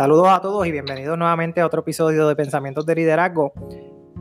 Saludos 0.00 0.28
a 0.28 0.40
todos 0.40 0.66
y 0.66 0.72
bienvenidos 0.72 1.18
nuevamente 1.18 1.60
a 1.60 1.66
otro 1.66 1.82
episodio 1.82 2.26
de 2.26 2.34
Pensamientos 2.34 2.86
de 2.86 2.94
Liderazgo. 2.94 3.52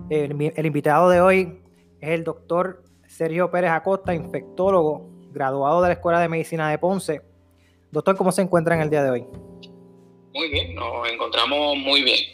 El, 0.10 0.52
el, 0.54 0.66
invitado 0.66 1.10
de 1.10 1.22
hoy 1.22 1.62
es 2.02 2.10
el 2.10 2.26
doctor 2.26 2.84
Sergio 3.08 3.50
Pérez 3.50 3.72
Acosta, 3.72 4.14
infectólogo, 4.14 5.10
graduado 5.32 5.82
de 5.82 5.88
la 5.88 5.94
Escuela 5.94 6.20
de 6.20 6.28
Medicina 6.28 6.70
de 6.70 6.78
Ponce. 6.80 7.22
Doctor, 7.92 8.18
¿cómo 8.18 8.34
se 8.34 8.42
encuentra 8.42 8.76
en 8.76 8.82
el 8.82 8.90
día 8.90 9.06
de 9.06 9.10
hoy? 9.10 9.26
Muy 10.34 10.50
bien, 10.50 10.76
nos 10.76 11.10
encontramos 11.10 11.78
muy 11.78 12.04
bien. 12.04 12.26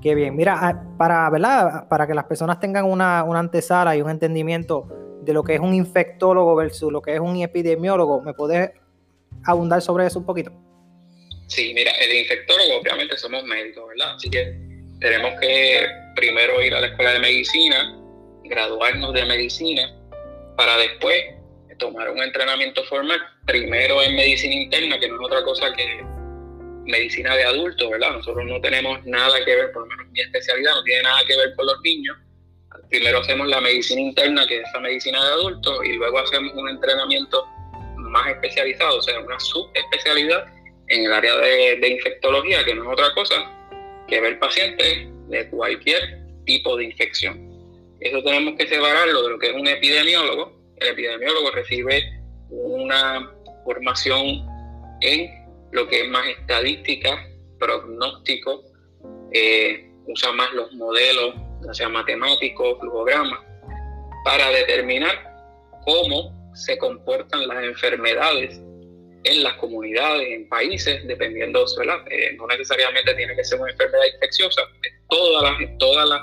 Qué 0.00 0.14
bien. 0.14 0.36
Mira, 0.36 0.56
ah, 0.62 0.84
para, 0.96 1.28
¿verdad? 1.30 1.88
para 1.88 2.06
que 2.06 2.14
las 2.14 2.26
personas 2.26 2.60
tengan 2.60 2.84
una, 2.84 3.24
una 3.24 3.40
antesala 3.40 3.96
y 3.96 4.02
un 4.02 4.08
entendimiento 4.08 4.86
de 5.20 5.32
lo 5.32 5.42
que 5.42 5.56
es 5.56 5.60
un 5.60 5.74
infectólogo 5.74 6.54
versus 6.54 6.92
lo 6.92 7.02
que 7.02 7.12
es 7.12 7.20
un 7.20 7.38
epidemiólogo, 7.38 8.22
¿me 8.22 8.34
puedes 8.34 8.70
abundar 9.42 9.82
sobre 9.82 10.06
eso 10.06 10.20
un 10.20 10.26
poquito? 10.26 10.52
Sí, 11.48 11.72
mira, 11.74 11.92
el 11.92 12.12
infectólogo 12.12 12.80
obviamente 12.80 13.16
somos 13.16 13.44
médicos, 13.44 13.88
¿verdad? 13.88 14.14
Así 14.16 14.28
que 14.30 14.52
tenemos 15.00 15.38
que 15.40 15.86
primero 16.16 16.60
ir 16.62 16.74
a 16.74 16.80
la 16.80 16.88
escuela 16.88 17.12
de 17.12 17.20
medicina, 17.20 17.96
graduarnos 18.44 19.14
de 19.14 19.24
medicina, 19.24 19.94
para 20.56 20.76
después 20.78 21.24
tomar 21.78 22.10
un 22.10 22.22
entrenamiento 22.22 22.82
formal, 22.84 23.20
primero 23.44 24.02
en 24.02 24.16
medicina 24.16 24.54
interna, 24.54 24.98
que 24.98 25.08
no 25.08 25.16
es 25.16 25.26
otra 25.26 25.42
cosa 25.44 25.72
que 25.74 26.02
medicina 26.86 27.36
de 27.36 27.44
adultos, 27.44 27.90
¿verdad? 27.90 28.12
Nosotros 28.12 28.44
no 28.46 28.60
tenemos 28.60 29.04
nada 29.04 29.44
que 29.44 29.54
ver, 29.54 29.72
por 29.72 29.82
lo 29.82 29.88
menos 29.88 30.10
mi 30.12 30.20
especialidad 30.20 30.72
no 30.74 30.82
tiene 30.84 31.02
nada 31.02 31.20
que 31.26 31.36
ver 31.36 31.54
con 31.54 31.66
los 31.66 31.80
niños. 31.82 32.16
Primero 32.88 33.18
hacemos 33.18 33.48
la 33.48 33.60
medicina 33.60 34.00
interna, 34.00 34.46
que 34.46 34.60
es 34.60 34.68
la 34.72 34.80
medicina 34.80 35.22
de 35.22 35.32
adultos, 35.32 35.78
y 35.84 35.92
luego 35.94 36.18
hacemos 36.18 36.52
un 36.54 36.68
entrenamiento 36.68 37.44
más 37.96 38.28
especializado, 38.28 38.98
o 38.98 39.02
sea, 39.02 39.20
una 39.20 39.38
subespecialidad 39.40 40.46
en 40.88 41.04
el 41.04 41.12
área 41.12 41.36
de, 41.36 41.88
infectología, 41.88 42.64
que 42.64 42.74
no 42.74 42.84
es 42.84 42.88
otra 42.92 43.12
cosa 43.14 43.34
que 44.08 44.20
ver 44.20 44.38
pacientes 44.38 45.08
de 45.28 45.48
cualquier 45.50 46.20
tipo 46.44 46.76
de 46.76 46.84
infección. 46.84 47.46
Eso 48.00 48.22
tenemos 48.22 48.54
que 48.56 48.68
separarlo 48.68 49.22
de 49.22 49.30
lo 49.30 49.38
que 49.38 49.48
es 49.48 49.54
un 49.54 49.66
epidemiólogo. 49.66 50.52
El 50.76 50.88
epidemiólogo 50.88 51.50
recibe 51.50 52.02
una 52.50 53.32
formación 53.64 54.46
en 55.00 55.46
lo 55.72 55.88
que 55.88 56.02
es 56.02 56.08
más 56.08 56.26
estadística, 56.28 57.26
pronóstico, 57.58 58.62
eh, 59.32 59.90
usa 60.06 60.32
más 60.32 60.52
los 60.52 60.72
modelos, 60.74 61.34
ya 61.66 61.74
sea 61.74 61.88
matemáticos, 61.88 62.78
flujogramas, 62.78 63.40
para 64.24 64.50
determinar 64.50 65.34
cómo 65.84 66.52
se 66.54 66.78
comportan 66.78 67.46
las 67.48 67.64
enfermedades 67.64 68.60
en 69.26 69.42
las 69.42 69.54
comunidades, 69.54 70.28
en 70.30 70.48
países, 70.48 71.06
dependiendo, 71.06 71.64
eh, 72.10 72.32
no 72.36 72.46
necesariamente 72.46 73.14
tiene 73.14 73.34
que 73.34 73.44
ser 73.44 73.60
una 73.60 73.72
enfermedad 73.72 74.04
infecciosa, 74.14 74.62
todas 75.08 75.42
las, 75.42 75.78
todas 75.78 76.08
las, 76.08 76.20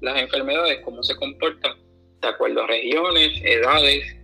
las 0.00 0.22
enfermedades, 0.22 0.78
cómo 0.84 1.02
se 1.02 1.16
comportan 1.16 1.76
de 2.20 2.28
acuerdo 2.28 2.62
a 2.62 2.66
regiones, 2.68 3.40
edades 3.44 4.16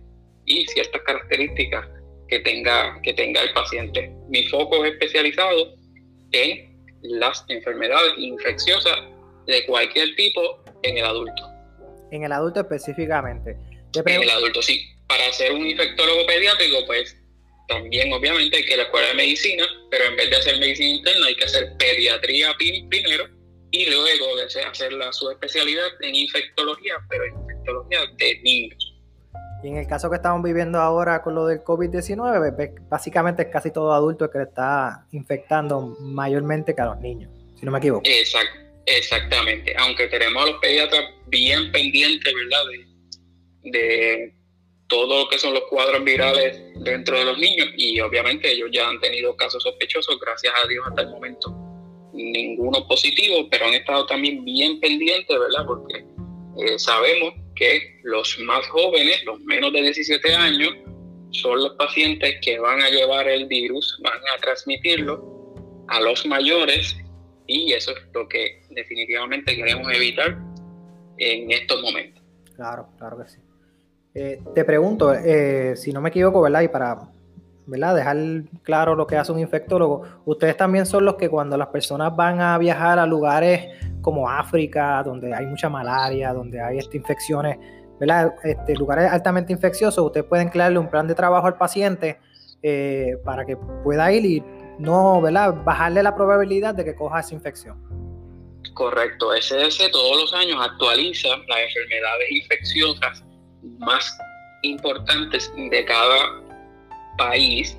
y 0.45 0.65
ciertas 0.67 1.01
características 1.01 1.87
que 2.29 2.39
tenga, 2.39 2.99
que 3.03 3.13
tenga 3.13 3.41
el 3.41 3.53
paciente. 3.53 4.11
Mi 4.29 4.47
foco 4.47 4.85
es 4.85 4.93
especializado 4.93 5.75
en 6.31 6.73
las 7.01 7.43
enfermedades 7.49 8.13
infecciosas 8.17 8.97
de 9.47 9.65
cualquier 9.65 10.15
tipo 10.15 10.63
en 10.83 10.97
el 10.97 11.05
adulto. 11.05 11.43
En 12.11 12.23
el 12.23 12.31
adulto 12.31 12.61
específicamente. 12.61 13.57
En 13.93 14.21
el 14.21 14.29
adulto, 14.29 14.61
sí. 14.61 14.89
Para 15.07 15.31
ser 15.33 15.51
un 15.51 15.67
infectólogo 15.67 16.25
pediátrico, 16.25 16.85
pues 16.85 17.17
también 17.67 18.11
obviamente 18.11 18.57
hay 18.57 18.65
que 18.65 18.77
la 18.77 18.83
escuela 18.83 19.07
de 19.07 19.13
medicina, 19.15 19.65
pero 19.89 20.05
en 20.05 20.15
vez 20.15 20.29
de 20.29 20.35
hacer 20.35 20.59
medicina 20.59 20.89
interna 20.89 21.27
hay 21.27 21.35
que 21.35 21.45
hacer 21.45 21.73
pediatría 21.77 22.53
primero 22.57 23.25
y 23.71 23.89
luego 23.89 24.35
de 24.35 24.43
hacer 24.43 24.93
la 24.93 25.11
subespecialidad 25.11 25.87
en 26.01 26.15
infectología, 26.15 26.95
pero 27.09 27.25
en 27.25 27.33
infectología 27.41 27.99
de 28.17 28.39
niños. 28.43 28.93
Y 29.63 29.69
en 29.69 29.77
el 29.77 29.87
caso 29.87 30.09
que 30.09 30.17
estamos 30.17 30.43
viviendo 30.43 30.79
ahora 30.79 31.21
con 31.23 31.35
lo 31.35 31.47
del 31.47 31.63
COVID-19, 31.63 32.87
básicamente 32.89 33.43
es 33.43 33.47
casi 33.47 33.71
todo 33.71 33.93
adulto 33.93 34.29
que 34.29 34.39
le 34.39 34.43
está 34.43 35.07
infectando 35.11 35.95
mayormente 36.01 36.75
que 36.75 36.81
a 36.81 36.85
los 36.85 36.99
niños, 36.99 37.31
si 37.57 37.65
no 37.65 37.71
me 37.71 37.79
equivoco. 37.79 38.03
exactamente, 38.85 39.73
aunque 39.77 40.07
tenemos 40.07 40.43
a 40.43 40.51
los 40.51 40.59
pediatras 40.59 41.05
bien 41.27 41.71
pendientes, 41.71 42.33
¿verdad? 42.33 42.63
de 43.63 44.33
todo 44.87 45.23
lo 45.23 45.29
que 45.29 45.37
son 45.37 45.53
los 45.53 45.63
cuadros 45.69 46.03
virales 46.03 46.61
dentro 46.75 47.17
de 47.17 47.25
los 47.25 47.37
niños 47.37 47.67
y 47.75 47.99
obviamente 47.99 48.51
ellos 48.51 48.69
ya 48.71 48.87
han 48.87 48.99
tenido 48.99 49.35
casos 49.35 49.63
sospechosos, 49.63 50.19
gracias 50.19 50.53
a 50.63 50.67
Dios 50.67 50.85
hasta 50.87 51.01
el 51.01 51.09
momento 51.09 51.55
ninguno 52.13 52.87
positivo, 52.87 53.47
pero 53.49 53.65
han 53.65 53.73
estado 53.73 54.05
también 54.05 54.45
bien 54.45 54.79
pendientes, 54.79 55.37
¿verdad? 55.37 55.65
Porque 55.65 56.05
eh, 56.59 56.77
sabemos 56.77 57.33
que 57.55 57.99
los 58.03 58.37
más 58.39 58.67
jóvenes, 58.67 59.23
los 59.25 59.39
menos 59.41 59.73
de 59.73 59.81
17 59.81 60.35
años, 60.35 60.73
son 61.31 61.59
los 61.59 61.73
pacientes 61.73 62.35
que 62.41 62.59
van 62.59 62.81
a 62.81 62.89
llevar 62.89 63.27
el 63.27 63.47
virus, 63.47 63.99
van 64.03 64.19
a 64.35 64.41
transmitirlo 64.41 65.55
a 65.87 65.99
los 65.99 66.25
mayores 66.25 66.95
y 67.47 67.73
eso 67.73 67.91
es 67.91 68.03
lo 68.13 68.27
que 68.27 68.61
definitivamente 68.69 69.55
queremos 69.55 69.91
evitar 69.91 70.37
en 71.17 71.51
estos 71.51 71.81
momentos. 71.81 72.23
Claro, 72.55 72.87
claro 72.97 73.17
que 73.17 73.29
sí. 73.29 73.37
Eh, 74.15 74.41
te 74.53 74.63
pregunto, 74.63 75.13
eh, 75.13 75.73
si 75.75 75.91
no 75.91 75.99
me 75.99 76.09
equivoco, 76.09 76.41
¿verdad? 76.41 76.61
Y 76.61 76.67
para 76.67 76.99
¿verdad? 77.65 77.95
dejar 77.95 78.17
claro 78.61 78.95
lo 78.95 79.07
que 79.07 79.17
hace 79.17 79.31
un 79.31 79.39
infectólogo, 79.39 80.03
ustedes 80.25 80.55
también 80.55 80.85
son 80.85 81.05
los 81.05 81.15
que 81.15 81.29
cuando 81.29 81.57
las 81.57 81.67
personas 81.67 82.15
van 82.15 82.39
a 82.39 82.57
viajar 82.57 82.99
a 82.99 83.05
lugares 83.05 83.69
como 84.01 84.29
África, 84.29 85.01
donde 85.03 85.33
hay 85.33 85.45
mucha 85.45 85.69
malaria, 85.69 86.33
donde 86.33 86.61
hay 86.61 86.77
estas 86.77 86.95
infecciones, 86.95 87.57
¿verdad? 87.99 88.35
Este, 88.43 88.75
lugares 88.75 89.11
altamente 89.11 89.51
infecciosos, 89.51 90.05
ustedes 90.05 90.27
pueden 90.27 90.49
crearle 90.49 90.77
un 90.77 90.89
plan 90.89 91.07
de 91.07 91.15
trabajo 91.15 91.47
al 91.47 91.57
paciente 91.57 92.19
eh, 92.61 93.17
para 93.23 93.45
que 93.45 93.57
pueda 93.83 94.11
ir 94.11 94.25
y 94.25 94.43
no, 94.77 95.21
¿verdad? 95.21 95.55
Bajarle 95.63 96.03
la 96.03 96.15
probabilidad 96.15 96.75
de 96.75 96.85
que 96.85 96.95
coja 96.95 97.21
esa 97.21 97.33
infección. 97.33 97.81
Correcto, 98.73 99.33
SS 99.33 99.89
todos 99.89 100.21
los 100.21 100.33
años 100.33 100.57
actualiza 100.59 101.29
las 101.29 101.59
enfermedades 101.67 102.31
infecciosas 102.31 103.22
más 103.79 104.17
importantes 104.61 105.51
de 105.55 105.85
cada 105.85 106.41
país 107.17 107.77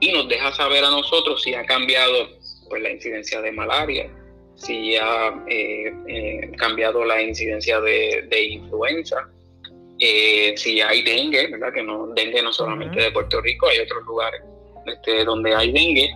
y 0.00 0.12
nos 0.12 0.28
deja 0.28 0.52
saber 0.52 0.84
a 0.84 0.90
nosotros 0.90 1.42
si 1.42 1.54
ha 1.54 1.64
cambiado 1.64 2.28
pues, 2.68 2.82
la 2.82 2.90
incidencia 2.90 3.40
de 3.40 3.52
malaria, 3.52 4.10
si 4.54 4.96
ha 4.96 5.34
eh, 5.48 5.92
eh, 6.08 6.50
cambiado 6.56 7.04
la 7.04 7.22
incidencia 7.22 7.80
de, 7.80 8.44
influenza, 8.50 9.28
eh, 9.98 10.54
si 10.56 10.80
hay 10.80 11.02
dengue, 11.02 11.48
¿verdad? 11.48 11.72
Que 11.72 11.82
no, 11.82 12.08
dengue 12.08 12.42
no 12.42 12.52
solamente 12.52 13.00
de 13.00 13.10
Puerto 13.10 13.40
Rico, 13.40 13.68
hay 13.68 13.78
otros 13.80 14.04
lugares 14.04 14.42
este, 14.86 15.24
donde 15.24 15.54
hay 15.54 15.72
dengue 15.72 16.10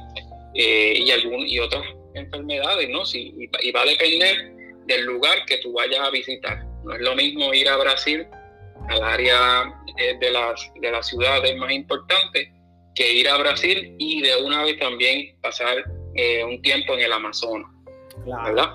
y, 0.52 1.10
algún, 1.10 1.46
y 1.46 1.58
otras 1.58 1.82
enfermedades, 2.14 2.88
¿no? 2.90 3.06
Si, 3.06 3.34
y 3.62 3.72
va 3.72 3.82
a 3.82 3.86
depender 3.86 4.52
del 4.86 5.04
lugar 5.04 5.44
que 5.46 5.58
tú 5.58 5.72
vayas 5.72 6.00
a 6.00 6.10
visitar. 6.10 6.64
No 6.84 6.94
es 6.94 7.00
lo 7.00 7.14
mismo 7.14 7.54
ir 7.54 7.68
a 7.68 7.76
Brasil 7.76 8.26
al 8.90 9.02
área 9.04 9.72
eh, 9.98 10.16
de, 10.20 10.30
las, 10.30 10.70
de 10.80 10.90
las 10.90 11.06
ciudades 11.06 11.56
más 11.56 11.70
importantes 11.72 12.48
que 12.94 13.12
ir 13.12 13.28
a 13.28 13.38
Brasil 13.38 13.94
y 13.98 14.20
de 14.20 14.36
una 14.42 14.64
vez 14.64 14.78
también 14.78 15.36
pasar 15.40 15.84
eh, 16.14 16.44
un 16.44 16.60
tiempo 16.60 16.94
en 16.94 17.00
el 17.00 17.12
Amazonas. 17.12 17.70
¿verdad? 18.26 18.70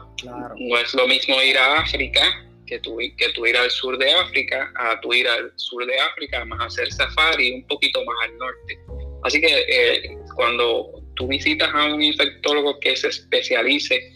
No 0.58 0.78
es 0.78 0.94
lo 0.96 1.08
mismo 1.08 1.40
ir 1.42 1.58
a 1.58 1.80
África 1.80 2.22
que 2.66 2.80
tú, 2.80 2.98
que 2.98 3.30
tú 3.36 3.46
ir 3.46 3.56
al 3.58 3.70
sur 3.70 3.98
de 3.98 4.12
África, 4.12 4.72
a 4.78 5.00
tú 5.02 5.14
ir 5.14 5.28
al 5.28 5.52
sur 5.56 5.86
de 5.86 6.00
África, 6.00 6.44
más 6.46 6.66
hacer 6.66 6.92
safari 6.92 7.54
un 7.54 7.68
poquito 7.68 8.04
más 8.06 8.16
al 8.24 8.38
norte. 8.38 8.80
Así 9.24 9.40
que 9.40 9.66
eh, 9.68 10.18
cuando 10.36 11.04
tú 11.16 11.28
visitas 11.28 11.70
a 11.74 11.94
un 11.94 12.02
infectólogo 12.02 12.80
que 12.80 12.96
se 12.96 13.10
especialice 13.10 14.12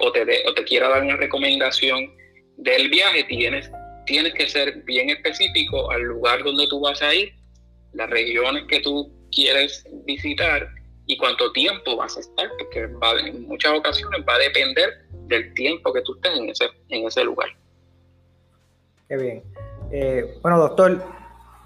o, 0.00 0.10
te 0.12 0.22
o 0.46 0.54
te 0.54 0.64
quiera 0.64 0.88
dar 0.88 1.02
una 1.02 1.16
recomendación 1.16 2.12
del 2.56 2.88
viaje, 2.88 3.24
tienes 3.24 3.70
tienes 4.10 4.34
que 4.34 4.48
ser 4.48 4.82
bien 4.82 5.08
específico 5.08 5.88
al 5.88 6.02
lugar 6.02 6.42
donde 6.42 6.66
tú 6.66 6.80
vas 6.80 7.00
a 7.00 7.14
ir, 7.14 7.32
las 7.92 8.10
regiones 8.10 8.64
que 8.66 8.80
tú 8.80 9.08
quieres 9.30 9.84
visitar 10.04 10.68
y 11.06 11.16
cuánto 11.16 11.52
tiempo 11.52 11.96
vas 11.96 12.16
a 12.16 12.20
estar, 12.20 12.48
porque 12.58 12.90
en 13.24 13.46
muchas 13.46 13.72
ocasiones 13.72 14.22
va 14.28 14.34
a 14.34 14.38
depender 14.38 14.90
del 15.28 15.54
tiempo 15.54 15.92
que 15.92 16.02
tú 16.02 16.16
estés 16.16 16.36
en 16.36 16.48
ese, 16.48 16.64
en 16.88 17.06
ese 17.06 17.22
lugar. 17.22 17.50
Qué 19.08 19.16
bien. 19.16 19.42
Eh, 19.92 20.38
bueno, 20.42 20.58
doctor, 20.58 21.04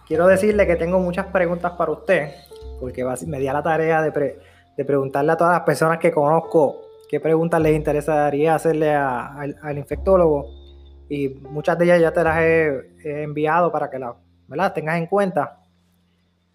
quiero 0.06 0.26
decirle 0.26 0.66
que 0.66 0.76
tengo 0.76 0.98
muchas 0.98 1.26
preguntas 1.28 1.72
para 1.78 1.92
usted, 1.92 2.30
porque 2.78 3.06
me 3.26 3.40
di 3.40 3.48
a 3.48 3.54
la 3.54 3.62
tarea 3.62 4.02
de, 4.02 4.38
de 4.76 4.84
preguntarle 4.84 5.32
a 5.32 5.36
todas 5.38 5.54
las 5.54 5.62
personas 5.62 5.98
que 5.98 6.12
conozco 6.12 6.82
qué 7.08 7.20
preguntas 7.20 7.62
les 7.62 7.74
interesaría 7.74 8.54
hacerle 8.54 8.94
al 8.94 9.78
infectólogo 9.78 10.63
y 11.08 11.28
muchas 11.28 11.78
de 11.78 11.84
ellas 11.84 12.00
ya 12.00 12.12
te 12.12 12.24
las 12.24 12.38
he, 12.38 13.22
enviado 13.22 13.70
para 13.70 13.90
que 13.90 13.98
las 13.98 14.74
tengas 14.74 14.98
en 14.98 15.06
cuenta. 15.06 15.60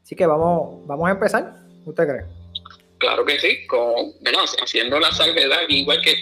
Así 0.04 0.16
que 0.16 0.26
vamos, 0.26 0.86
vamos 0.88 1.08
a 1.08 1.12
empezar. 1.12 1.54
¿Usted 1.86 2.08
cree? 2.08 2.40
claro 3.00 3.26
que 3.26 3.40
sí, 3.40 3.66
con, 3.66 4.14
haciendo 4.62 5.00
la 5.00 5.12
salvedad, 5.12 5.62
igual 5.70 6.02
que 6.04 6.14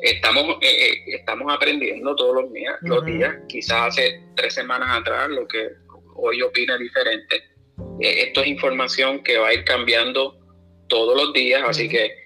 estamos, 0.00 0.56
eh, 0.60 0.92
eh, 0.92 1.04
estamos 1.06 1.52
aprendiendo 1.54 2.16
todos 2.16 2.42
los 2.42 2.52
días, 2.52 2.74
los 2.82 3.04
días, 3.04 3.36
quizás 3.48 3.88
hace 3.88 4.20
tres 4.34 4.54
semanas 4.54 4.88
atrás 4.98 5.28
lo 5.28 5.46
que 5.46 5.68
hoy 6.16 6.42
opina 6.42 6.76
diferente. 6.76 7.36
Eh, 8.00 8.24
esto 8.26 8.40
es 8.40 8.48
información 8.48 9.22
que 9.22 9.38
va 9.38 9.48
a 9.48 9.54
ir 9.54 9.64
cambiando 9.64 10.38
todos 10.88 11.16
los 11.16 11.32
días, 11.32 11.62
así 11.66 11.88
que 11.88 12.24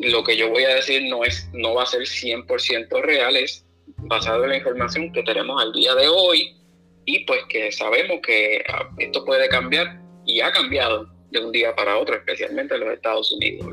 lo 0.00 0.24
que 0.24 0.36
yo 0.36 0.48
voy 0.48 0.64
a 0.64 0.74
decir 0.76 1.02
no, 1.08 1.22
es, 1.22 1.50
no 1.52 1.74
va 1.74 1.82
a 1.82 1.86
ser 1.86 2.02
100% 2.02 3.02
real, 3.02 3.36
es 3.36 3.65
basado 3.98 4.44
en 4.44 4.50
la 4.50 4.56
información 4.56 5.12
que 5.12 5.22
tenemos 5.22 5.60
al 5.60 5.72
día 5.72 5.94
de 5.94 6.08
hoy 6.08 6.56
y 7.04 7.24
pues 7.24 7.40
que 7.48 7.72
sabemos 7.72 8.18
que 8.24 8.62
ah, 8.68 8.88
esto 8.98 9.24
puede 9.24 9.48
cambiar 9.48 10.00
y 10.24 10.40
ha 10.40 10.52
cambiado 10.52 11.08
de 11.30 11.44
un 11.44 11.52
día 11.52 11.74
para 11.74 11.96
otro, 11.98 12.16
especialmente 12.16 12.74
en 12.74 12.80
los 12.80 12.90
Estados 12.90 13.32
Unidos. 13.32 13.66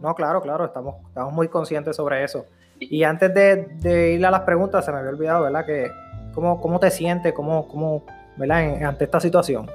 No, 0.00 0.14
claro, 0.14 0.40
claro, 0.40 0.64
estamos, 0.64 0.96
estamos 1.08 1.32
muy 1.32 1.48
conscientes 1.48 1.96
sobre 1.96 2.22
eso. 2.22 2.46
Y 2.78 3.02
antes 3.02 3.32
de, 3.34 4.12
ir 4.14 4.24
a 4.24 4.30
las 4.30 4.42
preguntas, 4.42 4.84
se 4.84 4.92
me 4.92 4.98
había 4.98 5.10
olvidado, 5.10 5.44
¿verdad? 5.44 5.66
Que, 5.66 5.90
¿cómo, 6.34 6.60
cómo 6.60 6.78
te 6.78 6.90
sientes 6.90 7.32
cómo, 7.32 7.68
cómo, 7.68 8.06
¿verdad? 8.36 8.82
ante 8.84 9.04
esta 9.04 9.20
situación. 9.20 9.70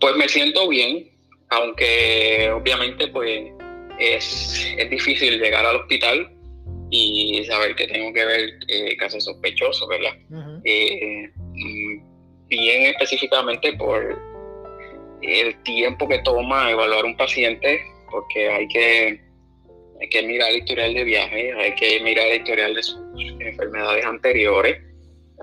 Pues 0.00 0.16
me 0.16 0.28
siento 0.28 0.68
bien, 0.68 1.10
aunque 1.50 2.50
obviamente 2.52 3.08
pues 3.08 3.52
es, 3.98 4.74
es 4.78 4.90
difícil 4.90 5.38
llegar 5.38 5.66
al 5.66 5.76
hospital 5.76 6.39
y 6.90 7.44
saber 7.44 7.76
que 7.76 7.86
tengo 7.86 8.12
que 8.12 8.24
ver 8.24 8.50
eh, 8.68 8.96
casos 8.96 9.24
sospechosos, 9.24 9.88
¿verdad? 9.88 10.12
Eh, 10.64 11.30
mm, 11.36 12.48
bien 12.48 12.82
específicamente 12.86 13.72
por 13.74 14.18
el 15.22 15.62
tiempo 15.62 16.08
que 16.08 16.18
toma 16.20 16.70
evaluar 16.70 17.04
un 17.04 17.16
paciente, 17.16 17.80
porque 18.10 18.48
hay 18.48 18.66
que, 18.68 19.20
hay 20.00 20.08
que 20.08 20.22
mirar 20.22 20.50
el 20.50 20.58
historial 20.58 20.94
de 20.94 21.04
viaje, 21.04 21.52
hay 21.52 21.74
que 21.76 22.00
mirar 22.00 22.26
el 22.26 22.40
historial 22.40 22.74
de 22.74 22.82
sus 22.82 23.00
enfermedades 23.38 24.04
anteriores, 24.04 24.82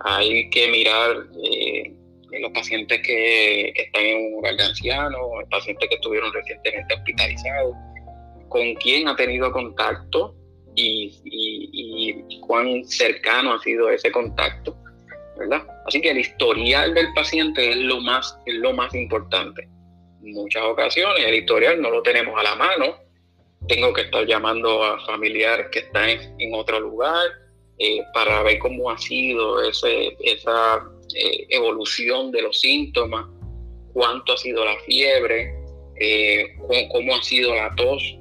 hay 0.04 0.50
que 0.50 0.70
mirar 0.70 1.16
eh, 1.44 1.94
los 2.42 2.52
pacientes 2.52 3.02
que, 3.02 3.70
están 3.70 4.04
en 4.04 4.34
un 4.34 4.40
hogar 4.40 4.58
de 4.58 4.64
ancianos, 4.64 5.22
pacientes 5.50 5.88
que 5.88 5.96
estuvieron 5.96 6.34
recientemente 6.34 6.94
hospitalizados, 6.94 7.74
con 8.50 8.74
quién 8.76 9.08
ha 9.08 9.16
tenido 9.16 9.52
contacto 9.52 10.36
y, 10.78 11.12
y, 11.26 12.40
cuán 12.42 12.86
cercano 12.86 13.54
ha 13.54 13.60
sido 13.60 13.90
ese 13.90 14.12
contacto, 14.12 14.76
¿verdad? 15.38 15.66
Así 15.86 16.00
que 16.00 16.12
el 16.12 16.20
historial 16.20 16.94
del 16.94 17.12
paciente 17.14 17.72
es 17.72 17.78
lo 17.78 18.00
más, 18.02 18.38
es 18.46 18.56
lo 18.56 18.74
más 18.74 18.94
importante. 18.94 19.68
En 20.24 20.34
muchas 20.34 20.64
ocasiones 20.64 21.26
el 21.26 21.36
historial 21.36 21.82
no 21.82 21.90
lo 21.90 22.04
tenemos 22.04 22.40
a 22.40 22.44
la 22.44 22.56
mano, 22.56 22.96
tengo 23.68 23.92
que 23.92 24.02
estar 24.02 24.26
llamando 24.26 24.84
a 24.84 25.04
familiares 25.06 25.68
que 25.72 25.80
están 25.80 26.10
en, 26.10 26.54
otro 26.54 26.80
lugar 26.80 27.26
eh, 27.80 28.02
para 28.14 28.44
ver 28.44 28.60
cómo 28.60 28.92
ha 28.92 28.98
sido 29.00 29.62
ese, 29.64 30.16
esa 30.20 30.84
eh, 31.16 31.48
evolución 31.50 32.32
de 32.32 32.44
los 32.44 32.60
síntomas, 32.60 33.26
cuánto 33.94 34.34
ha 34.34 34.38
sido 34.38 34.64
la 34.64 34.78
fiebre, 34.86 35.54
eh, 36.00 36.56
cómo 36.92 37.16
ha 37.16 37.24
sido 37.24 37.56
la 37.56 37.74
tos, 37.76 38.17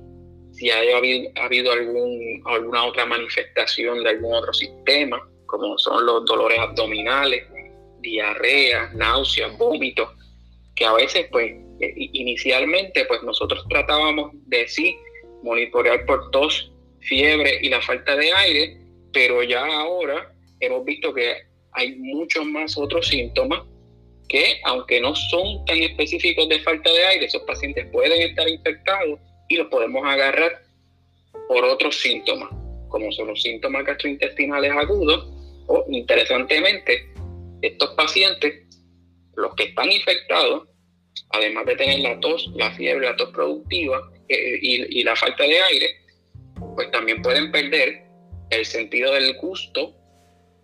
si 0.57 0.71
ha 0.71 0.79
habido, 0.79 1.31
ha 1.37 1.45
habido 1.45 1.73
algún, 1.73 2.43
alguna 2.47 2.85
otra 2.85 3.05
manifestación 3.05 4.03
de 4.03 4.11
algún 4.11 4.35
otro 4.35 4.53
sistema, 4.55 5.21
como 5.47 5.77
son 5.79 6.07
los 6.07 6.25
dolores 6.25 6.59
abdominales, 6.59 7.45
diarrea, 8.01 8.91
náuseas, 8.95 9.57
vómitos, 9.59 10.09
que 10.75 10.85
a 10.85 10.95
veces, 10.95 11.27
pues, 11.31 11.53
eh, 11.81 11.95
inicialmente, 11.97 13.05
pues 13.05 13.23
nosotros 13.23 13.65
tratábamos 13.69 14.31
de 14.47 14.67
sí 14.67 14.97
monitorear 15.43 16.07
por 16.07 16.31
tos, 16.31 16.73
fiebre 17.01 17.59
y 17.63 17.69
la 17.69 17.81
falta 17.83 18.17
de 18.17 18.33
aire, 18.33 18.79
pero 19.13 19.43
ya 19.43 19.65
ahora 19.65 20.33
hemos 20.61 20.85
visto 20.85 21.13
que 21.13 21.37
hay 21.73 21.95
muchos 21.97 22.45
más 22.47 22.77
otros 22.79 23.07
síntomas 23.07 23.63
que, 24.29 24.61
aunque 24.65 25.01
no 25.01 25.15
son 25.15 25.65
tan 25.67 25.79
específicos 25.79 26.49
de 26.49 26.59
falta 26.61 26.91
de 26.91 27.05
aire, 27.05 27.27
esos 27.27 27.43
pacientes 27.43 27.87
pueden 27.93 28.23
estar 28.23 28.49
infectados 28.49 29.21
y 29.49 29.57
los 29.57 29.69
podemos 29.69 30.05
agarrar 30.05 30.63
por 31.49 31.65
otros 31.65 32.01
síntomas, 32.01 32.51
como 32.89 33.13
son 33.13 33.29
los 33.29 33.43
síntomas 33.43 33.85
gastrointestinales 33.85 34.73
agudos 34.73 35.33
o, 35.67 35.85
interesantemente, 35.89 37.13
estos 37.63 37.91
pacientes, 37.91 38.65
los 39.35 39.55
que 39.55 39.65
están 39.65 39.91
infectados, 39.91 40.69
además 41.31 41.67
de 41.67 41.77
tener 41.77 42.01
la 42.01 42.19
tos, 42.21 42.51
la 42.55 42.71
fiebre, 42.73 43.07
la 43.07 43.17
tos 43.17 43.31
productiva 43.31 44.01
eh, 44.29 44.59
y, 44.61 45.03
la 45.03 45.17
falta 45.17 45.45
de 45.45 45.61
aire, 45.61 45.87
pues 46.75 46.91
también 46.91 47.23
pueden 47.23 47.51
perder 47.51 48.05
el 48.51 48.65
sentido 48.65 49.13
del 49.13 49.37
gusto 49.39 49.95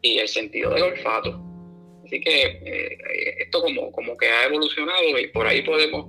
y 0.01 0.19
el 0.19 0.29
sentido 0.29 0.73
del 0.75 0.83
olfato. 0.85 1.41
Así 2.05 2.21
que 2.21 2.43
eh, 2.43 2.99
esto 3.39 3.63
como, 3.63 3.91
como 3.93 4.17
que 4.17 4.29
ha 4.29 4.45
evolucionado 4.45 5.19
y 5.19 5.29
por 5.29 5.47
ahí 5.47 5.63
podemos 5.63 6.07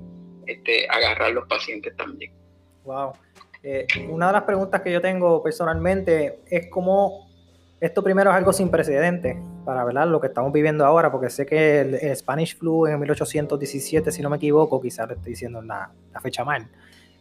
este, 0.47 0.87
agarrar 0.89 1.31
los 1.31 1.47
pacientes 1.47 1.95
también. 1.95 2.33
Wow. 2.85 3.13
Eh, 3.63 3.88
una 4.09 4.27
de 4.27 4.33
las 4.33 4.44
preguntas 4.44 4.81
que 4.81 4.91
yo 4.91 5.01
tengo 5.01 5.41
personalmente 5.41 6.39
es 6.50 6.68
cómo 6.69 7.30
esto 7.80 8.01
primero 8.03 8.30
es 8.30 8.35
algo 8.38 8.53
sin 8.53 8.69
precedentes 8.69 9.38
para 9.65 9.83
¿verdad? 9.83 10.07
lo 10.07 10.21
que 10.21 10.27
estamos 10.27 10.53
viviendo 10.53 10.85
ahora, 10.85 11.12
porque 11.12 11.30
sé 11.30 11.45
que 11.45 11.81
el, 11.81 12.15
Spanish 12.15 12.57
flu 12.57 12.88
en 12.88 13.00
1817, 13.00 14.12
si 14.12 14.21
no 14.21 14.30
me 14.30 14.38
equivoco, 14.38 14.81
quizás 14.81 15.07
le 15.07 15.15
estoy 15.15 15.31
diciendo 15.31 15.62
la, 15.62 15.91
fecha 16.21 16.45
mal, 16.45 16.68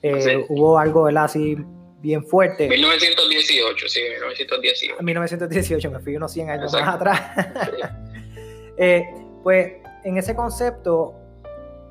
eh, 0.03 0.45
hubo 0.49 0.79
algo 0.79 1.05
¿verdad? 1.05 1.25
así 1.25 1.57
bien 2.01 2.25
fuerte. 2.25 2.69
1918, 2.69 3.89
sí, 3.89 4.01
1918. 4.21 5.03
1918, 5.03 5.91
me 5.91 6.01
fui 6.01 6.17
unos 6.17 6.33
100 6.33 6.51
años 6.51 6.73
más 6.73 6.95
atrás. 6.95 7.21
Eh, 8.79 9.05
pues 9.43 9.75
en 10.03 10.17
ese 10.17 10.35
concepto, 10.35 11.15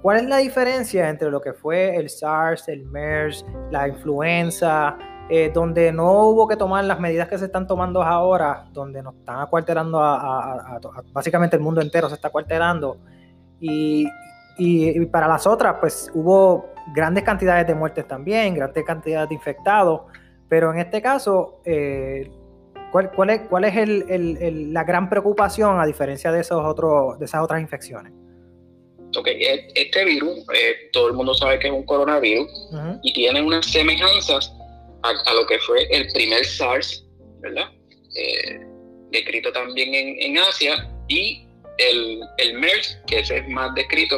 ¿Cuál 0.01 0.17
es 0.17 0.25
la 0.25 0.37
diferencia 0.37 1.09
entre 1.09 1.29
lo 1.29 1.39
que 1.41 1.53
fue 1.53 1.95
el 1.95 2.09
SARS, 2.09 2.67
el 2.69 2.85
MERS, 2.85 3.45
la 3.69 3.87
influenza, 3.87 4.97
eh, 5.29 5.51
donde 5.53 5.91
no 5.91 6.23
hubo 6.23 6.47
que 6.47 6.55
tomar 6.55 6.83
las 6.85 6.99
medidas 6.99 7.27
que 7.27 7.37
se 7.37 7.45
están 7.45 7.67
tomando 7.67 8.01
ahora, 8.01 8.65
donde 8.73 9.03
nos 9.03 9.15
están 9.15 9.39
acuartelando 9.39 9.99
a, 10.01 10.79
básicamente 11.13 11.55
el 11.55 11.61
mundo 11.61 11.81
entero 11.81 12.09
se 12.09 12.15
está 12.15 12.29
acuartelando, 12.29 12.97
y, 13.59 14.07
para 15.11 15.27
las 15.27 15.45
otras, 15.45 15.75
pues 15.79 16.09
hubo 16.15 16.71
grandes 16.95 17.23
cantidades 17.23 17.67
de 17.67 17.75
muertes 17.75 18.07
también, 18.07 18.55
grandes 18.55 18.83
cantidades 18.83 19.29
de 19.29 19.35
infectados, 19.35 20.01
pero 20.49 20.73
en 20.73 20.79
este 20.79 20.99
caso, 21.01 21.61
eh, 21.63 22.31
¿cuál, 22.91 23.29
es, 23.29 23.87
es 24.09 24.53
la 24.67 24.83
gran 24.83 25.09
preocupación 25.09 25.79
a 25.79 25.85
diferencia 25.85 26.31
de 26.31 26.41
esas 26.41 26.57
otras 26.59 27.61
infecciones? 27.61 28.11
E, 29.25 29.67
este 29.75 30.05
virus, 30.05 30.39
eh, 30.53 30.89
todo 30.93 31.07
el 31.07 31.13
mundo 31.13 31.33
sabe 31.33 31.59
que 31.59 31.67
es 31.67 31.73
un 31.73 31.85
coronavirus 31.85 32.49
y 33.03 33.13
tiene 33.13 33.41
unas 33.41 33.65
semejanzas 33.65 34.53
a, 35.03 35.33
lo 35.33 35.45
que 35.47 35.59
fue 35.59 35.87
el 35.91 36.11
primer 36.13 36.45
SARS, 36.45 37.03
¿verdad? 37.39 37.69
Eh, 38.15 38.59
descrito 39.11 39.51
también 39.51 39.93
en, 39.93 40.37
Asia 40.37 40.89
y 41.07 41.45
el, 41.77 42.21
el, 42.37 42.53
MERS, 42.59 42.97
que 43.07 43.19
ese 43.19 43.37
es 43.37 43.47
más 43.49 43.73
descrito 43.75 44.17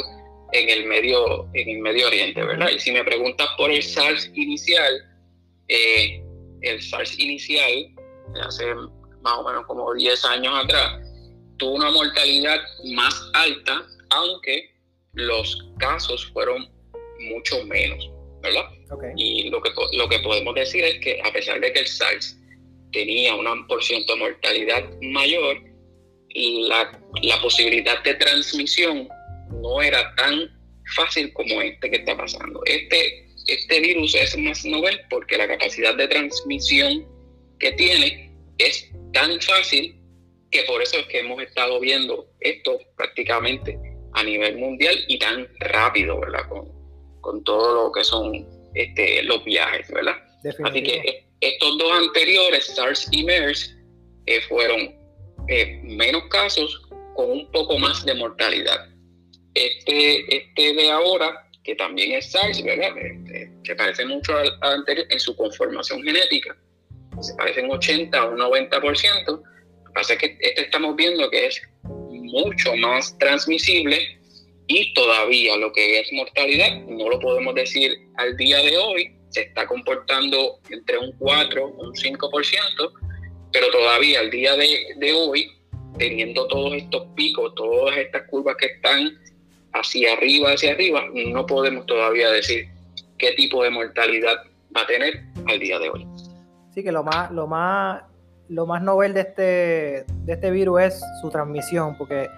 en 0.52 0.70
el 0.70 0.86
Medio, 0.86 1.48
en 1.54 1.70
el 1.70 1.80
medio 1.80 2.08
Oriente, 2.08 2.44
¿verdad? 2.44 2.70
Y 2.70 2.80
si 2.80 2.92
me 2.92 3.04
preguntas 3.04 3.48
por 3.58 3.72
el 3.72 3.82
SARS 3.82 4.30
inicial, 4.36 4.94
eh, 5.68 6.24
el 6.62 6.82
SARS 6.82 7.18
inicial, 7.18 7.90
hace 8.46 8.66
más 9.22 9.34
o 9.38 9.44
menos 9.44 9.66
como 9.66 9.94
10 9.94 10.26
años 10.26 10.54
atrás, 10.64 11.00
tuvo 11.58 11.76
una 11.76 11.92
mortalidad 11.92 12.60
más 12.94 13.32
alta, 13.34 13.86
aunque 14.10 14.73
los 15.14 15.66
casos 15.80 16.26
fueron 16.34 16.70
mucho 17.20 17.64
menos, 17.66 18.10
¿verdad? 18.42 18.70
Y 19.16 19.50
lo 19.50 19.62
que, 19.62 19.72
lo 19.94 20.10
que 20.10 20.20
podemos 20.20 20.56
decir 20.56 20.84
es 20.84 21.00
que 21.00 21.22
a 21.24 21.32
pesar 21.32 21.60
de 21.60 21.72
que 21.72 21.80
el 21.80 21.88
SARS 21.88 22.38
tenía 22.92 23.36
un 23.36 23.68
por 23.68 23.84
ciento 23.84 24.14
de 24.14 24.20
mortalidad 24.20 24.84
mayor, 25.02 25.62
la, 26.36 27.00
la 27.22 27.42
posibilidad 27.42 28.04
de 28.04 28.16
transmisión 28.16 29.08
no 29.62 29.82
era 29.82 30.14
tan 30.16 30.50
fácil 30.96 31.32
como 31.34 31.62
este 31.62 31.90
que 31.90 31.98
está 31.98 32.18
pasando. 32.18 32.62
Este, 32.66 33.28
este 33.48 33.80
virus 33.80 34.16
es 34.16 34.38
más 34.38 34.66
novel 34.66 35.00
porque 35.10 35.38
la 35.38 35.48
capacidad 35.48 35.96
de 35.96 36.08
transmisión 36.08 37.06
que 37.60 37.72
tiene 37.74 38.32
es 38.58 38.92
tan 39.14 39.40
fácil 39.42 39.96
que 40.52 40.64
por 40.64 40.82
eso 40.82 40.98
es 40.98 41.06
que 41.08 41.20
hemos 41.20 41.42
estado 41.42 41.80
viendo 41.80 42.28
esto 42.42 42.80
prácticamente 42.96 43.93
a 44.14 44.24
nivel 44.24 44.58
mundial 44.58 44.96
y 45.08 45.18
tan 45.20 45.48
rápido, 45.60 46.20
¿verdad? 46.20 46.48
Con, 46.50 46.68
con 47.22 47.44
todo 47.44 47.86
lo 47.86 47.92
que 47.92 48.04
son 48.04 48.46
este, 48.74 49.24
los 49.24 49.44
viajes, 49.44 49.90
¿verdad? 49.92 50.16
Así 50.64 50.84
que 50.84 51.26
estos 51.40 51.78
dos 51.78 51.92
anteriores, 51.94 52.68
SARS 52.68 53.08
y 53.12 53.24
MERS, 53.24 53.76
eh, 54.26 54.42
fueron 54.42 54.96
eh, 55.48 55.80
menos 55.84 56.24
casos 56.30 56.82
con 57.16 57.32
un 57.32 57.52
poco 57.52 57.78
más 57.78 58.06
de 58.06 58.14
mortalidad. 58.14 58.90
Este, 59.54 60.36
este 60.36 60.74
de 60.74 60.92
ahora 60.92 61.50
que 61.64 61.76
también 61.76 62.12
es 62.14 62.32
SARS, 62.32 62.62
¿verdad? 62.64 62.94
Que, 62.96 63.50
que 63.64 63.76
parece 63.76 64.06
mucho 64.06 64.36
al, 64.38 64.52
anterior 64.62 65.08
en 65.10 65.20
su 65.20 65.36
conformación 65.36 66.04
genética, 66.04 66.56
se 67.22 67.34
parecen 67.36 67.72
80 67.72 68.26
o 68.26 68.36
90%. 68.36 69.26
Lo 69.28 69.42
que 69.42 69.92
pasa 69.94 70.14
es 70.14 70.20
que 70.20 70.38
este 70.40 70.62
estamos 70.62 70.96
viendo 70.96 71.30
que 71.30 71.48
es 71.48 71.62
mucho 72.34 72.76
más 72.76 73.16
transmisible 73.20 74.20
y 74.68 74.94
todavía 74.94 75.56
lo 75.58 75.72
que 75.72 76.00
es 76.00 76.12
mortalidad 76.14 76.82
no 76.88 77.10
lo 77.10 77.20
podemos 77.20 77.54
decir 77.54 77.92
al 78.16 78.36
día 78.38 78.58
de 78.58 78.78
hoy, 78.78 79.16
se 79.30 79.42
está 79.42 79.68
comportando 79.68 80.60
entre 80.70 80.98
un 80.98 81.12
4 81.18 81.66
o 81.66 81.68
un 81.68 81.94
5%, 81.94 82.92
pero 83.52 83.68
todavía 83.72 84.20
al 84.20 84.32
día 84.32 84.56
de, 84.56 84.96
de 84.98 85.14
hoy, 85.14 85.52
teniendo 85.98 86.48
todos 86.48 86.74
estos 86.74 87.08
picos, 87.16 87.54
todas 87.56 87.98
estas 87.98 88.28
curvas 88.30 88.56
que 88.58 88.68
están 88.68 89.20
hacia 89.74 90.14
arriba, 90.14 90.54
hacia 90.54 90.72
arriba, 90.72 91.04
no 91.14 91.46
podemos 91.46 91.86
todavía 91.86 92.30
decir 92.32 92.68
qué 93.18 93.32
tipo 93.34 93.64
de 93.64 93.70
mortalidad 93.70 94.44
va 94.76 94.82
a 94.82 94.88
tener 94.88 95.24
al 95.48 95.60
día 95.60 95.80
de 95.80 95.90
hoy. 95.90 96.08
Sí, 96.74 96.84
que 96.84 96.92
lo 96.92 97.04
más, 97.04 97.32
lo 97.32 97.46
más, 97.48 98.04
lo 98.50 98.66
más 98.66 98.82
novel 98.82 99.14
de 99.14 99.22
este, 99.22 100.06
de 100.08 100.34
este 100.34 100.52
virus 100.52 100.82
es 100.82 101.02
su 101.22 101.30
transmisión, 101.30 101.98
porque 101.98 102.30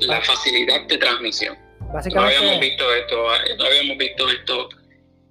la 0.00 0.20
facilidad 0.20 0.86
de 0.86 0.98
transmisión. 0.98 1.56
Básicamente, 1.92 2.36
no 2.36 2.40
habíamos 2.40 2.60
visto 2.60 2.94
esto, 2.94 3.16
no 3.58 3.64
habíamos 3.64 3.98
visto 3.98 4.28
esto 4.28 4.68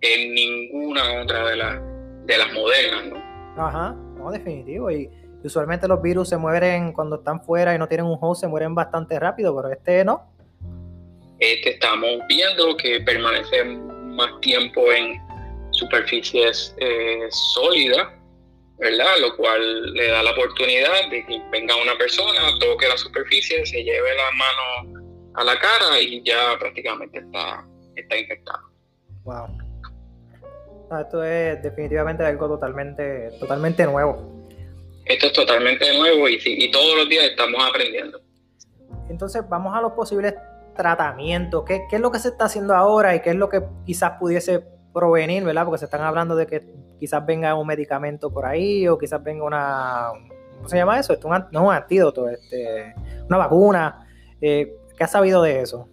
en 0.01 0.33
ninguna 0.33 1.21
otra 1.21 1.50
de, 1.50 1.55
las 1.55 1.81
de 2.25 2.38
las 2.38 2.53
modernas, 2.53 3.05
¿no? 3.05 3.63
Ajá, 3.63 3.95
no, 4.17 4.31
definitivo. 4.31 4.91
Y 4.91 5.09
usualmente 5.43 5.88
los 5.88 6.01
virus 6.01 6.29
se 6.29 6.38
mueren 6.38 6.93
cuando 6.93 7.17
están 7.17 7.41
fuera 7.43 7.74
y 7.75 7.77
no 7.77 7.88
tienen 7.88 8.05
un 8.05 8.17
host, 8.19 8.41
se 8.41 8.47
mueren 8.47 8.75
bastante 8.75 9.19
rápido, 9.19 9.55
pero 9.55 9.74
este 9.74 10.03
no. 10.03 10.31
Este 11.39 11.71
estamos 11.71 12.09
viendo 12.27 12.75
que 12.77 13.00
permanece 13.01 13.63
más 13.63 14.39
tiempo 14.41 14.91
en 14.91 15.21
superficies 15.71 16.75
eh, 16.79 17.27
sólidas, 17.53 18.07
¿verdad? 18.77 19.17
Lo 19.19 19.36
cual 19.36 19.93
le 19.93 20.07
da 20.07 20.24
la 20.24 20.31
oportunidad 20.31 21.10
de 21.10 21.25
que 21.25 21.41
venga 21.51 21.75
una 21.81 21.98
persona, 21.98 22.57
toque 22.60 22.88
la 22.88 22.98
superficie, 22.98 23.65
se 23.65 23.84
lleve 23.84 24.15
la 24.15 24.31
mano 24.31 25.07
a 25.36 25.43
la 25.43 25.60
cara 25.60 26.00
y 26.00 26.22
ya 26.24 26.57
prácticamente 26.60 27.19
está, 27.19 27.65
está 27.96 28.17
infectado. 28.17 28.72
Wow. 29.24 29.48
esto 31.01 31.24
es 31.24 31.62
definitivamente 31.62 32.24
algo 32.24 32.48
totalmente, 32.48 33.31
totalmente 33.39 33.86
nuevo. 33.86 34.46
Esto 35.05 35.27
es 35.27 35.34
totalmente 35.34 35.98
nuevo 35.98 36.27
y, 36.29 36.39
y 36.43 36.72
todos 36.72 36.98
los 36.98 37.10
días 37.10 37.25
estamos 37.25 37.62
aprendiendo. 37.67 38.22
Entonces 39.10 39.41
vamos 39.48 39.75
a 39.75 39.81
los 39.81 39.93
posibles 39.93 40.36
tratamientos. 40.75 41.63
¿Qué, 41.65 41.81
¿Qué 41.89 41.96
es 41.96 42.01
lo 42.01 42.12
que 42.12 42.19
se 42.19 42.29
está 42.29 42.46
haciendo 42.46 42.75
ahora 42.75 43.15
y 43.15 43.22
qué 43.22 43.31
es 43.31 43.36
lo 43.36 43.50
que 43.50 43.63
quizás 43.86 44.13
pudiese 44.19 44.63
provenir, 44.98 45.44
¿verdad? 45.44 45.66
Porque 45.66 45.80
se 45.80 45.86
están 45.86 46.01
hablando 46.01 46.36
de 46.36 46.48
que 46.48 46.62
quizás 47.00 47.24
venga 47.25 47.54
un 47.56 47.68
medicamento 47.68 48.32
por 48.32 48.46
ahí 48.46 48.88
o 48.88 48.98
quizás 48.98 49.24
venga 49.24 49.44
una, 49.44 50.10
¿cómo 50.56 50.68
se 50.68 50.77
llama 50.77 51.00
eso? 51.00 51.13
Esto, 51.13 51.27
un, 51.27 51.46
no 51.51 51.68
un 51.68 51.74
antídoto, 51.74 52.27
este, 52.27 52.96
una 53.27 53.38
vacuna. 53.38 54.08
Eh, 54.42 54.74
¿Qué 54.98 55.04
has 55.04 55.12
sabido 55.12 55.44
de 55.44 55.62
eso? 55.62 55.88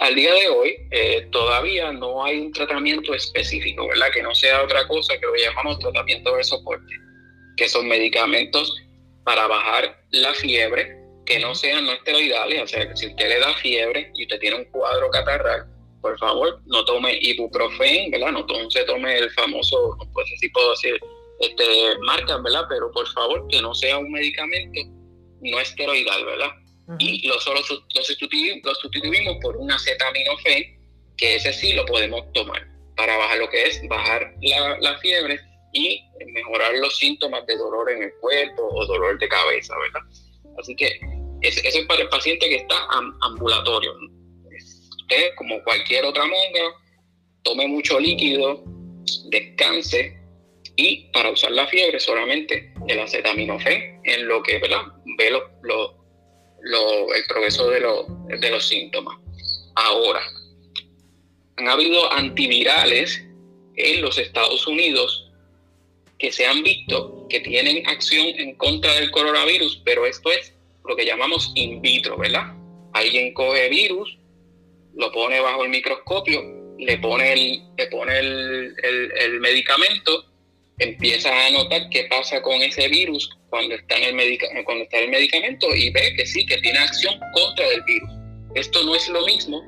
al 0.00 0.14
día 0.14 0.34
de 0.34 0.48
hoy 0.48 0.76
eh, 0.90 1.28
todavía 1.30 1.92
no 1.92 2.22
hay 2.22 2.40
un 2.40 2.52
tratamiento 2.52 3.14
específico, 3.14 3.88
¿verdad? 3.88 4.08
Que 4.12 4.22
no 4.22 4.34
sea 4.34 4.62
otra 4.62 4.86
cosa 4.86 5.14
que 5.18 5.24
lo 5.24 5.34
llamamos 5.34 5.78
tratamiento 5.78 6.36
de 6.36 6.44
soporte, 6.44 6.92
que 7.56 7.68
son 7.68 7.88
medicamentos 7.88 8.76
para 9.24 9.46
bajar 9.46 9.98
la 10.10 10.34
fiebre, 10.34 10.94
que 11.24 11.38
no 11.38 11.54
sean 11.54 11.86
no 11.86 11.92
esteroidales, 11.92 12.62
o 12.62 12.66
sea, 12.66 12.94
si 12.94 13.06
usted 13.06 13.28
le 13.28 13.38
da 13.38 13.54
fiebre 13.54 14.10
y 14.14 14.24
usted 14.24 14.38
tiene 14.40 14.56
un 14.56 14.64
cuadro 14.66 15.08
catarral, 15.10 15.66
por 16.00 16.18
favor, 16.18 16.60
no 16.66 16.84
tome 16.84 17.18
ibuprofen, 17.20 18.10
¿verdad? 18.10 18.32
No 18.32 18.70
se 18.70 18.84
tome 18.84 19.18
el 19.18 19.30
famoso, 19.32 19.96
no 19.98 20.26
sé 20.26 20.36
si 20.38 20.48
puedo 20.50 20.70
decir 20.70 21.00
este, 21.40 21.64
marcas, 22.00 22.42
¿verdad? 22.42 22.64
Pero 22.68 22.90
por 22.92 23.06
favor, 23.12 23.46
que 23.48 23.60
no 23.60 23.74
sea 23.74 23.98
un 23.98 24.10
medicamento 24.10 24.80
no 25.40 25.60
esteroidal, 25.60 26.24
¿verdad? 26.24 26.50
Y 26.98 27.26
lo, 27.28 27.38
solo, 27.40 27.60
lo, 27.60 28.02
sustituimos, 28.02 28.60
lo 28.64 28.74
sustituimos 28.74 29.36
por 29.42 29.56
un 29.56 29.70
acetaminofén, 29.70 30.78
que 31.16 31.36
ese 31.36 31.52
sí 31.52 31.72
lo 31.74 31.84
podemos 31.84 32.32
tomar 32.32 32.66
para 32.96 33.16
bajar 33.16 33.38
lo 33.38 33.50
que 33.50 33.62
es 33.64 33.86
bajar 33.88 34.34
la, 34.42 34.78
la 34.80 34.98
fiebre 34.98 35.38
y 35.72 36.02
mejorar 36.32 36.74
los 36.78 36.96
síntomas 36.96 37.46
de 37.46 37.56
dolor 37.56 37.90
en 37.90 38.04
el 38.04 38.12
cuerpo 38.20 38.68
o 38.72 38.86
dolor 38.86 39.18
de 39.18 39.28
cabeza, 39.28 39.74
¿verdad? 39.78 40.00
Así 40.58 40.74
que 40.74 40.98
eso 41.42 41.60
es 41.62 41.86
para 41.86 42.02
el 42.02 42.08
paciente 42.08 42.48
que 42.48 42.56
está 42.56 42.86
ambulatorio. 43.20 43.94
Usted, 45.10 45.34
como 45.36 45.62
cualquier 45.64 46.04
otra 46.04 46.26
monga, 46.26 46.74
tome 47.42 47.66
mucho 47.66 47.98
líquido, 47.98 48.62
descanse 49.30 50.18
y 50.76 51.10
para 51.12 51.30
usar 51.30 51.50
la 51.52 51.66
fiebre 51.66 51.98
solamente 51.98 52.74
el 52.88 53.00
acetaminofén 53.00 54.02
en 54.04 54.28
lo 54.28 54.42
que 54.42 54.58
¿verdad? 54.58 54.82
ve 55.16 55.30
lo, 55.30 55.48
lo, 55.62 57.14
el 57.14 57.24
progreso 57.26 57.70
de, 57.70 57.80
de 58.38 58.50
los 58.50 58.68
síntomas. 58.68 59.16
Ahora, 59.76 60.20
han 61.56 61.68
habido 61.68 62.12
antivirales 62.12 63.24
en 63.76 64.02
los 64.02 64.18
Estados 64.18 64.66
Unidos 64.66 65.30
que 66.18 66.32
se 66.32 66.44
han 66.44 66.62
visto 66.62 67.26
que 67.30 67.40
tienen 67.40 67.86
acción 67.86 68.26
en 68.26 68.56
contra 68.56 68.92
del 68.96 69.10
coronavirus, 69.10 69.80
pero 69.86 70.04
esto 70.04 70.30
es 70.32 70.52
lo 70.86 70.94
que 70.96 71.06
llamamos 71.06 71.50
in 71.54 71.80
vitro, 71.80 72.18
¿verdad? 72.18 72.52
Alguien 72.92 73.32
coge 73.32 73.70
virus, 73.70 74.18
lo 74.94 75.12
pone 75.12 75.40
bajo 75.40 75.64
el 75.64 75.70
microscopio, 75.70 76.42
le 76.78 76.98
pone 76.98 77.32
el, 77.32 77.62
le 77.76 77.86
pone 77.86 78.18
el, 78.18 78.74
el, 78.82 79.40
medicamento, 79.40 80.24
empieza 80.78 81.46
a 81.46 81.50
notar 81.50 81.88
qué 81.90 82.04
pasa 82.04 82.40
con 82.40 82.60
ese 82.62 82.88
virus 82.88 83.30
cuando 83.50 83.74
está, 83.74 83.96
en 83.96 84.18
el 84.18 84.38
cuando 84.64 84.84
está 84.84 84.98
el 84.98 85.10
medicamento 85.10 85.74
y 85.74 85.90
ve 85.90 86.14
que 86.16 86.26
sí, 86.26 86.46
que 86.46 86.58
tiene 86.58 86.78
acción 86.78 87.18
contra 87.32 87.66
el 87.66 87.82
virus. 87.82 88.10
Esto 88.54 88.82
no 88.84 88.94
es 88.94 89.08
lo 89.08 89.24
mismo 89.26 89.62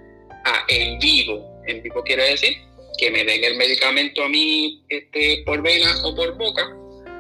a 0.45 0.65
en 0.69 0.99
vivo. 0.99 1.63
En 1.67 1.83
vivo 1.83 2.03
quiere 2.03 2.31
decir 2.31 2.57
que 2.99 3.11
me 3.11 3.25
den 3.25 3.43
el 3.45 3.57
medicamento 3.57 4.23
a 4.23 4.29
mí 4.29 4.83
este, 4.89 5.43
por 5.45 5.63
vena 5.63 5.95
o 6.05 6.15
por 6.15 6.37
boca 6.37 6.77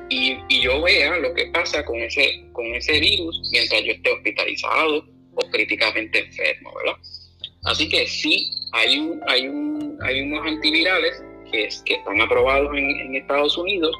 y, 0.08 0.36
y, 0.48 0.60
yo 0.60 0.82
vea 0.82 1.16
lo 1.18 1.32
que 1.34 1.46
pasa 1.46 1.84
con 1.84 2.00
ese, 2.00 2.44
con 2.52 2.66
ese 2.74 2.98
virus 2.98 3.40
mientras 3.52 3.82
yo 3.84 3.92
esté 3.92 4.10
hospitalizado 4.10 5.06
o 5.34 5.50
críticamente 5.50 6.18
enfermo, 6.18 6.74
¿verdad? 6.74 6.98
Así 7.64 7.88
que 7.88 8.06
sí, 8.06 8.50
hay, 8.72 8.98
un, 8.98 9.20
hay, 9.26 9.48
un, 9.48 9.98
hay 10.02 10.20
unos 10.22 10.46
antivirales 10.46 11.22
que, 11.50 11.68
que 11.84 11.94
están 11.94 12.20
aprobados 12.20 12.70
en, 12.76 12.90
en 12.90 13.16
Estados 13.16 13.56
Unidos 13.58 13.94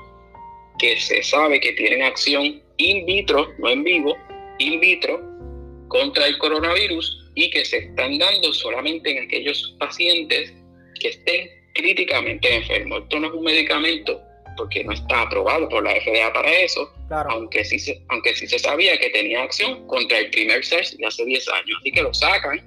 que 0.79 0.99
se 0.99 1.23
sabe 1.23 1.61
que 1.61 1.73
tienen 1.73 2.02
acción 2.02 2.62
in 2.79 3.05
vitro, 3.05 3.52
no 3.59 3.69
en 3.69 3.85
vivo, 3.85 4.17
in 4.59 4.81
vitro, 4.81 5.21
contra 5.88 6.26
el 6.26 6.38
coronavirus 6.38 7.31
y 7.35 7.50
que 7.50 7.64
se 7.64 7.79
están 7.79 8.19
dando 8.19 8.52
solamente 8.52 9.11
en 9.11 9.25
aquellos 9.25 9.76
pacientes 9.79 10.55
que 10.99 11.09
estén 11.09 11.50
críticamente 11.75 12.57
enfermos. 12.57 13.02
Esto 13.02 13.21
no 13.21 13.29
es 13.29 13.35
un 13.35 13.45
medicamento 13.45 14.21
porque 14.57 14.85
no 14.85 14.93
está 14.93 15.23
aprobado 15.23 15.69
por 15.69 15.85
la 15.85 15.93
FDA 16.00 16.33
para 16.33 16.50
eso, 16.50 16.93
aunque, 17.29 17.64
sí 17.64 17.79
se, 17.79 18.02
aunque 18.09 18.35
sí 18.35 18.47
se 18.47 18.59
sabía 18.59 18.99
que 18.99 19.11
tenía 19.11 19.43
acción 19.43 19.87
contra 19.87 20.19
el 20.19 20.31
primer 20.31 20.64
SARS 20.64 20.97
de 20.97 21.07
hace 21.07 21.25
10 21.25 21.49
años. 21.49 21.79
Así 21.81 21.93
que 21.93 22.02
lo 22.02 22.12
sacan, 22.12 22.61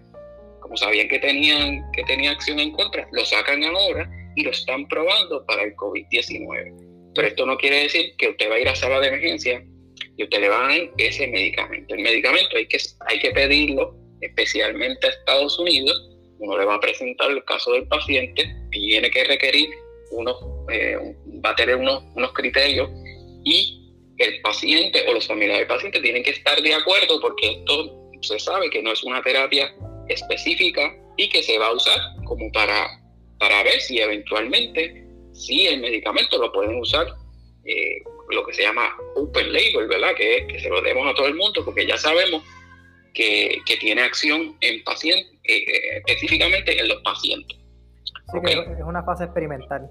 como 0.64 0.78
sabían 0.78 1.10
que, 1.10 1.20
tenían, 1.20 1.84
que 1.92 2.04
tenía 2.04 2.32
acción 2.32 2.58
en 2.58 2.72
contra, 2.72 3.06
lo 3.12 3.26
sacan 3.26 3.64
ahora 3.66 4.10
y 4.38 4.44
lo 4.44 4.52
están 4.52 4.88
probando 4.88 5.46
para 5.46 5.64
el 5.64 5.76
COVID-19. 5.76 7.12
Pero 7.14 7.28
esto 7.28 7.46
no 7.46 7.58
quiere 7.58 7.84
decir 7.84 8.16
que 8.18 8.30
usted 8.30 8.50
va 8.50 8.56
a 8.56 8.60
ir 8.60 8.70
a 8.70 8.76
sala 8.76 9.02
de 9.02 9.10
emergencia 9.10 9.62
y 10.18 10.24
usted 10.24 10.40
le 10.40 10.48
va 10.48 10.66
a 10.66 10.70
dar 10.70 10.90
ese 10.98 11.28
medicamento. 11.28 11.94
El 11.94 12.02
medicamento 12.02 12.56
hay 12.56 12.66
que, 12.68 12.78
hay 13.08 13.20
que 13.20 13.32
pedirlo 13.32 13.94
especialmente 14.22 15.06
a 15.06 15.10
Estados 15.10 15.60
Unidos. 15.60 16.10
Uno 16.40 16.58
le 16.58 16.64
va 16.64 16.76
a 16.76 16.80
presentar 16.80 17.30
el 17.30 17.44
caso 17.44 17.74
del 17.74 17.86
paciente 17.90 18.56
tiene 18.72 19.12
que 19.12 19.24
requerir 19.26 19.70
unos, 20.12 20.38
eh, 20.72 20.98
va 21.46 21.50
a 21.50 21.56
tener 21.56 21.76
unos, 21.76 22.04
unos 22.16 22.32
criterios 22.32 22.90
y 23.44 23.92
el 24.18 24.42
paciente 24.42 25.04
o 25.10 25.14
los 25.14 25.28
familiares 25.28 25.68
del 25.68 25.76
paciente 25.76 26.00
tienen 26.00 26.24
que 26.24 26.32
estar 26.32 26.62
de 26.62 26.74
acuerdo 26.74 27.20
porque 27.20 27.52
esto 27.52 28.00
se 28.22 28.40
sabe 28.40 28.70
que 28.70 28.82
no 28.82 28.94
es 28.94 29.04
una 29.04 29.22
terapia 29.22 29.76
específica 30.10 30.96
y 31.18 31.30
que 31.30 31.44
se 31.44 31.58
va 31.58 31.68
a 31.68 31.74
usar 31.74 32.00
como 32.26 32.52
para, 32.52 33.00
para 33.40 33.64
ver 33.64 33.80
si 33.82 34.00
eventualmente 34.00 35.06
si 35.34 35.68
el 35.68 35.82
medicamento 35.82 36.38
lo 36.38 36.52
pueden 36.52 36.80
usar 36.80 37.08
eh, 37.66 38.02
lo 38.30 38.46
que 38.46 38.54
se 38.54 38.64
llama 38.64 38.96
open 39.16 39.52
label, 39.52 39.88
¿verdad? 39.88 40.16
Que 40.16 40.46
que 40.48 40.60
se 40.60 40.70
lo 40.70 40.82
demos 40.82 41.08
a 41.08 41.16
todo 41.16 41.28
el 41.28 41.36
mundo 41.36 41.64
porque 41.64 41.86
ya 41.86 41.98
sabemos 41.98 42.44
que, 43.14 43.62
que 43.66 43.78
tiene 43.78 44.02
acción 44.02 44.58
en 44.62 44.84
pacientes, 44.84 45.32
eh, 45.44 45.98
específicamente 45.98 46.80
en 46.80 46.88
los 46.88 47.02
pacientes. 47.02 47.58
es 48.34 48.84
una 48.86 49.04
fase 49.04 49.26
experimental. 49.26 49.88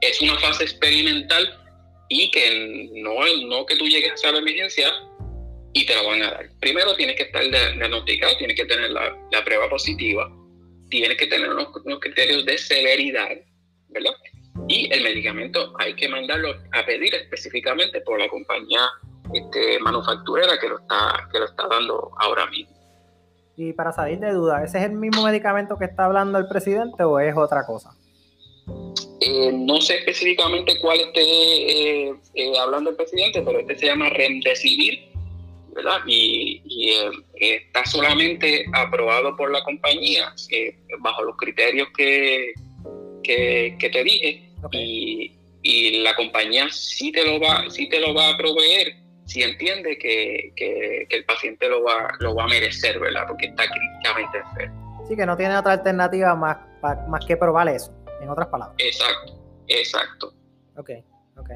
Es 0.00 0.20
una 0.20 0.38
fase 0.38 0.64
experimental 0.64 1.58
y 2.08 2.30
que 2.30 2.90
no, 2.94 3.14
no 3.46 3.66
que 3.66 3.76
tú 3.76 3.86
llegues 3.86 4.24
a 4.24 4.32
la 4.32 4.38
emergencia 4.38 4.92
y 5.78 5.86
te 5.86 5.94
la 5.94 6.02
van 6.02 6.22
a 6.22 6.30
dar. 6.30 6.48
Primero 6.60 6.94
tienes 6.96 7.16
que 7.16 7.24
estar 7.24 7.42
diagnosticado, 7.42 8.36
tienes 8.36 8.56
que 8.56 8.66
tener 8.66 8.90
la, 8.90 9.16
la 9.30 9.44
prueba 9.44 9.68
positiva 9.68 10.28
tiene 10.88 11.16
que 11.16 11.26
tener 11.26 11.50
unos, 11.50 11.68
criterios 12.00 12.44
de 12.44 12.58
severidad, 12.58 13.36
¿verdad? 13.88 14.12
Y 14.68 14.92
el 14.92 15.02
medicamento 15.02 15.74
hay 15.78 15.94
que 15.94 16.08
mandarlo 16.08 16.50
a 16.72 16.84
pedir 16.84 17.14
específicamente 17.14 18.00
por 18.00 18.18
la 18.18 18.28
compañía 18.28 18.80
este, 19.32 19.78
manufacturera 19.80 20.58
que 20.58 20.68
lo, 20.68 20.78
está, 20.78 21.28
que 21.32 21.38
lo 21.38 21.44
está 21.46 21.66
dando 21.68 22.10
ahora 22.18 22.46
mismo. 22.46 22.76
Y 23.56 23.72
para 23.72 23.92
salir 23.92 24.18
de 24.18 24.32
duda, 24.32 24.62
¿ese 24.64 24.78
es 24.78 24.84
el 24.84 24.92
mismo 24.92 25.24
medicamento 25.24 25.76
que 25.78 25.84
está 25.84 26.04
hablando 26.04 26.38
el 26.38 26.46
presidente 26.48 27.02
o 27.02 27.18
es 27.18 27.36
otra 27.36 27.66
cosa? 27.66 27.90
Eh, 29.20 29.50
no 29.52 29.80
sé 29.80 29.98
específicamente 29.98 30.78
cuál 30.80 31.00
esté 31.00 31.20
eh, 31.20 32.14
eh, 32.34 32.58
hablando 32.58 32.90
el 32.90 32.96
presidente, 32.96 33.42
pero 33.42 33.58
este 33.58 33.76
se 33.76 33.86
llama 33.86 34.10
Remdesivir, 34.10 35.08
¿verdad? 35.78 36.00
Y, 36.06 36.62
está 37.34 37.84
solamente 37.84 38.66
aprobado 38.72 39.36
por 39.36 39.50
la 39.52 39.62
compañía 39.62 40.34
bajo 41.00 41.22
los 41.22 41.36
criterios 41.36 41.88
que, 41.96 42.52
que, 43.22 43.90
te 43.92 44.04
dije. 44.04 44.50
Y, 44.72 45.36
y, 45.62 46.02
la 46.02 46.16
compañía 46.16 46.68
sí 46.70 47.12
te 47.12 47.24
lo 47.24 47.38
va, 47.38 47.70
sí 47.70 47.88
te 47.88 48.00
lo 48.00 48.12
va 48.12 48.30
a 48.30 48.36
proveer 48.36 48.96
si 49.26 49.42
entiende 49.42 49.98
que, 49.98 50.52
que, 50.56 51.06
el 51.10 51.24
paciente 51.24 51.68
lo 51.68 51.84
va, 51.84 52.12
lo 52.18 52.34
va 52.34 52.44
a 52.44 52.48
merecer, 52.48 52.98
¿verdad? 52.98 53.24
Porque 53.28 53.46
está 53.46 53.64
críticamente 53.68 54.38
enfermo. 54.38 55.06
Sí, 55.08 55.14
que 55.14 55.26
no 55.26 55.36
tiene 55.36 55.56
otra 55.56 55.72
alternativa 55.72 56.34
más, 56.34 56.56
más 57.08 57.24
que 57.24 57.36
probar 57.36 57.68
eso, 57.68 57.92
en 58.20 58.28
otras 58.30 58.48
palabras. 58.48 58.76
Exacto, 58.78 59.38
exacto. 59.68 60.34
Ok, 60.76 60.90
ok. 61.36 61.50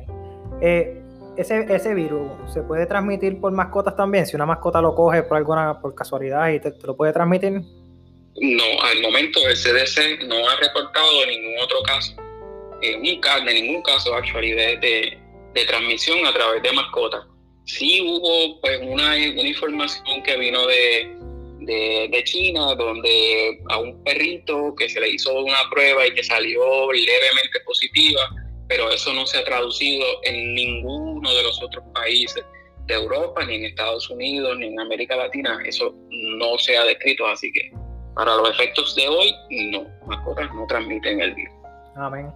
Eh, 0.60 1.02
ese, 1.36 1.66
ese 1.68 1.94
virus 1.94 2.30
se 2.52 2.62
puede 2.62 2.86
transmitir 2.86 3.40
por 3.40 3.52
mascotas 3.52 3.96
también. 3.96 4.26
Si 4.26 4.36
una 4.36 4.46
mascota 4.46 4.80
lo 4.80 4.94
coge 4.94 5.22
por 5.22 5.36
alguna 5.36 5.80
por 5.80 5.94
casualidad 5.94 6.50
y 6.50 6.60
te, 6.60 6.72
lo 6.84 6.96
puede 6.96 7.12
transmitir. 7.12 7.52
No, 7.52 8.64
al 8.82 9.02
momento 9.02 9.40
el 9.46 9.56
CDC 9.56 10.24
no 10.26 10.36
ha 10.48 10.56
reportado 10.56 11.26
ningún 11.26 11.58
otro 11.62 11.82
caso, 11.82 12.14
eh, 12.80 12.98
de 12.98 13.54
ningún 13.54 13.82
caso 13.82 14.14
actually 14.14 14.52
de, 14.52 14.76
de, 14.78 15.18
de 15.54 15.64
transmisión 15.66 16.26
a 16.26 16.32
través 16.32 16.62
de 16.62 16.72
mascotas 16.72 17.26
sí 17.64 18.00
hubo 18.02 18.60
pues 18.60 18.80
una, 18.82 19.16
información 19.18 20.22
que 20.22 20.36
vino 20.36 20.66
de, 20.66 21.16
de, 21.60 22.24
China, 22.24 22.74
donde 22.74 23.60
a 23.68 23.78
un 23.78 24.02
perrito 24.04 24.74
que 24.76 24.88
se 24.88 25.00
le 25.00 25.10
hizo 25.10 25.32
una 25.42 25.68
prueba 25.70 26.06
y 26.06 26.14
que 26.14 26.24
salió 26.24 26.92
levemente 26.92 27.60
positiva, 27.64 28.20
pero 28.72 28.90
eso 28.90 29.12
no 29.12 29.26
se 29.26 29.38
ha 29.38 29.44
traducido 29.44 30.02
en 30.22 30.54
ninguno 30.54 31.30
de 31.30 31.42
los 31.42 31.62
otros 31.62 31.84
países 31.92 32.42
de 32.86 32.94
Europa, 32.94 33.44
ni 33.44 33.56
en 33.56 33.64
Estados 33.66 34.08
Unidos, 34.08 34.56
ni 34.58 34.68
en 34.68 34.80
América 34.80 35.14
Latina. 35.14 35.58
Eso 35.66 35.94
no 36.08 36.56
se 36.56 36.78
ha 36.78 36.84
descrito, 36.84 37.26
así 37.26 37.52
que 37.52 37.70
para 38.14 38.34
los 38.34 38.48
efectos 38.48 38.96
de 38.96 39.08
hoy, 39.08 39.34
no, 39.70 39.84
mascotas 40.06 40.48
no 40.54 40.66
transmiten 40.66 41.20
el 41.20 41.34
virus. 41.34 41.54
Amén. 41.96 42.32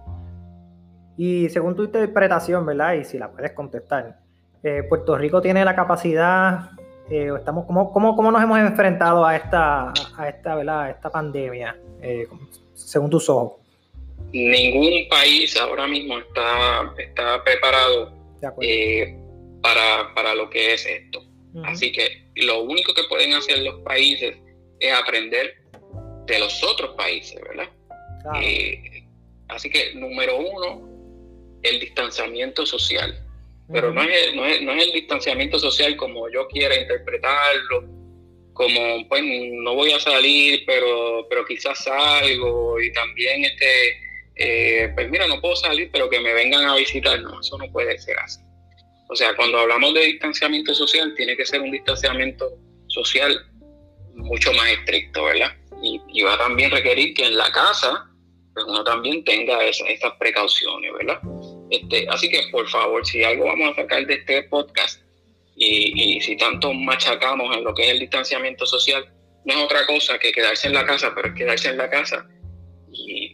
Y 1.17 1.49
según 1.49 1.75
tu 1.75 1.85
interpretación, 1.85 2.67
¿verdad? 2.67 2.93
Y 2.93 3.03
si 3.03 3.17
la 3.17 3.31
puedes 3.31 3.53
contestar, 3.53 4.19
eh, 4.61 4.83
Puerto 4.87 5.17
Rico 5.17 5.41
tiene 5.41 5.65
la 5.65 5.75
capacidad, 5.75 6.69
eh, 7.09 7.31
estamos, 7.35 7.65
¿cómo, 7.65 7.91
cómo, 7.91 8.31
nos 8.31 8.43
hemos 8.43 8.59
enfrentado 8.59 9.25
a 9.25 9.35
esta, 9.35 9.91
a 10.17 10.29
esta, 10.29 10.55
¿verdad? 10.55 10.91
esta 10.91 11.09
pandemia, 11.09 11.75
eh, 11.99 12.27
según 12.75 13.09
tus 13.09 13.27
ojos? 13.27 13.66
Ningún 14.33 15.07
país 15.09 15.55
ahora 15.57 15.87
mismo 15.87 16.19
está, 16.19 16.93
está 16.97 17.43
preparado 17.43 18.13
para, 19.61 20.13
para, 20.13 20.35
lo 20.35 20.49
que 20.49 20.73
es 20.73 20.85
esto. 20.85 21.23
Así 21.63 21.91
que 21.91 22.27
lo 22.35 22.61
único 22.61 22.93
que 22.93 23.03
pueden 23.05 23.33
hacer 23.33 23.59
los 23.59 23.81
países 23.81 24.35
es 24.79 24.93
aprender 24.93 25.55
de 26.25 26.39
los 26.39 26.63
otros 26.63 26.95
países, 26.95 27.39
¿verdad? 27.41 27.69
así 29.47 29.69
que, 29.69 29.93
número 29.95 30.37
uno, 30.37 31.59
el 31.63 31.79
distanciamiento 31.79 32.65
social. 32.65 33.23
Pero 33.71 33.93
no 33.93 34.01
es, 34.01 34.33
no, 34.35 34.45
es, 34.45 34.61
no 34.61 34.71
es 34.73 34.85
el 34.85 34.93
distanciamiento 34.93 35.59
social 35.59 35.95
como 35.97 36.29
yo 36.29 36.47
quiera 36.47 36.79
interpretarlo, 36.79 37.83
como 38.53 39.07
pues 39.07 39.23
no 39.23 39.75
voy 39.75 39.91
a 39.91 39.99
salir, 39.99 40.63
pero, 40.65 41.27
pero 41.29 41.45
quizás 41.45 41.83
salgo 41.83 42.81
y 42.81 42.91
también 42.93 43.43
este, 43.45 43.99
eh, 44.37 44.91
pues 44.95 45.09
mira, 45.09 45.27
no 45.27 45.41
puedo 45.41 45.55
salir, 45.55 45.89
pero 45.91 46.09
que 46.09 46.19
me 46.19 46.33
vengan 46.33 46.65
a 46.65 46.75
visitar, 46.75 47.19
no, 47.21 47.39
eso 47.39 47.57
no 47.57 47.71
puede 47.71 47.97
ser 47.97 48.17
así. 48.19 48.41
O 49.09 49.15
sea, 49.15 49.35
cuando 49.35 49.59
hablamos 49.59 49.93
de 49.93 50.01
distanciamiento 50.01 50.73
social, 50.73 51.13
tiene 51.15 51.37
que 51.37 51.45
ser 51.45 51.61
un 51.61 51.71
distanciamiento 51.71 52.49
social 52.87 53.45
mucho 54.15 54.51
más 54.53 54.69
estricto, 54.69 55.23
¿verdad? 55.23 55.55
Y, 55.81 56.01
y 56.09 56.23
va 56.23 56.33
a 56.33 56.37
también 56.37 56.71
requerir 56.71 57.13
que 57.13 57.25
en 57.25 57.37
la 57.37 57.51
casa, 57.51 58.05
pues 58.53 58.65
uno 58.67 58.83
también 58.83 59.23
tenga 59.23 59.63
esas, 59.63 59.87
precauciones, 60.17 60.91
¿verdad? 60.93 61.19
Este, 61.69 62.07
así 62.09 62.29
que 62.29 62.41
por 62.51 62.67
favor, 62.67 63.05
si 63.05 63.23
algo 63.23 63.45
vamos 63.45 63.71
a 63.71 63.81
sacar 63.81 64.05
de 64.07 64.15
este 64.15 64.43
podcast 64.43 65.01
y, 65.55 66.19
si 66.21 66.35
tanto 66.37 66.73
machacamos 66.73 67.55
en 67.55 67.63
lo 67.63 67.73
que 67.73 67.83
es 67.83 67.89
el 67.89 67.99
distanciamiento 67.99 68.65
social, 68.65 69.07
no 69.45 69.53
es 69.53 69.59
otra 69.59 69.85
cosa 69.85 70.17
que 70.19 70.31
quedarse 70.31 70.67
en 70.67 70.73
la 70.73 70.85
casa, 70.85 71.13
pero 71.15 71.33
quedarse 71.33 71.69
en 71.69 71.77
la 71.77 71.89
casa 71.89 72.27
y, 72.91 73.26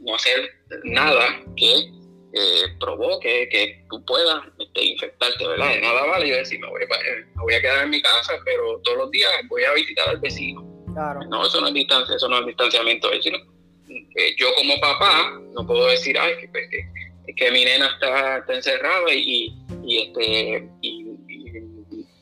no 0.00 0.14
hacer 0.14 0.50
nada 0.84 1.42
que 1.56 1.90
eh, 2.32 2.76
provoque 2.78 3.48
que 3.50 3.84
tú 3.90 4.04
puedas 4.04 4.42
este, 4.58 4.84
infectarte, 4.84 5.46
¿verdad? 5.46 5.70
De 5.70 5.80
nada 5.80 6.06
vale 6.06 6.28
yo 6.28 6.36
decir, 6.36 6.60
me 6.60 6.68
voy, 6.68 6.80
me 6.80 7.42
voy 7.42 7.54
a 7.54 7.60
quedar 7.60 7.84
en 7.84 7.90
mi 7.90 8.00
casa, 8.00 8.34
pero 8.44 8.80
todos 8.84 8.98
los 8.98 9.10
días 9.10 9.30
voy 9.48 9.64
a 9.64 9.72
visitar 9.72 10.08
al 10.08 10.18
vecino. 10.18 10.64
Claro. 10.92 11.20
No, 11.28 11.46
eso 11.46 11.60
no 11.60 11.68
es 11.68 11.74
distancia, 11.74 12.14
eso 12.14 12.28
no 12.28 12.38
es 12.38 12.46
distanciamiento, 12.46 13.08
sino 13.20 13.38
eh, 13.88 14.34
yo 14.36 14.54
como 14.54 14.78
papá 14.80 15.40
no 15.52 15.66
puedo 15.66 15.86
decir, 15.86 16.16
ay, 16.18 16.34
que, 16.40 16.48
pues, 16.48 16.68
que, 16.70 17.34
que 17.34 17.50
mi 17.50 17.64
nena 17.64 17.86
está, 17.86 18.44
encerrada 18.48 19.12
y, 19.12 19.52
este, 19.88 20.68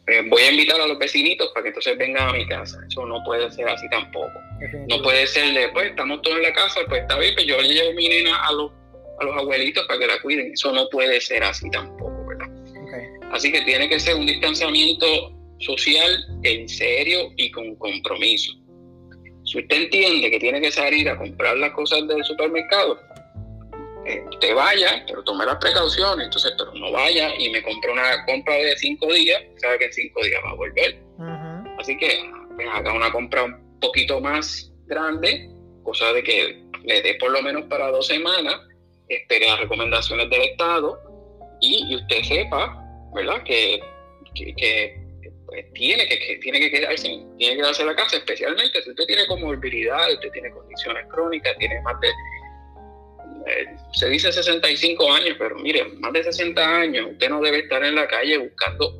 eh, 0.08 0.22
voy 0.26 0.42
a 0.42 0.50
invitar 0.50 0.80
a 0.80 0.86
los 0.86 0.98
vecinitos 0.98 1.50
para 1.52 1.64
que 1.64 1.68
entonces 1.68 1.98
vengan 1.98 2.30
a 2.30 2.32
mi 2.32 2.46
casa. 2.46 2.78
Eso 2.88 3.04
no 3.04 3.22
puede 3.24 3.50
ser 3.50 3.68
así 3.68 3.88
tampoco. 3.90 4.32
No 4.88 5.02
puede 5.02 5.26
ser 5.26 5.52
de, 5.52 5.68
pues 5.68 5.90
estamos 5.90 6.22
todos 6.22 6.38
en 6.38 6.44
la 6.44 6.52
casa, 6.52 6.80
pues 6.88 7.02
está 7.02 7.18
bien, 7.18 7.34
pues 7.34 7.46
yo 7.46 7.60
le 7.60 7.68
llevo 7.68 7.90
a 7.90 7.94
mi 7.94 8.08
nena 8.08 8.36
a 8.46 8.52
los, 8.52 8.72
a 9.20 9.24
los 9.24 9.36
abuelitos 9.36 9.84
para 9.86 10.00
que 10.00 10.06
la 10.06 10.20
cuiden. 10.20 10.52
Eso 10.52 10.72
no 10.72 10.88
puede 10.88 11.20
ser 11.20 11.44
así 11.44 11.70
tampoco, 11.70 12.26
¿verdad? 12.26 12.48
Así 13.32 13.52
que 13.52 13.60
tiene 13.62 13.88
que 13.88 14.00
ser 14.00 14.16
un 14.16 14.26
distanciamiento 14.26 15.06
social 15.58 16.24
en 16.42 16.68
serio 16.68 17.30
y 17.36 17.50
con 17.50 17.76
compromiso. 17.76 18.52
Si 19.44 19.58
usted 19.58 19.76
entiende 19.76 20.30
que 20.30 20.38
tiene 20.38 20.60
que 20.60 20.70
salir 20.70 21.08
a 21.08 21.16
comprar 21.16 21.56
las 21.56 21.72
cosas 21.72 22.06
del 22.06 22.22
supermercado, 22.24 22.98
te 24.40 24.54
vaya, 24.54 25.04
pero 25.06 25.22
tome 25.24 25.44
las 25.44 25.56
precauciones, 25.56 26.26
entonces, 26.26 26.52
pero 26.56 26.72
no 26.74 26.92
vaya 26.92 27.34
y 27.36 27.50
me 27.50 27.62
compre 27.62 27.92
una 27.92 28.24
compra 28.26 28.54
de 28.54 28.76
cinco 28.76 29.12
días, 29.12 29.42
sabe 29.56 29.78
que 29.78 29.84
en 29.86 29.92
cinco 29.92 30.22
días 30.22 30.40
va 30.44 30.50
a 30.50 30.54
volver. 30.54 30.98
Así 31.78 31.96
que 31.96 32.30
pues, 32.56 32.68
haga 32.72 32.92
una 32.92 33.10
compra 33.12 33.44
un 33.44 33.80
poquito 33.80 34.20
más 34.20 34.72
grande, 34.86 35.50
cosa 35.82 36.12
de 36.12 36.22
que 36.22 36.62
le 36.84 37.02
dé 37.02 37.14
por 37.14 37.30
lo 37.30 37.42
menos 37.42 37.64
para 37.64 37.90
dos 37.90 38.06
semanas, 38.06 38.60
espere 39.08 39.46
las 39.46 39.60
recomendaciones 39.60 40.28
del 40.30 40.42
Estado 40.42 40.98
y, 41.60 41.94
usted 41.96 42.22
sepa, 42.22 42.82
¿verdad? 43.14 43.42
Que, 43.44 43.80
que, 44.34 45.00
pues, 45.46 45.72
tiene 45.72 46.06
que, 46.06 46.38
tiene 46.42 46.60
que 46.60 46.70
quedarse, 46.70 47.08
tiene 47.38 47.54
que 47.54 47.56
quedarse 47.56 47.82
en 47.82 47.88
la 47.88 47.96
casa, 47.96 48.16
especialmente 48.16 48.82
si 48.82 48.90
usted 48.90 49.06
tiene 49.06 49.26
comorbilidad, 49.26 50.12
usted 50.12 50.30
tiene 50.30 50.50
condiciones 50.50 51.06
crónicas, 51.08 51.56
tiene 51.58 51.80
más 51.82 51.98
de 52.00 52.08
se 53.92 54.08
dice 54.08 54.32
65 54.32 55.12
años, 55.12 55.36
pero 55.38 55.56
mire, 55.56 55.84
más 55.98 56.12
de 56.12 56.24
60 56.24 56.60
años, 56.60 57.08
usted 57.12 57.28
no 57.28 57.40
debe 57.40 57.60
estar 57.60 57.82
en 57.84 57.94
la 57.94 58.06
calle 58.06 58.38
buscando 58.38 58.92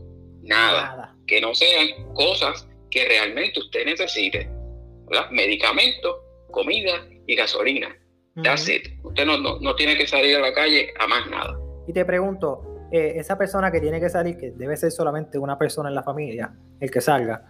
nada, 0.42 1.14
que 1.26 1.40
no 1.40 1.54
sean 1.54 1.88
cosas 2.14 2.66
que 2.90 3.06
realmente 3.06 3.60
usted 3.60 3.84
necesite, 3.84 4.48
¿verdad? 5.08 5.30
Medicamentos, 5.30 6.16
comida 6.50 7.06
y 7.26 7.36
gasolina. 7.36 7.94
That's 8.42 8.68
it. 8.68 8.88
Usted 9.02 9.26
no, 9.26 9.36
no, 9.36 9.74
tiene 9.74 9.96
que 9.96 10.06
salir 10.06 10.36
a 10.36 10.40
la 10.40 10.52
calle 10.52 10.92
a 10.98 11.08
más 11.08 11.28
nada. 11.28 11.58
Y 11.88 11.92
te 11.92 12.04
pregunto, 12.04 12.86
eh, 12.92 13.14
esa 13.16 13.36
persona 13.36 13.72
que 13.72 13.80
tiene 13.80 14.00
que 14.00 14.08
salir, 14.08 14.36
que 14.36 14.52
debe 14.52 14.76
ser 14.76 14.92
solamente 14.92 15.38
una 15.38 15.58
persona 15.58 15.88
en 15.88 15.96
la 15.96 16.04
familia, 16.04 16.52
el 16.78 16.90
que 16.90 17.00
salga, 17.00 17.44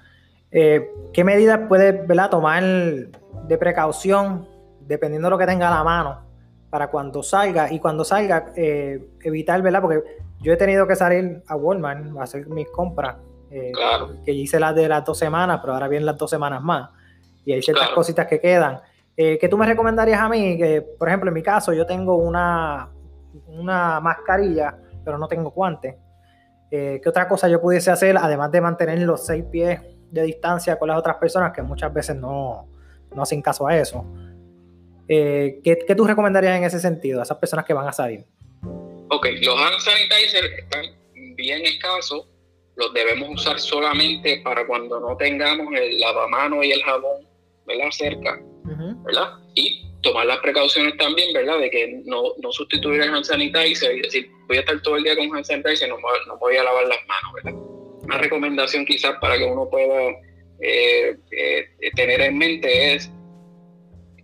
eh, 0.51 0.89
¿qué 1.13 1.25
medidas 1.25 1.61
puede 1.69 1.93
¿verdad? 1.93 2.31
tomar 2.31 2.63
de 2.63 3.59
precaución 3.59 4.49
dependiendo 4.81 5.27
de 5.27 5.31
lo 5.31 5.39
que 5.39 5.45
tenga 5.45 5.69
a 5.69 5.71
la 5.71 5.85
mano 5.85 6.28
para 6.71 6.89
cuando 6.89 7.23
salga 7.23 7.73
y 7.73 7.79
cuando 7.79 8.05
salga 8.05 8.53
eh, 8.57 9.11
evitar, 9.23 9.61
¿verdad? 9.63 9.81
Porque 9.81 10.03
yo 10.41 10.53
he 10.53 10.57
tenido 10.57 10.87
que 10.87 10.97
salir 10.97 11.43
a 11.47 11.57
Walmart 11.57 12.17
a 12.19 12.23
hacer 12.23 12.47
mis 12.49 12.69
compras, 12.71 13.17
eh, 13.51 13.73
que 14.25 14.33
hice 14.33 14.61
las 14.61 14.75
de 14.75 14.89
las 14.89 15.05
dos 15.05 15.19
semanas, 15.19 15.61
pero 15.61 15.75
ahora 15.75 15.89
vienen 15.89 16.07
las 16.07 16.19
dos 16.19 16.31
semanas 16.31 16.63
más 16.63 16.91
y 17.45 17.53
hay 17.53 17.63
ciertas 17.63 17.89
cositas 17.91 18.27
que 18.27 18.41
quedan. 18.41 18.81
Eh, 19.17 19.39
¿Qué 19.41 19.49
tú 19.49 19.57
me 19.57 19.67
recomendarías 19.67 20.21
a 20.21 20.29
mí? 20.29 20.57
Que, 20.59 20.83
por 20.83 21.09
ejemplo, 21.09 21.29
en 21.29 21.35
mi 21.35 21.43
caso 21.43 21.73
yo 21.73 21.87
tengo 21.87 22.17
una, 22.17 22.91
una 23.47 24.01
mascarilla, 24.01 24.77
pero 25.05 25.19
no 25.19 25.27
tengo 25.27 25.51
guantes. 25.51 25.97
¿Qué 26.71 27.03
otra 27.07 27.27
cosa 27.27 27.49
yo 27.49 27.63
pudiese 27.63 27.91
hacer, 27.91 28.19
además 28.19 28.53
de 28.53 28.61
mantener 28.61 28.99
los 28.99 29.25
seis 29.25 29.43
pies 29.51 29.81
de 30.11 30.23
distancia 30.23 30.79
con 30.79 30.89
las 30.89 30.99
otras 30.99 31.17
personas, 31.17 31.53
que 31.53 31.63
muchas 31.63 31.91
veces 31.93 32.17
no, 32.17 32.69
no 33.15 33.23
hacen 33.23 33.43
caso 33.43 33.67
a 33.67 33.77
eso. 33.77 34.05
Eh, 35.09 35.61
¿qué, 35.65 35.79
¿qué, 35.87 35.95
tú 35.95 36.07
recomendarías 36.07 36.59
en 36.59 36.65
ese 36.65 36.79
sentido 36.81 37.21
a 37.21 37.23
esas 37.23 37.39
personas 37.39 37.65
que 37.65 37.73
van 37.73 37.89
a 37.89 37.93
salir? 37.93 38.25
Ok, 39.11 39.27
los 39.41 39.59
hand 39.59 39.81
sanitizers 39.81 40.59
están 40.59 40.85
bien 41.35 41.65
escasos, 41.65 42.27
los 42.77 42.93
debemos 42.93 43.31
usar 43.31 43.59
solamente 43.59 44.41
para 44.45 44.67
cuando 44.67 45.01
no 45.01 45.17
tengamos 45.17 45.75
el 45.75 45.99
lavamano 45.99 46.63
y 46.63 46.73
el 46.73 46.83
jabón, 46.83 47.27
¿verdad? 47.67 47.91
Cerca, 47.91 48.39
¿verdad? 49.05 49.33
Y 49.55 49.87
tomar 50.03 50.27
las 50.27 50.39
precauciones 50.39 50.97
también, 50.99 51.33
¿verdad? 51.33 51.59
De 51.59 51.71
que 51.71 52.03
no, 52.05 52.35
no 52.43 52.53
sustituir 52.53 53.01
el 53.01 53.15
hand 53.15 53.25
sanitizer 53.25 53.97
y 53.97 54.03
decir, 54.03 54.31
voy 54.47 54.59
a 54.59 54.61
estar 54.61 54.81
todo 54.83 54.97
el 54.97 55.05
día 55.05 55.17
con 55.17 55.35
hand 55.35 55.45
sanitizer, 55.45 55.89
no, 55.89 55.97
no 56.27 56.39
voy 56.39 56.57
a 56.57 56.65
lavar 56.65 56.87
las 56.87 56.99
manos, 57.07 57.33
¿verdad? 57.35 57.53
Una 58.03 58.19
recomendación 58.19 58.85
quizás 58.85 59.17
para 59.21 59.39
que 59.39 59.45
uno 59.45 59.69
pueda 59.71 60.11
eh, 60.61 61.17
eh, 61.31 61.91
tener 61.95 62.21
en 62.21 62.37
mente 62.37 62.95
es, 62.95 63.11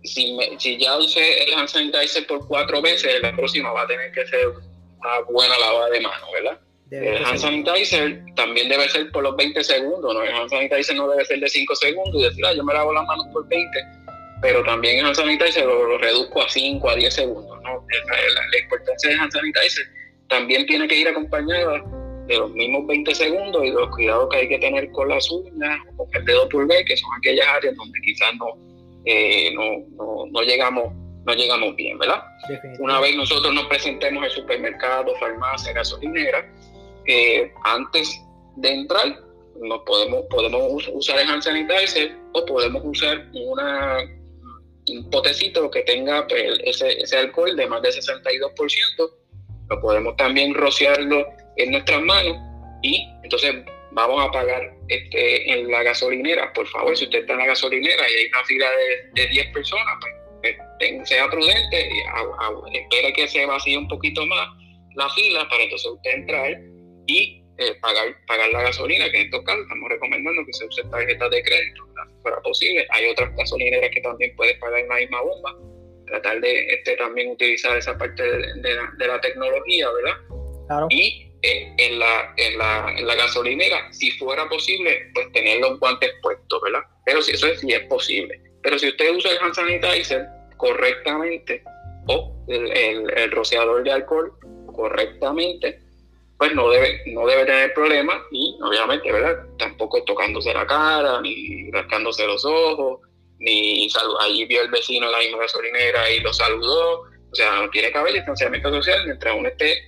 si, 0.05 0.37
si 0.57 0.77
ya 0.77 0.97
usé 0.97 1.43
el 1.43 1.53
hand 1.53 1.67
sanitizer 1.67 2.25
por 2.27 2.47
cuatro 2.47 2.81
veces, 2.81 3.21
la 3.21 3.35
próxima 3.35 3.71
va 3.71 3.83
a 3.83 3.87
tener 3.87 4.11
que 4.11 4.25
ser 4.25 4.47
una 4.47 5.19
buena 5.29 5.57
lavada 5.57 5.89
de 5.89 6.01
manos, 6.01 6.29
¿verdad? 6.33 6.59
el 6.91 7.25
hand 7.25 7.39
sanitizer 7.39 8.21
también 8.35 8.69
debe 8.69 8.87
ser 8.89 9.11
por 9.11 9.23
los 9.23 9.35
20 9.35 9.63
segundos, 9.63 10.13
¿no? 10.13 10.21
El 10.21 10.33
hand 10.33 10.49
sanitizer 10.49 10.95
no 10.95 11.09
debe 11.09 11.25
ser 11.25 11.39
de 11.39 11.47
5 11.47 11.75
segundos 11.75 12.21
y 12.21 12.23
decir, 12.25 12.45
ah, 12.45 12.53
yo 12.53 12.63
me 12.63 12.73
lavo 12.73 12.93
las 12.93 13.05
manos 13.05 13.25
por 13.33 13.47
20, 13.47 13.69
pero 14.41 14.63
también 14.63 14.99
el 14.99 15.05
hand 15.05 15.15
sanitizer 15.15 15.65
lo, 15.65 15.87
lo 15.87 15.97
reduzco 15.97 16.41
a 16.41 16.49
5, 16.49 16.89
a 16.89 16.95
10 16.95 17.13
segundos, 17.13 17.57
¿no? 17.63 17.85
La, 18.07 18.59
importancia 18.59 19.09
del 19.09 19.19
hand 19.19 19.31
sanitizer 19.31 19.85
también 20.29 20.65
tiene 20.67 20.87
que 20.87 20.95
ir 20.95 21.07
acompañada 21.07 21.83
de 22.27 22.37
los 22.37 22.51
mismos 22.51 22.87
20 22.87 23.13
segundos 23.13 23.63
y 23.63 23.67
de 23.67 23.73
los 23.73 23.89
cuidados 23.89 24.29
que 24.29 24.37
hay 24.37 24.47
que 24.47 24.59
tener 24.59 24.89
con 24.91 25.09
las 25.09 25.29
uñas 25.29 25.79
o 25.97 26.05
con 26.05 26.15
el 26.15 26.25
dedo 26.25 26.49
pulgar, 26.49 26.83
que 26.85 26.97
son 26.97 27.09
aquellas 27.17 27.47
áreas 27.47 27.75
donde 27.75 27.99
quizás 28.01 28.33
no, 28.35 28.57
eh, 29.05 29.53
no, 29.53 29.85
no, 29.95 30.25
no 30.31 30.41
llegamos 30.41 30.93
no 31.25 31.33
llegamos 31.33 31.75
bien, 31.75 31.97
¿verdad? 31.97 32.23
Una 32.79 32.99
vez 32.99 33.15
nosotros 33.15 33.51
nos 33.53 33.65
presentemos 33.65 34.23
en 34.23 34.29
supermercado, 34.29 35.15
farmacia, 35.19 35.73
gasolinera, 35.73 36.47
eh, 37.07 37.51
antes 37.63 38.21
de 38.57 38.73
entrar, 38.73 39.19
nos 39.59 39.81
podemos, 39.85 40.25
podemos 40.29 40.87
usar 40.93 41.19
el 41.19 41.29
hand 41.29 41.41
sanitizer 41.41 42.15
o 42.33 42.45
podemos 42.45 42.81
usar 42.85 43.25
una, 43.33 43.97
un 44.89 45.09
potecito 45.09 45.69
que 45.71 45.81
tenga 45.81 46.27
pues, 46.27 46.59
ese, 46.63 47.01
ese 47.01 47.17
alcohol 47.17 47.55
de 47.55 47.67
más 47.67 47.81
de 47.81 47.89
62%. 47.89 49.11
Lo 49.69 49.81
podemos 49.81 50.15
también 50.17 50.53
rociarlo 50.53 51.25
en 51.57 51.71
nuestras 51.71 52.03
manos 52.03 52.37
y 52.83 53.09
entonces 53.23 53.65
vamos 53.95 54.23
a 54.23 54.31
pagar 54.31 54.61
este, 54.87 55.51
en 55.51 55.71
la 55.71 55.83
gasolinera. 55.83 56.53
Por 56.53 56.67
favor, 56.67 56.95
si 56.95 57.05
usted 57.05 57.19
está 57.19 57.33
en 57.33 57.39
la 57.39 57.47
gasolinera 57.47 58.03
y 58.09 58.13
hay 58.13 58.27
una 58.27 58.43
fila 58.43 58.67
de, 58.69 59.21
de 59.21 59.29
10 59.29 59.47
personas, 59.53 59.95
pues 59.99 60.13
sea 61.05 61.27
prudente, 61.29 61.89
y 62.71 62.77
espere 62.77 63.13
que 63.13 63.27
se 63.27 63.45
vacíe 63.45 63.77
un 63.77 63.87
poquito 63.87 64.25
más 64.25 64.49
la 64.95 65.09
fila 65.09 65.47
para 65.49 65.63
entonces 65.63 65.91
usted 65.91 66.11
entrar 66.11 66.57
y 67.07 67.43
eh, 67.57 67.75
pagar, 67.81 68.15
pagar 68.27 68.49
la 68.49 68.63
gasolina, 68.63 69.09
que 69.09 69.17
en 69.17 69.25
estos 69.25 69.43
casos 69.43 69.61
estamos 69.61 69.89
recomendando 69.89 70.45
que 70.45 70.53
se 70.53 70.65
use 70.65 70.83
tarjetas 70.89 71.29
de 71.31 71.43
crédito, 71.43 71.83
si 72.07 72.21
fuera 72.21 72.41
posible. 72.41 72.85
Hay 72.89 73.07
otras 73.07 73.35
gasolineras 73.35 73.89
que 73.91 74.01
también 74.01 74.35
puedes 74.35 74.57
pagar 74.59 74.79
en 74.79 74.89
la 74.89 74.95
misma 74.95 75.21
bomba, 75.21 75.55
tratar 76.07 76.41
de 76.41 76.67
este, 76.73 76.95
también 76.97 77.31
utilizar 77.31 77.77
esa 77.77 77.97
parte 77.97 78.23
de, 78.23 79.07
la, 79.07 79.21
tecnología, 79.21 79.87
¿verdad? 79.91 80.87
Y 80.89 81.31
eh, 81.31 81.34
en, 81.77 81.99
la, 81.99 82.33
en, 82.37 82.57
la, 82.57 82.93
en 82.97 83.07
la 83.07 83.15
gasolinera, 83.15 83.91
si 83.91 84.11
fuera 84.11 84.47
posible, 84.47 85.11
pues 85.13 85.31
tener 85.31 85.59
los 85.59 85.79
guantes 85.79 86.11
puestos, 86.21 86.61
¿verdad? 86.61 86.81
Pero 87.05 87.21
si 87.21 87.33
eso 87.33 87.47
es, 87.47 87.59
si 87.59 87.71
es 87.71 87.81
posible. 87.87 88.41
Pero 88.61 88.79
si 88.79 88.89
usted 88.89 89.15
usa 89.15 89.31
el 89.31 89.37
hand 89.41 89.53
sanitizer 89.53 90.25
correctamente 90.57 91.63
o 92.07 92.35
el, 92.47 93.31
rociador 93.31 93.83
de 93.83 93.91
alcohol 93.91 94.33
correctamente, 94.75 95.79
pues 96.37 96.53
no 96.53 96.69
debe, 96.69 97.01
no 97.07 97.25
debe 97.25 97.45
tener 97.45 97.73
problemas 97.73 98.21
y 98.31 98.57
obviamente, 98.61 99.11
¿verdad? 99.11 99.37
Tampoco 99.57 100.03
tocándose 100.03 100.53
la 100.53 100.65
cara, 100.65 101.21
ni 101.21 101.69
rascándose 101.71 102.25
los 102.25 102.43
ojos, 102.43 103.01
ni. 103.39 103.87
Allí 104.21 104.45
vio 104.45 104.61
el 104.61 104.71
vecino 104.71 105.05
en 105.05 105.11
la 105.11 105.19
misma 105.19 105.39
gasolinera 105.39 106.09
y 106.11 106.19
lo 106.19 106.33
saludó. 106.33 107.05
O 107.35 107.37
sea, 107.37 107.51
no 107.59 107.69
tiene 107.69 107.91
que 107.91 107.97
haber 107.97 108.13
distanciamiento 108.13 108.71
social 108.71 109.05
mientras 109.05 109.35
uno 109.37 109.49
esté, 109.49 109.85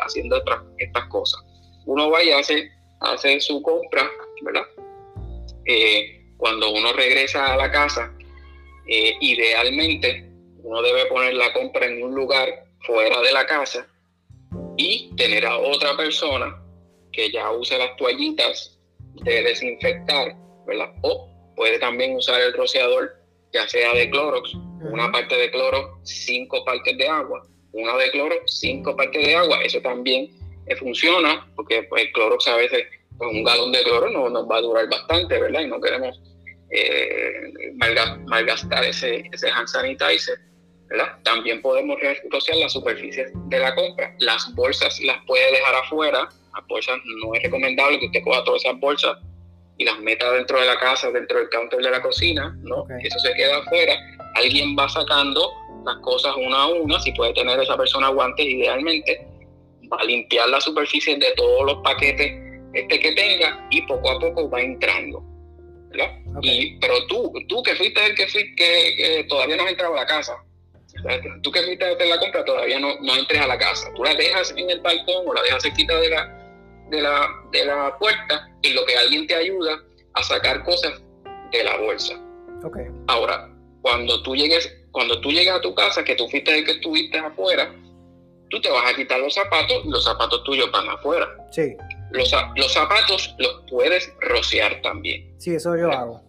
haciendo 0.00 0.42
estas 0.78 1.04
cosas. 1.08 1.38
Uno 1.84 2.08
vaya 2.08 2.38
a 2.38 2.40
hacer, 2.40 2.70
hacer 3.00 3.42
su 3.42 3.60
compra, 3.60 4.10
¿verdad? 4.40 4.62
Eh, 5.66 6.32
cuando 6.38 6.70
uno 6.70 6.94
regresa 6.94 7.52
a 7.52 7.58
la 7.58 7.70
casa, 7.70 8.10
eh, 8.86 9.12
idealmente 9.20 10.30
uno 10.62 10.80
debe 10.80 11.04
poner 11.10 11.34
la 11.34 11.52
compra 11.52 11.84
en 11.84 12.02
un 12.02 12.14
lugar 12.14 12.48
fuera 12.86 13.20
de 13.20 13.32
la 13.32 13.46
casa 13.46 13.86
y 14.78 15.14
tener 15.14 15.44
a 15.44 15.58
otra 15.58 15.94
persona 15.94 16.58
que 17.12 17.30
ya 17.30 17.50
use 17.50 17.76
las 17.76 17.94
toallitas 17.96 18.80
de 19.24 19.42
desinfectar, 19.42 20.34
¿verdad? 20.66 20.90
O 21.02 21.28
puede 21.54 21.78
también 21.80 22.16
usar 22.16 22.40
el 22.40 22.54
rociador, 22.54 23.14
ya 23.52 23.68
sea 23.68 23.92
de 23.94 24.10
Clorox, 24.10 24.54
una 24.80 25.10
parte 25.10 25.36
de 25.36 25.50
Clorox, 25.50 26.00
cinco 26.04 26.64
partes 26.64 26.96
de 26.96 27.08
agua, 27.08 27.46
una 27.72 27.96
de 27.96 28.10
Clorox, 28.10 28.60
cinco 28.60 28.96
partes 28.96 29.26
de 29.26 29.34
agua. 29.34 29.62
Eso 29.62 29.80
también 29.80 30.30
eh, 30.66 30.76
funciona 30.76 31.46
porque 31.56 31.84
pues, 31.84 32.04
el 32.04 32.12
Clorox 32.12 32.46
a 32.48 32.56
veces, 32.56 32.84
pues, 33.16 33.30
un 33.30 33.44
galón 33.44 33.72
de 33.72 33.82
cloro 33.82 34.10
no 34.10 34.28
nos 34.28 34.48
va 34.48 34.58
a 34.58 34.60
durar 34.60 34.88
bastante, 34.88 35.40
¿verdad? 35.40 35.60
Y 35.62 35.66
no 35.66 35.80
queremos 35.80 36.20
eh, 36.70 37.72
malgastar 38.26 38.84
ese, 38.84 39.24
ese 39.32 39.50
hand 39.50 39.68
sanitizer. 39.68 40.38
¿verdad? 40.88 41.18
También 41.22 41.60
podemos 41.60 41.98
rociar 42.30 42.56
la 42.56 42.68
superficie 42.68 43.26
de 43.34 43.58
la 43.58 43.74
compra. 43.74 44.14
Las 44.20 44.54
bolsas 44.54 44.98
las 45.02 45.22
puede 45.26 45.52
dejar 45.52 45.74
afuera. 45.74 46.28
Las 46.54 46.66
bolsas 46.66 46.98
no 47.04 47.34
es 47.34 47.42
recomendable 47.42 48.00
que 48.00 48.06
usted 48.06 48.22
coja 48.24 48.42
todas 48.44 48.64
esas 48.64 48.80
bolsas 48.80 49.18
y 49.78 49.84
las 49.84 49.98
meta 50.00 50.30
dentro 50.32 50.60
de 50.60 50.66
la 50.66 50.78
casa, 50.78 51.10
dentro 51.10 51.38
del 51.38 51.48
counter 51.48 51.80
de 51.80 51.90
la 51.90 52.02
cocina, 52.02 52.54
¿no? 52.62 52.84
Eso 53.00 53.18
se 53.20 53.32
queda 53.34 53.58
afuera. 53.58 53.94
Alguien 54.34 54.76
va 54.76 54.88
sacando 54.88 55.50
las 55.86 55.96
cosas 55.98 56.34
una 56.36 56.62
a 56.62 56.66
una. 56.66 57.00
Si 57.00 57.12
puede 57.12 57.32
tener 57.32 57.58
esa 57.60 57.76
persona 57.76 58.08
guantes, 58.08 58.44
idealmente, 58.44 59.24
va 59.90 59.98
a 60.00 60.04
limpiar 60.04 60.48
la 60.48 60.60
superficie 60.60 61.16
de 61.16 61.32
todos 61.36 61.64
los 61.64 61.76
paquetes 61.82 62.32
este 62.74 63.00
que 63.00 63.12
tenga 63.12 63.66
y 63.70 63.82
poco 63.82 64.10
a 64.10 64.18
poco 64.18 64.50
va 64.50 64.60
entrando. 64.60 65.22
Y, 66.42 66.78
pero 66.78 67.06
tú, 67.06 67.32
tú 67.48 67.62
que 67.62 67.74
fuiste 67.74 68.04
el 68.04 68.14
que, 68.14 68.26
que, 68.54 69.26
todavía 69.28 69.56
no 69.56 69.64
has 69.64 69.70
entrado 69.70 69.94
a 69.94 70.00
la 70.00 70.06
casa, 70.06 70.36
tú 71.42 71.50
que 71.50 71.62
fuiste 71.62 71.84
a 71.84 71.92
hacer 71.92 72.06
la 72.06 72.18
compra 72.18 72.44
todavía 72.44 72.78
no, 72.78 73.00
no 73.00 73.16
entres 73.16 73.40
a 73.40 73.46
la 73.46 73.58
casa, 73.58 73.90
tú 73.94 74.04
la 74.04 74.14
dejas 74.14 74.52
en 74.56 74.68
el 74.68 74.80
balcón 74.80 75.26
o 75.26 75.34
la 75.34 75.42
dejas 75.42 75.62
cerquita 75.62 75.98
de 75.98 76.10
la, 76.10 76.37
de 76.90 77.02
la, 77.02 77.28
de 77.52 77.64
la 77.64 77.96
puerta 77.98 78.48
y 78.62 78.72
lo 78.72 78.84
que 78.86 78.96
alguien 78.96 79.26
te 79.26 79.34
ayuda 79.34 79.82
a 80.14 80.22
sacar 80.22 80.64
cosas 80.64 80.92
de 81.52 81.64
la 81.64 81.76
bolsa. 81.78 82.14
Okay. 82.64 82.86
Ahora, 83.06 83.50
cuando 83.82 84.22
tú 84.22 84.34
llegues, 84.34 84.72
cuando 84.90 85.20
tú 85.20 85.30
llegas 85.30 85.58
a 85.58 85.60
tu 85.60 85.74
casa, 85.74 86.02
que 86.04 86.14
tú 86.14 86.28
fuiste 86.28 86.56
el 86.56 86.64
que 86.64 86.72
estuviste 86.72 87.18
afuera, 87.18 87.74
tú 88.50 88.60
te 88.60 88.70
vas 88.70 88.92
a 88.92 88.96
quitar 88.96 89.20
los 89.20 89.34
zapatos 89.34 89.84
y 89.84 89.88
los 89.90 90.04
zapatos 90.04 90.42
tuyos 90.44 90.70
van 90.72 90.88
afuera. 90.88 91.28
Sí. 91.50 91.76
Los, 92.10 92.32
los 92.56 92.72
zapatos 92.72 93.34
los 93.38 93.62
puedes 93.70 94.12
rociar 94.20 94.80
también. 94.82 95.34
Sí, 95.38 95.54
eso 95.54 95.76
yo 95.76 95.90
hago. 95.92 96.22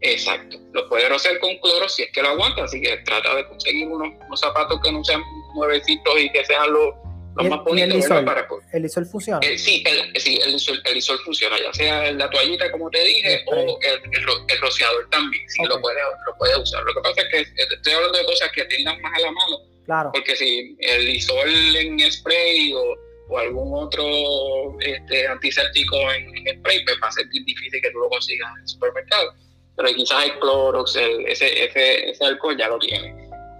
Exacto. 0.00 0.56
Los 0.72 0.84
puedes 0.84 1.08
rociar 1.08 1.38
con 1.40 1.56
cloro 1.58 1.88
si 1.88 2.02
es 2.02 2.12
que 2.12 2.22
lo 2.22 2.28
aguanta. 2.30 2.64
Así 2.64 2.80
que 2.80 2.96
trata 2.98 3.34
de 3.34 3.48
conseguir 3.48 3.88
unos, 3.88 4.12
zapatos 4.40 4.80
que 4.82 4.92
no 4.92 5.02
sean 5.04 5.22
nuevecitos 5.54 6.20
y 6.20 6.30
que 6.30 6.44
sean 6.44 6.72
los, 6.72 6.94
más 7.44 7.64
bonitos. 7.64 7.94
El 7.94 7.98
isol, 7.98 8.26
¿El 8.72 8.84
isol 8.84 9.06
funciona? 9.06 9.40
Eh, 9.42 9.58
sí, 9.58 9.84
el, 9.86 10.20
sí 10.20 10.38
el, 10.44 10.54
isol, 10.54 10.80
el 10.84 10.96
isol 10.96 11.18
funciona, 11.20 11.56
ya 11.58 11.72
sea 11.72 12.12
la 12.12 12.30
toallita, 12.30 12.70
como 12.70 12.90
te 12.90 13.02
dije, 13.02 13.44
o 13.46 13.78
el, 13.80 14.60
rociador 14.60 15.08
también. 15.10 15.42
Sí, 15.48 15.62
lo, 15.64 15.80
puedes, 15.80 16.02
lo 16.26 16.36
puedes 16.38 16.58
usar. 16.58 16.82
Lo 16.84 16.94
que 16.94 17.00
pasa 17.00 17.22
es 17.22 17.28
que 17.30 17.64
estoy 17.74 17.92
hablando 17.92 18.18
de 18.18 18.24
cosas 18.24 18.50
que 18.52 18.64
tengan 18.64 19.00
más 19.00 19.12
a 19.16 19.20
la 19.20 19.30
mano. 19.30 19.58
Claro. 19.84 20.10
Porque 20.12 20.36
si 20.36 20.76
el 20.80 21.08
isol 21.08 21.76
en 21.76 22.12
spray 22.12 22.74
o 22.74 23.08
o 23.28 23.38
algún 23.38 23.70
otro 23.74 24.78
este, 24.80 25.26
antiséptico 25.26 25.96
en, 26.12 26.58
spray, 26.58 26.84
pues 26.84 26.96
va 27.02 27.08
a 27.08 27.12
ser 27.12 27.28
difícil 27.28 27.80
que 27.80 27.90
tú 27.90 27.98
lo 27.98 28.08
consigas 28.08 28.50
en 28.54 28.62
el 28.62 28.68
supermercado. 28.68 29.34
Pero 29.76 29.88
quizás 29.94 30.24
el 30.24 30.38
Clorox, 30.40 30.96
ese, 30.96 31.62
ese, 31.62 32.10
ese, 32.10 32.24
alcohol 32.24 32.56
ya 32.58 32.68
lo 32.68 32.78
tiene. 32.78 33.14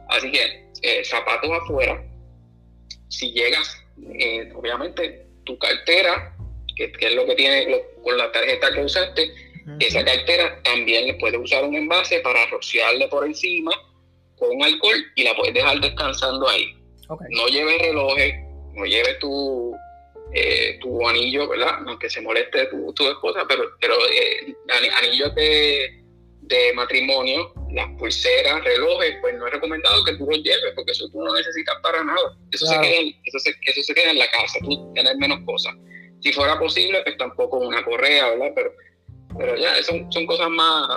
Así 0.08 0.32
que 0.32 0.66
eh, 0.82 1.04
zapatos 1.04 1.50
afuera, 1.50 2.02
si 3.08 3.32
llegas, 3.32 3.82
eh, 4.18 4.50
obviamente 4.54 5.26
tu 5.44 5.58
cartera, 5.58 6.34
que, 6.76 6.92
es 6.98 7.14
lo 7.14 7.26
que 7.26 7.34
tiene 7.34 7.80
con 8.02 8.16
la 8.16 8.30
tarjeta 8.30 8.72
que 8.72 8.84
usaste, 8.84 9.32
esa 9.80 10.02
cartera 10.02 10.60
también 10.62 11.06
le 11.06 11.14
puedes 11.14 11.38
usar 11.38 11.64
un 11.64 11.74
envase 11.74 12.20
para 12.20 12.46
rociarle 12.46 13.06
por 13.08 13.26
encima 13.26 13.70
con 14.38 14.62
alcohol 14.62 14.96
y 15.14 15.24
la 15.24 15.34
puedes 15.36 15.52
dejar 15.52 15.80
descansando 15.80 16.48
ahí. 16.48 16.74
No 17.30 17.46
lleves 17.48 17.82
relojes, 17.82 18.34
no 18.74 18.84
lleves 18.84 19.18
tu, 19.18 19.74
eh, 20.32 20.78
tu 20.80 21.06
anillo, 21.06 21.48
¿verdad? 21.48 21.80
Aunque 21.86 22.08
se 22.08 22.20
moleste 22.20 22.66
tu, 22.66 22.92
tu 22.94 23.08
esposa, 23.08 23.44
pero, 23.48 23.64
pero 23.80 23.94
eh, 24.10 24.54
anillos 25.02 25.34
de, 25.34 25.97
de 26.48 26.72
matrimonio, 26.74 27.52
las 27.72 27.86
pulseras, 27.98 28.64
relojes, 28.64 29.16
pues 29.20 29.34
no 29.36 29.46
es 29.46 29.52
recomendado 29.52 30.02
que 30.04 30.14
tú 30.14 30.26
los 30.26 30.38
lleves 30.38 30.72
porque 30.74 30.92
eso 30.92 31.08
tú 31.10 31.22
no 31.22 31.34
necesitas 31.34 31.76
para 31.82 32.02
nada. 32.02 32.36
Eso, 32.50 32.66
se, 32.66 32.80
queda, 32.80 33.12
eso, 33.24 33.38
se, 33.38 33.54
eso 33.66 33.82
se 33.82 33.94
queda 33.94 34.10
en 34.10 34.18
la 34.18 34.30
casa, 34.30 34.58
tú 34.60 34.92
tienes 34.94 35.16
menos 35.16 35.40
cosas. 35.44 35.74
Si 36.20 36.32
fuera 36.32 36.58
posible, 36.58 37.00
pues 37.04 37.16
tampoco 37.16 37.58
una 37.58 37.84
correa, 37.84 38.30
¿verdad? 38.30 38.52
Pero, 38.54 38.72
pero 39.38 39.56
ya, 39.56 39.82
son, 39.82 40.10
son 40.10 40.26
cosas 40.26 40.48
más, 40.48 40.88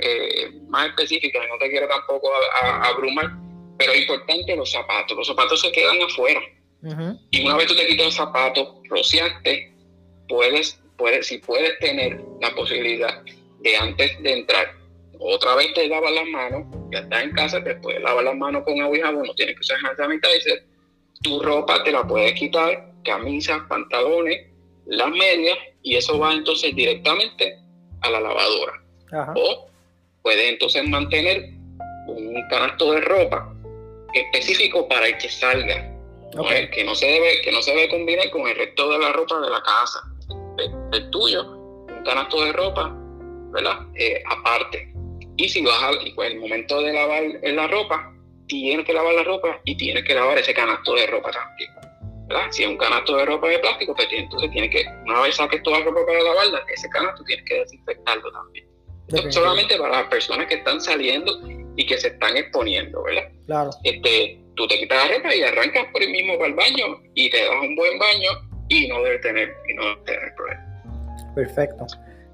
eh, 0.00 0.50
más 0.68 0.88
específicas, 0.88 1.42
no 1.48 1.58
te 1.58 1.70
quiero 1.70 1.88
tampoco 1.88 2.30
abrumar, 2.62 3.30
pero 3.78 3.92
es 3.92 4.02
importante 4.02 4.54
los 4.54 4.70
zapatos. 4.70 5.16
Los 5.16 5.26
zapatos 5.26 5.60
se 5.60 5.72
quedan 5.72 6.00
afuera. 6.02 6.40
Y 7.30 7.44
una 7.44 7.56
vez 7.56 7.66
tú 7.66 7.74
te 7.74 7.86
quitas 7.88 8.06
los 8.06 8.14
zapatos, 8.14 8.68
rociaste, 8.88 9.72
puedes, 10.28 10.80
puedes, 10.96 11.26
si 11.26 11.38
puedes 11.38 11.76
tener 11.80 12.20
la 12.40 12.54
posibilidad 12.54 13.20
de 13.60 13.76
antes 13.76 14.22
de 14.22 14.32
entrar, 14.32 14.77
otra 15.18 15.54
vez 15.56 15.72
te 15.74 15.88
lavas 15.88 16.12
las 16.12 16.26
manos, 16.28 16.64
ya 16.92 17.00
estás 17.00 17.24
en 17.24 17.32
casa, 17.32 17.62
te 17.62 17.74
puedes 17.76 18.00
lavar 18.02 18.24
las 18.24 18.36
manos 18.36 18.62
con 18.64 18.80
agua 18.80 18.96
y 18.96 19.00
jabón, 19.00 19.24
no 19.26 19.34
tienes 19.34 19.54
que 19.56 19.60
usar 19.60 19.78
hand 19.84 19.96
sanitizer, 19.96 20.64
tu 21.22 21.40
ropa 21.42 21.82
te 21.82 21.92
la 21.92 22.06
puedes 22.06 22.34
quitar, 22.34 22.92
camisas, 23.04 23.60
pantalones, 23.68 24.46
las 24.86 25.10
medias, 25.10 25.58
y 25.82 25.96
eso 25.96 26.18
va 26.18 26.32
entonces 26.32 26.74
directamente 26.74 27.58
a 28.02 28.10
la 28.10 28.20
lavadora. 28.20 28.82
O 29.34 29.68
puedes 30.22 30.50
entonces 30.50 30.86
mantener 30.86 31.50
un 32.06 32.42
canasto 32.48 32.92
de 32.92 33.00
ropa 33.00 33.54
específico 34.14 34.86
para 34.88 35.06
el 35.06 35.18
que 35.18 35.28
salga, 35.28 35.94
que 36.72 36.84
no 36.84 36.94
se 36.94 37.06
debe 37.06 37.40
que 37.42 37.52
no 37.52 37.62
se 37.62 37.72
debe 37.72 37.88
combinar 37.88 38.30
con 38.30 38.46
el 38.46 38.56
resto 38.56 38.90
de 38.90 38.98
la 38.98 39.12
ropa 39.12 39.40
de 39.40 39.50
la 39.50 39.62
casa. 39.62 40.02
El, 40.92 41.10
tuyo, 41.10 41.44
un 41.50 42.02
canasto 42.04 42.44
de 42.44 42.52
ropa, 42.52 42.94
¿verdad? 43.52 43.86
Eh, 43.94 44.22
aparte. 44.26 44.92
Y 45.38 45.48
si 45.48 45.62
vas 45.62 45.80
al 45.82 45.98
pues, 46.14 46.32
el 46.32 46.40
momento 46.40 46.82
de 46.82 46.92
lavar 46.92 47.22
la 47.42 47.68
ropa, 47.68 48.12
tienes 48.48 48.84
que 48.84 48.92
lavar 48.92 49.14
la 49.14 49.22
ropa 49.22 49.60
y 49.64 49.76
tienes 49.76 50.04
que 50.04 50.14
lavar 50.14 50.36
ese 50.36 50.52
canasto 50.52 50.94
de 50.94 51.06
ropa 51.06 51.30
también. 51.30 51.70
¿verdad? 52.26 52.48
Si 52.50 52.64
es 52.64 52.68
un 52.68 52.76
canasto 52.76 53.16
de 53.16 53.24
ropa 53.24 53.48
de 53.48 53.58
plástico, 53.60 53.94
pues 53.94 54.08
entonces 54.10 54.50
tienes 54.50 54.70
que, 54.70 54.84
una 55.06 55.20
vez 55.22 55.36
saques 55.36 55.62
toda 55.62 55.78
la 55.78 55.84
ropa 55.86 56.04
para 56.04 56.22
lavarla, 56.22 56.60
ese 56.74 56.88
canasto 56.90 57.22
tienes 57.24 57.44
que 57.46 57.54
desinfectarlo 57.60 58.32
también. 58.32 58.66
solamente 59.32 59.78
para 59.78 60.02
las 60.02 60.08
personas 60.08 60.46
que 60.48 60.56
están 60.56 60.80
saliendo 60.80 61.40
y 61.76 61.86
que 61.86 61.96
se 61.98 62.08
están 62.08 62.36
exponiendo, 62.36 63.00
¿verdad? 63.04 63.30
Claro. 63.46 63.70
Este, 63.84 64.40
tú 64.56 64.66
te 64.66 64.76
quitas 64.78 65.08
la 65.08 65.16
ropa 65.16 65.34
y 65.34 65.42
arrancas 65.42 65.86
por 65.92 66.02
el 66.02 66.10
mismo 66.10 66.36
para 66.36 66.48
el 66.48 66.54
baño 66.54 67.00
y 67.14 67.30
te 67.30 67.44
das 67.44 67.62
un 67.62 67.76
buen 67.76 67.96
baño 67.96 68.30
y 68.68 68.88
no 68.88 69.02
debes 69.04 69.20
tener, 69.20 69.54
y 69.68 69.74
no 69.74 69.84
debes 69.84 70.04
tener 70.04 70.34
problemas. 70.34 71.34
Perfecto. 71.34 71.86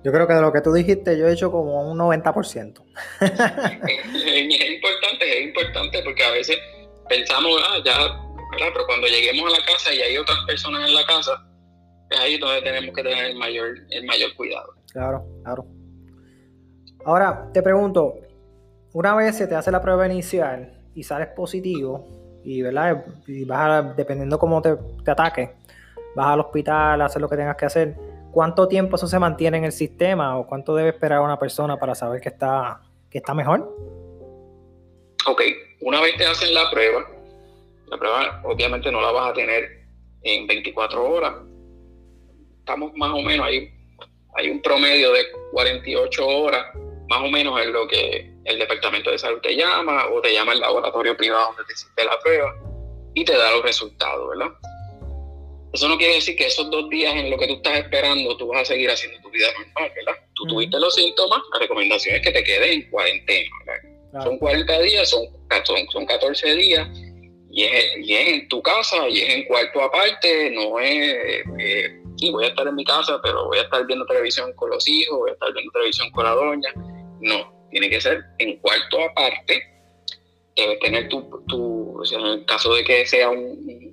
Yo 0.05 0.13
creo 0.13 0.27
que 0.27 0.35
de 0.35 0.43
lo 0.43 0.53
que 0.53 0.61
tú 0.61 0.71
dijiste, 0.71 1.17
yo 1.19 1.27
he 1.27 1.33
hecho 1.33 1.51
como 1.51 1.91
un 1.91 1.99
90%. 1.99 2.85
es, 3.23 3.31
importante, 4.71 5.39
es 5.39 5.47
importante 5.47 6.03
porque 6.05 6.23
a 6.23 6.31
veces 6.31 6.59
pensamos, 7.09 7.59
ah, 7.67 7.79
ya, 7.83 7.97
¿verdad? 8.53 8.69
Pero 8.75 8.87
cuando 8.87 9.07
lleguemos 9.07 9.51
a 9.51 9.59
la 9.59 9.65
casa 9.65 9.95
y 9.95 10.03
hay 10.03 10.19
otras 10.19 10.37
personas 10.47 10.87
en 10.87 10.95
la 10.95 11.07
casa, 11.07 11.43
es 12.11 12.21
ahí 12.21 12.37
donde 12.37 12.61
tenemos 12.61 12.95
que 12.95 13.03
tener 13.03 13.25
el 13.25 13.39
mayor, 13.39 13.79
el 13.89 14.05
mayor 14.05 14.35
cuidado. 14.35 14.75
Claro, 14.93 15.25
claro. 15.43 15.67
Ahora, 17.07 17.49
te 17.55 17.63
pregunto, 17.63 18.17
una 18.93 19.15
vez 19.15 19.39
se 19.39 19.47
te 19.47 19.55
hace 19.55 19.71
la 19.71 19.81
prueba 19.81 20.05
inicial 20.05 20.83
y 20.95 21.03
sales 21.03 21.29
positivo, 21.29 22.43
y, 22.45 22.61
¿verdad? 22.61 23.07
y 23.27 23.47
vas 23.47 23.71
a, 23.71 23.83
dependiendo 23.95 24.39
cómo 24.39 24.61
te, 24.61 24.77
te 25.03 25.11
ataque, 25.11 25.55
vas 26.15 26.27
al 26.27 26.41
hospital 26.41 27.01
a 27.01 27.07
hacer 27.07 27.23
lo 27.23 27.29
que 27.31 27.37
tengas 27.37 27.57
que 27.57 27.65
hacer 27.65 28.14
¿cuánto 28.35 28.67
tiempo 28.67 28.97
eso 28.97 29.07
se 29.07 29.19
mantiene 29.19 29.59
en 29.59 29.65
el 29.65 29.73
sistema 29.73 30.37
o 30.37 30.47
cuánto 30.47 30.75
debe 30.75 30.91
esperar 30.91 31.21
una 31.21 31.39
persona 31.39 31.79
para 31.79 31.95
saber 31.95 32.21
que 32.21 32.31
está, 32.31 32.83
que 33.09 33.19
está 33.19 33.33
mejor? 33.33 33.61
Ok, 35.27 35.41
una 35.81 36.01
vez 36.01 36.17
te 36.17 36.27
hacen 36.27 36.53
la 36.53 36.69
prueba, 36.69 37.09
la 37.87 37.97
prueba 37.97 38.43
obviamente 38.45 38.91
no 38.91 39.01
la 39.01 39.13
vas 39.13 39.31
a 39.31 39.33
tener 39.33 39.85
en 40.23 40.47
24 40.49 41.11
horas. 41.11 41.35
Estamos 42.59 42.93
más 42.97 43.13
o 43.13 43.23
menos 43.23 43.47
ahí, 43.47 43.73
hay 44.35 44.51
un 44.51 44.61
promedio 44.61 45.13
de 45.13 45.27
48 45.53 46.27
horas, 46.27 46.67
más 47.09 47.21
o 47.21 47.31
menos 47.31 47.61
en 47.63 47.73
lo 47.73 47.87
que 47.87 48.35
el 48.45 48.59
departamento 48.59 49.13
de 49.13 49.19
salud 49.19 49.41
te 49.41 49.55
llama 49.55 50.07
o 50.09 50.21
te 50.21 50.33
llama 50.33 50.55
el 50.55 50.61
laboratorio 50.61 51.17
privado 51.17 51.47
donde 51.49 51.65
te 51.67 51.73
hiciste 51.73 52.05
la 52.05 52.19
prueba 52.19 52.53
y 53.15 53.25
te 53.25 53.37
da 53.37 53.53
los 53.53 53.63
resultados, 53.63 54.29
¿verdad? 54.31 54.53
Eso 55.75 55.89
no 55.89 55.99
quiere 55.99 56.15
decir 56.15 56.37
que 56.37 56.47
esos 56.47 56.71
dos 56.71 56.89
días 56.89 57.13
en 57.17 57.31
lo 57.31 57.37
que 57.37 57.49
tú 57.49 57.55
estás 57.55 57.81
esperando, 57.81 58.37
tú 58.37 58.47
vas 58.47 58.63
a 58.63 58.65
seguir 58.65 58.89
haciendo 58.89 59.21
tu 59.21 59.31
vida 59.31 59.49
normal, 59.59 59.91
¿verdad? 59.97 60.15
Tú 60.35 60.47
tuviste 60.47 60.79
los 60.79 60.95
síntomas, 60.95 61.41
la 61.53 61.59
recomendación 61.59 62.15
es 62.15 62.23
que 62.23 62.31
te 62.31 62.45
quedes 62.45 62.71
en 62.71 62.91
cuarentena, 62.91 63.51
¿verdad? 63.67 64.25
Son 64.25 64.39
40 64.39 64.81
días, 64.83 65.11
son, 65.11 65.27
son 65.91 66.07
14 66.07 66.55
días, 66.55 66.89
y 67.51 67.65
es, 67.65 67.97
y 67.99 68.15
es, 68.15 68.29
en 68.29 68.49
tu 68.49 68.63
casa, 68.63 69.09
y 69.09 69.19
es 69.19 69.35
en 69.35 69.45
cuarto 69.47 69.83
aparte, 69.83 70.53
no 70.53 70.79
es, 70.79 71.43
eh, 71.59 72.01
sí, 72.19 72.31
voy 72.31 72.45
a 72.45 72.49
estar 72.49 72.69
en 72.69 72.77
mi 72.77 72.85
casa, 72.85 73.19
pero 73.21 73.47
voy 73.47 73.59
a 73.59 73.63
estar 73.63 73.85
viendo 73.85 74.07
televisión 74.07 74.53
con 74.53 74.71
los 74.71 74.87
hijos, 74.87 75.19
voy 75.19 75.31
a 75.31 75.33
estar 75.33 75.53
viendo 75.53 75.73
televisión 75.73 76.09
con 76.13 76.25
la 76.25 76.31
doña. 76.31 76.73
No, 77.21 77.53
tiene 77.73 77.91
que 77.91 78.01
ser 78.01 78.23
en 78.39 78.59
cuarto 78.59 79.03
aparte, 79.03 79.61
debes 80.55 80.79
tener 80.79 81.09
tu, 81.09 81.45
tu 81.49 82.01
o 82.01 82.05
sea, 82.05 82.21
en 82.21 82.27
el 82.27 82.45
caso 82.45 82.73
de 82.75 82.85
que 82.85 83.05
sea 83.07 83.29
un 83.29 83.84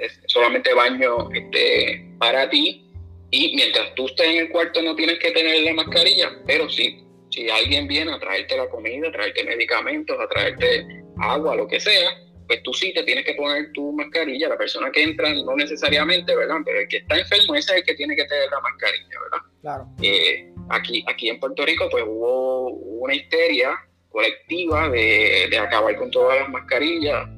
es 0.00 0.20
solamente 0.26 0.72
baño 0.74 1.30
este, 1.32 2.06
para 2.18 2.48
ti 2.50 2.84
y 3.30 3.56
mientras 3.56 3.94
tú 3.94 4.06
estés 4.06 4.28
en 4.28 4.36
el 4.36 4.48
cuarto 4.50 4.80
no 4.82 4.94
tienes 4.94 5.18
que 5.18 5.32
tener 5.32 5.62
la 5.62 5.72
mascarilla, 5.74 6.38
pero 6.46 6.68
sí, 6.70 7.04
si 7.30 7.50
alguien 7.50 7.88
viene 7.88 8.12
a 8.12 8.20
traerte 8.20 8.56
la 8.56 8.68
comida, 8.68 9.08
a 9.08 9.12
traerte 9.12 9.42
medicamentos, 9.42 10.16
a 10.20 10.28
traerte 10.28 10.86
agua, 11.18 11.56
lo 11.56 11.66
que 11.66 11.80
sea, 11.80 12.10
pues 12.46 12.62
tú 12.62 12.72
sí 12.72 12.92
te 12.94 13.02
tienes 13.02 13.24
que 13.24 13.34
poner 13.34 13.72
tu 13.72 13.92
mascarilla. 13.92 14.50
La 14.50 14.56
persona 14.56 14.90
que 14.92 15.02
entra 15.02 15.32
no 15.34 15.56
necesariamente, 15.56 16.36
¿verdad? 16.36 16.58
Pero 16.64 16.80
el 16.80 16.88
que 16.88 16.98
está 16.98 17.18
enfermo 17.18 17.54
ese 17.54 17.72
es 17.72 17.78
el 17.78 17.84
que 17.84 17.94
tiene 17.94 18.14
que 18.14 18.24
tener 18.24 18.48
la 18.50 18.60
mascarilla, 18.60 19.20
¿verdad? 19.22 19.46
Claro. 19.62 19.86
Eh, 20.02 20.52
aquí, 20.68 21.04
aquí 21.08 21.28
en 21.28 21.40
Puerto 21.40 21.64
Rico 21.64 21.88
pues 21.90 22.04
hubo 22.06 22.68
una 22.68 23.14
histeria 23.14 23.70
colectiva 24.10 24.90
de, 24.90 25.48
de 25.50 25.58
acabar 25.58 25.96
con 25.96 26.10
todas 26.10 26.38
las 26.38 26.48
mascarillas 26.50 27.28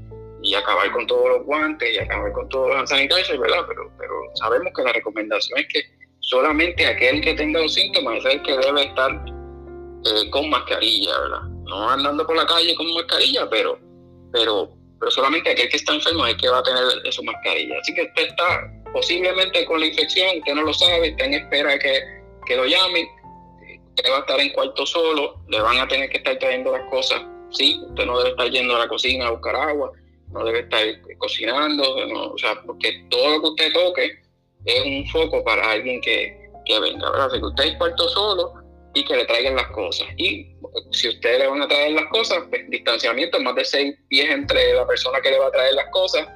y 0.42 0.54
acabar 0.54 0.90
con 0.92 1.06
todos 1.06 1.28
los 1.28 1.44
guantes 1.44 1.94
y 1.94 1.98
acabar 1.98 2.32
con 2.32 2.48
todos 2.48 2.74
los 2.74 2.88
sanitarios, 2.88 3.38
¿verdad? 3.38 3.64
Pero, 3.68 3.90
pero 3.98 4.14
sabemos 4.34 4.72
que 4.74 4.82
la 4.82 4.92
recomendación 4.92 5.58
es 5.58 5.66
que 5.68 5.82
solamente 6.20 6.86
aquel 6.86 7.20
que 7.20 7.34
tenga 7.34 7.60
los 7.60 7.74
síntomas 7.74 8.24
es 8.24 8.34
el 8.34 8.42
que 8.42 8.56
debe 8.56 8.82
estar 8.84 9.10
eh, 10.04 10.30
con 10.30 10.50
mascarilla, 10.50 11.18
¿verdad? 11.20 11.42
No 11.64 11.90
andando 11.90 12.26
por 12.26 12.36
la 12.36 12.46
calle 12.46 12.74
con 12.76 12.92
mascarilla, 12.94 13.48
pero, 13.50 13.78
pero, 14.32 14.70
pero 15.00 15.10
solamente 15.10 15.50
aquel 15.50 15.68
que 15.68 15.76
está 15.76 15.94
enfermo 15.94 16.26
es 16.26 16.34
el 16.34 16.40
que 16.40 16.48
va 16.48 16.58
a 16.58 16.62
tener 16.62 17.12
su 17.12 17.22
mascarilla. 17.24 17.78
Así 17.80 17.94
que 17.94 18.02
usted 18.02 18.28
está 18.28 18.72
posiblemente 18.92 19.64
con 19.66 19.80
la 19.80 19.86
infección, 19.86 20.38
usted 20.38 20.54
no 20.54 20.62
lo 20.62 20.72
sabe, 20.72 21.08
está 21.08 21.24
en 21.24 21.34
espera 21.34 21.72
de 21.72 21.78
que, 21.78 22.00
que 22.46 22.56
lo 22.56 22.66
llamen, 22.66 23.06
usted 23.88 24.10
va 24.10 24.18
a 24.18 24.20
estar 24.20 24.40
en 24.40 24.50
cuarto 24.52 24.86
solo, 24.86 25.40
le 25.48 25.60
van 25.60 25.78
a 25.78 25.88
tener 25.88 26.08
que 26.10 26.18
estar 26.18 26.38
trayendo 26.38 26.72
las 26.72 26.88
cosas. 26.90 27.22
Sí, 27.50 27.80
usted 27.88 28.06
no 28.06 28.18
debe 28.18 28.30
estar 28.30 28.50
yendo 28.50 28.76
a 28.76 28.80
la 28.80 28.88
cocina 28.88 29.26
a 29.26 29.30
buscar 29.30 29.56
agua, 29.56 29.92
no 30.32 30.44
debe 30.44 30.60
estar 30.60 30.84
cocinando, 31.18 31.82
o 32.32 32.38
sea, 32.38 32.60
porque 32.66 33.06
todo 33.10 33.30
lo 33.30 33.40
que 33.40 33.48
usted 33.48 33.72
toque 33.72 34.18
es 34.64 34.84
un 34.84 35.06
foco 35.08 35.44
para 35.44 35.70
alguien 35.70 36.00
que, 36.00 36.36
venga, 36.80 37.10
¿verdad? 37.10 37.26
Así 37.26 37.38
que 37.38 37.46
usted 37.46 37.64
es 37.64 37.76
cuarto 37.76 38.08
solo 38.08 38.54
y 38.94 39.04
que 39.04 39.16
le 39.16 39.24
traigan 39.24 39.56
las 39.56 39.68
cosas. 39.68 40.08
Y 40.16 40.54
si 40.90 41.08
ustedes 41.08 41.38
le 41.40 41.46
van 41.46 41.62
a 41.62 41.68
traer 41.68 41.92
las 41.92 42.06
cosas, 42.06 42.44
pues 42.50 42.68
distanciamiento, 42.68 43.40
más 43.40 43.54
de 43.54 43.64
seis 43.64 43.94
pies 44.08 44.30
entre 44.30 44.74
la 44.74 44.86
persona 44.86 45.20
que 45.20 45.30
le 45.30 45.38
va 45.38 45.46
a 45.46 45.52
traer 45.52 45.74
las 45.74 45.88
cosas 45.90 46.26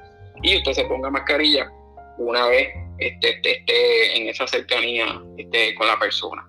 y 0.43 0.57
usted 0.57 0.73
se 0.73 0.85
ponga 0.85 1.09
mascarilla 1.09 1.69
una 2.17 2.47
vez 2.47 2.69
esté, 2.99 3.39
esté 3.43 4.17
en 4.17 4.27
esa 4.29 4.47
cercanía 4.47 5.21
esté 5.37 5.75
con 5.75 5.87
la 5.87 5.99
persona. 5.99 6.47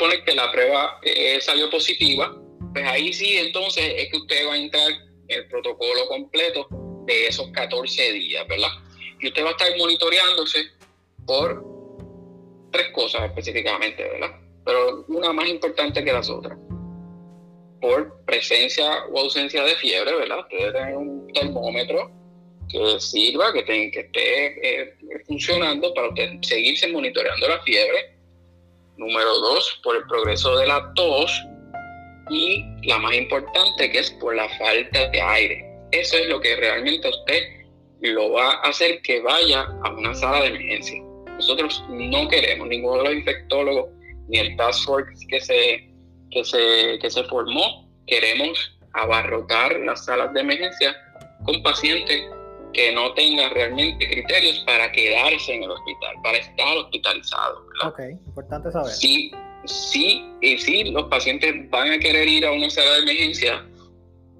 Suponer 0.00 0.24
que 0.24 0.34
la 0.34 0.50
prueba 0.50 0.98
eh, 1.02 1.38
salió 1.42 1.68
positiva, 1.68 2.34
pues 2.72 2.86
ahí 2.86 3.12
sí 3.12 3.36
entonces 3.36 3.84
es 3.98 4.10
que 4.10 4.16
usted 4.16 4.48
va 4.48 4.54
a 4.54 4.56
entrar 4.56 4.90
el 5.28 5.46
protocolo 5.48 6.06
completo 6.08 6.66
de 7.04 7.26
esos 7.26 7.50
14 7.50 8.12
días, 8.12 8.48
¿verdad? 8.48 8.70
Y 9.20 9.28
usted 9.28 9.44
va 9.44 9.48
a 9.48 9.52
estar 9.52 9.76
monitoreándose 9.76 10.64
por 11.26 11.62
tres 12.72 12.88
cosas 12.92 13.24
específicamente, 13.24 14.02
¿verdad? 14.04 14.40
Pero 14.64 15.04
una 15.08 15.32
más 15.34 15.48
importante 15.48 16.02
que 16.02 16.12
las 16.12 16.30
otras. 16.30 16.56
Por 17.80 18.24
presencia 18.24 19.04
o 19.12 19.20
ausencia 19.20 19.62
de 19.64 19.76
fiebre, 19.76 20.14
¿verdad? 20.16 20.40
Usted 20.40 20.72
debe 20.72 20.96
un 20.96 21.30
termómetro 21.32 22.10
que 22.70 23.00
sirva, 23.00 23.52
que, 23.52 23.64
que 23.64 24.00
esté 24.00 24.82
eh, 24.82 24.94
funcionando 25.26 25.92
para 25.92 26.08
usted 26.08 26.38
seguirse 26.40 26.88
monitoreando 26.88 27.48
la 27.48 27.60
fiebre. 27.62 28.19
Número 29.00 29.32
dos, 29.38 29.80
por 29.82 29.96
el 29.96 30.02
progreso 30.04 30.58
de 30.58 30.66
la 30.66 30.92
tos. 30.94 31.32
Y 32.28 32.62
la 32.86 32.98
más 32.98 33.14
importante, 33.14 33.90
que 33.90 33.98
es 33.98 34.10
por 34.20 34.36
la 34.36 34.46
falta 34.58 35.08
de 35.08 35.20
aire. 35.22 35.64
Eso 35.90 36.18
es 36.18 36.28
lo 36.28 36.38
que 36.38 36.54
realmente 36.54 37.08
usted 37.08 37.42
lo 38.02 38.32
va 38.32 38.52
a 38.52 38.68
hacer 38.68 39.00
que 39.00 39.22
vaya 39.22 39.62
a 39.82 39.90
una 39.94 40.14
sala 40.14 40.42
de 40.42 40.48
emergencia. 40.48 41.02
Nosotros 41.26 41.82
no 41.88 42.28
queremos, 42.28 42.68
ninguno 42.68 42.98
de 42.98 43.04
los 43.04 43.14
infectólogos, 43.14 43.86
ni 44.28 44.38
el 44.38 44.54
task 44.58 44.84
force 44.84 45.26
que 45.28 45.40
se, 45.40 45.88
que 46.30 46.44
se, 46.44 46.98
que 47.00 47.10
se 47.10 47.24
formó, 47.24 47.88
queremos 48.06 48.78
abarrotar 48.92 49.80
las 49.80 50.04
salas 50.04 50.32
de 50.34 50.40
emergencia 50.40 50.94
con 51.46 51.62
pacientes 51.62 52.22
que 52.72 52.92
no 52.92 53.12
tengan 53.14 53.50
realmente 53.52 54.08
criterios 54.08 54.60
para 54.60 54.90
quedarse 54.92 55.54
en 55.54 55.64
el 55.64 55.70
hospital, 55.70 56.14
para 56.22 56.38
estar 56.38 56.76
hospitalizados. 56.78 57.62
Ok, 57.84 58.00
importante 58.26 58.70
saber. 58.70 58.92
Sí, 58.92 59.32
sí, 59.64 60.24
y 60.40 60.58
sí, 60.58 60.84
los 60.84 61.04
pacientes 61.04 61.68
van 61.70 61.92
a 61.92 61.98
querer 61.98 62.28
ir 62.28 62.46
a 62.46 62.52
una 62.52 62.70
sala 62.70 62.92
de 62.92 62.98
emergencia, 63.00 63.66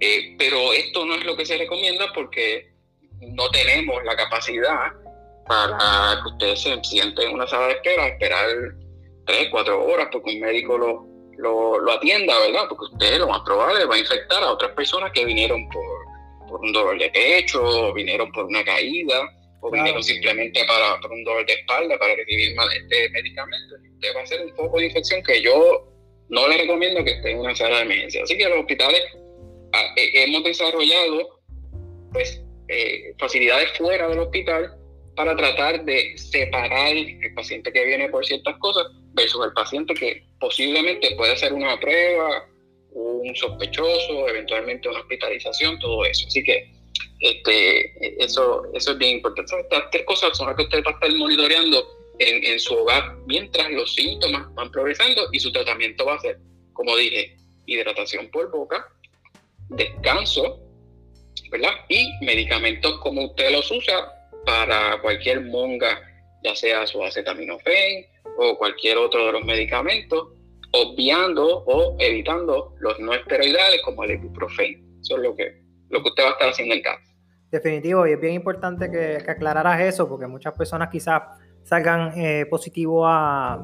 eh, 0.00 0.34
pero 0.38 0.72
esto 0.72 1.04
no 1.04 1.14
es 1.14 1.24
lo 1.24 1.36
que 1.36 1.44
se 1.44 1.58
recomienda 1.58 2.06
porque 2.14 2.72
no 3.20 3.50
tenemos 3.50 4.02
la 4.04 4.16
capacidad 4.16 4.92
para 5.46 6.20
que 6.22 6.28
ustedes 6.28 6.62
se 6.62 6.84
sienten 6.84 7.28
en 7.28 7.34
una 7.34 7.46
sala 7.46 7.66
de 7.66 7.72
espera, 7.72 8.06
esperar 8.06 8.46
tres, 9.26 9.48
cuatro 9.50 9.84
horas 9.84 10.08
porque 10.12 10.34
un 10.34 10.40
médico 10.40 10.78
lo, 10.78 11.80
lo, 11.80 11.92
atienda, 11.92 12.38
¿verdad? 12.38 12.66
Porque 12.68 12.84
usted 12.92 13.18
lo 13.18 13.28
más 13.28 13.40
probable 13.40 13.84
va 13.84 13.94
a 13.94 13.98
infectar 13.98 14.42
a 14.42 14.52
otras 14.52 14.72
personas 14.72 15.10
que 15.12 15.24
vinieron 15.24 15.68
por, 15.68 15.99
por 16.50 16.60
un 16.60 16.72
dolor 16.72 16.98
de 16.98 17.08
pecho, 17.10 17.62
o 17.62 17.94
vinieron 17.94 18.30
por 18.32 18.44
una 18.44 18.64
caída, 18.64 19.30
o 19.60 19.70
vinieron 19.70 20.02
simplemente 20.02 20.64
para, 20.66 21.00
por 21.00 21.12
un 21.12 21.24
dolor 21.24 21.46
de 21.46 21.54
espalda 21.54 21.98
para 21.98 22.14
recibir 22.16 22.54
este 22.76 23.10
medicamento. 23.10 23.76
Usted 23.94 24.08
va 24.16 24.22
a 24.22 24.26
ser 24.26 24.44
un 24.44 24.54
foco 24.56 24.78
de 24.78 24.86
infección 24.86 25.22
que 25.22 25.40
yo 25.42 25.86
no 26.28 26.48
le 26.48 26.58
recomiendo 26.58 27.04
que 27.04 27.12
esté 27.12 27.32
en 27.32 27.40
una 27.40 27.54
sala 27.54 27.78
de 27.78 27.82
emergencia. 27.82 28.22
Así 28.22 28.36
que 28.36 28.48
los 28.48 28.60
hospitales 28.60 29.02
ah, 29.72 29.94
eh, 29.96 30.24
hemos 30.24 30.44
desarrollado 30.44 31.40
pues 32.12 32.42
eh, 32.68 33.14
facilidades 33.18 33.70
fuera 33.76 34.08
del 34.08 34.20
hospital 34.20 34.76
para 35.16 35.36
tratar 35.36 35.84
de 35.84 36.16
separar 36.16 36.96
el 36.96 37.34
paciente 37.34 37.72
que 37.72 37.84
viene 37.84 38.08
por 38.08 38.24
ciertas 38.24 38.56
cosas 38.58 38.86
versus 39.12 39.44
el 39.44 39.52
paciente 39.52 39.92
que 39.94 40.22
posiblemente 40.38 41.14
puede 41.16 41.32
hacer 41.32 41.52
una 41.52 41.78
prueba, 41.78 42.48
un 42.92 43.34
sospechoso, 43.36 44.28
eventualmente 44.28 44.88
una 44.88 45.00
hospitalización, 45.00 45.78
todo 45.78 46.04
eso. 46.04 46.26
Así 46.26 46.42
que 46.42 46.72
este, 47.20 48.22
eso, 48.22 48.62
eso 48.74 48.92
es 48.92 48.98
bien 48.98 49.16
importante. 49.16 49.60
Estas 49.60 49.90
tres 49.90 50.04
cosas 50.04 50.36
son 50.36 50.48
las 50.48 50.56
que 50.56 50.62
usted 50.62 50.82
va 50.84 50.90
a 50.90 50.94
estar 50.94 51.12
monitoreando 51.12 51.86
en, 52.18 52.44
en 52.44 52.58
su 52.58 52.74
hogar 52.74 53.16
mientras 53.26 53.70
los 53.70 53.94
síntomas 53.94 54.52
van 54.54 54.70
progresando 54.70 55.28
y 55.32 55.40
su 55.40 55.52
tratamiento 55.52 56.04
va 56.04 56.14
a 56.14 56.20
ser, 56.20 56.38
como 56.72 56.96
dije, 56.96 57.36
hidratación 57.66 58.28
por 58.30 58.50
boca, 58.50 58.86
descanso, 59.68 60.60
¿verdad? 61.50 61.72
Y 61.88 62.10
medicamentos 62.22 62.98
como 63.00 63.26
usted 63.26 63.52
los 63.52 63.70
usa 63.70 64.12
para 64.44 65.00
cualquier 65.00 65.42
monga, 65.42 66.00
ya 66.42 66.54
sea 66.56 66.86
su 66.86 67.02
acetaminofén 67.02 68.06
o 68.38 68.56
cualquier 68.56 68.98
otro 68.98 69.26
de 69.26 69.32
los 69.32 69.44
medicamentos, 69.44 70.28
obviando 70.72 71.64
o 71.64 71.96
evitando 71.98 72.74
los 72.78 72.98
no 73.00 73.12
esteroidales 73.14 73.80
como 73.84 74.04
el 74.04 74.12
ibuprofeno. 74.12 74.84
Eso 75.00 75.16
es 75.16 75.22
lo 75.22 75.34
que, 75.34 75.62
lo 75.88 76.02
que 76.02 76.08
usted 76.08 76.22
va 76.24 76.28
a 76.28 76.32
estar 76.32 76.48
haciendo 76.50 76.74
en 76.74 76.82
casa. 76.82 77.14
Definitivo, 77.50 78.06
y 78.06 78.12
es 78.12 78.20
bien 78.20 78.34
importante 78.34 78.90
que, 78.90 79.16
aclararas 79.28 79.80
eso, 79.80 80.08
porque 80.08 80.26
muchas 80.26 80.56
personas 80.56 80.88
quizás 80.88 81.22
salgan 81.64 82.12
eh, 82.16 82.46
positivo 82.48 83.06
a, 83.06 83.54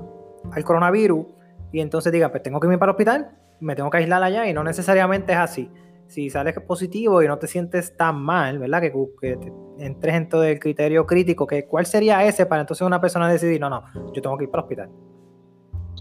al 0.53 0.65
coronavirus 0.65 1.27
y 1.73 1.81
entonces 1.81 2.13
digan, 2.13 2.31
pues 2.31 2.43
tengo 2.43 2.59
que 2.59 2.67
ir 2.67 2.79
para 2.79 2.91
el 2.91 2.95
hospital, 2.95 3.31
me 3.61 3.77
tengo 3.77 3.91
que 3.91 3.99
aislar 3.99 4.23
allá, 4.23 4.49
y 4.49 4.53
no 4.53 4.65
necesariamente 4.65 5.33
es 5.33 5.39
así 5.39 5.71
si 6.09 6.31
sales 6.31 6.55
positivo 6.61 7.23
y 7.23 7.29
no 7.29 7.39
te 7.39 7.47
sientes 7.47 7.97
tan 7.97 8.17
mal, 8.17 8.59
¿verdad? 8.59 8.81
Que, 8.81 8.93
que 9.21 9.53
entres 9.79 10.15
en 10.15 10.29
todo 10.29 10.45
el 10.45 10.59
criterio 10.59 11.07
crítico, 11.07 11.47
que 11.47 11.67
¿cuál 11.67 11.87
sería 11.87 12.25
ese 12.25 12.47
para 12.47 12.63
entonces 12.63 12.87
una 12.87 13.01
persona 13.01 13.29
decidir, 13.29 13.61
no, 13.61 13.69
no, 13.69 13.85
yo 14.13 14.23
tengo 14.23 14.37
que 14.39 14.45
ir 14.45 14.51
para 14.51 14.61
el 14.61 14.65
hospital? 14.65 14.91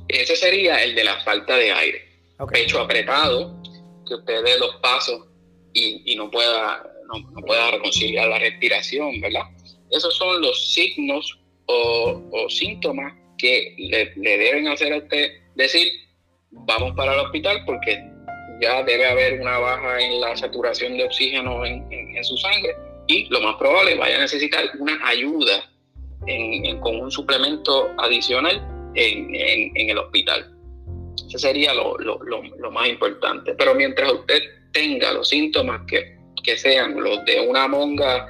Ese 0.08 0.36
sería 0.36 0.84
el 0.84 0.96
de 0.96 1.04
la 1.04 1.20
falta 1.24 1.58
de 1.58 1.72
aire. 1.72 2.06
Pecho 2.52 2.80
apretado, 2.80 3.62
que 4.08 4.16
usted 4.16 4.44
dé 4.44 4.58
dos 4.58 4.76
pasos 4.82 5.26
y, 5.74 6.16
no, 6.16 6.30
pueda, 6.30 6.84
no, 7.08 7.42
pueda 7.42 7.72
reconciliar 7.72 8.28
la 8.28 8.40
respiración, 8.40 9.20
¿verdad? 9.20 9.44
Esos 9.90 10.16
son 10.16 10.42
los 10.42 10.74
signos 10.74 11.40
o, 11.66 12.48
síntomas 12.50 13.14
que 13.38 13.76
le, 13.78 14.14
le 14.16 14.38
deben 14.38 14.68
hacer 14.68 14.94
a 14.94 14.98
usted 14.98 15.32
decir, 15.56 15.88
vamos 16.52 16.94
para 16.96 17.14
el 17.14 17.20
hospital 17.20 17.64
porque 17.66 18.00
ya 18.62 18.84
debe 18.84 19.08
haber 19.08 19.42
una 19.42 19.58
baja 19.60 20.00
en 20.00 20.22
la 20.22 20.36
saturación 20.36 20.98
de 20.98 21.06
oxígeno 21.06 21.66
en, 21.66 21.86
su 22.24 22.38
sangre 22.38 22.76
y 23.08 23.26
lo 23.26 23.42
más 23.42 23.56
probable 23.58 23.96
vaya 23.96 24.16
a 24.16 24.22
necesitar 24.22 24.64
una 24.80 24.98
ayuda 25.08 25.70
con 26.82 27.02
un 27.02 27.12
suplemento 27.12 27.92
adicional 27.98 28.75
en, 28.96 29.90
el 29.90 29.98
hospital. 29.98 30.52
Ese 31.28 31.40
sería 31.40 31.74
lo, 31.74 32.72
más 32.72 32.88
importante. 32.88 33.54
Pero 33.56 33.76
mientras 33.76 34.12
usted 34.12 34.42
tenga 34.72 35.14
los 35.14 35.30
síntomas 35.30 35.82
que, 35.88 36.16
sean 36.58 37.02
los 37.02 37.26
de 37.26 37.40
una 37.40 37.68
monga 37.68 38.30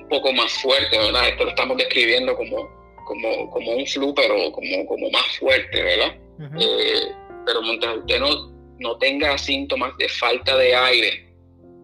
un 0.00 0.08
poco 0.08 0.32
más 0.32 0.52
fuerte, 0.54 0.98
¿verdad? 0.98 1.28
Esto 1.28 1.44
lo 1.44 1.50
estamos 1.50 1.76
describiendo 1.76 2.34
como, 2.34 2.68
como, 3.06 3.50
como 3.50 3.72
un 3.76 3.86
flu, 3.86 4.12
pero 4.14 4.50
como, 4.50 4.84
como 4.86 5.10
más 5.10 5.38
fuerte, 5.38 5.80
¿verdad? 5.80 6.16
Eh, 6.58 7.12
pero 7.46 7.62
mientras 7.62 7.98
usted 7.98 8.18
no 8.18 8.54
no 8.78 8.96
tenga 8.98 9.36
síntomas 9.38 9.96
de 9.98 10.08
falta 10.08 10.56
de 10.56 10.74
aire 10.74 11.28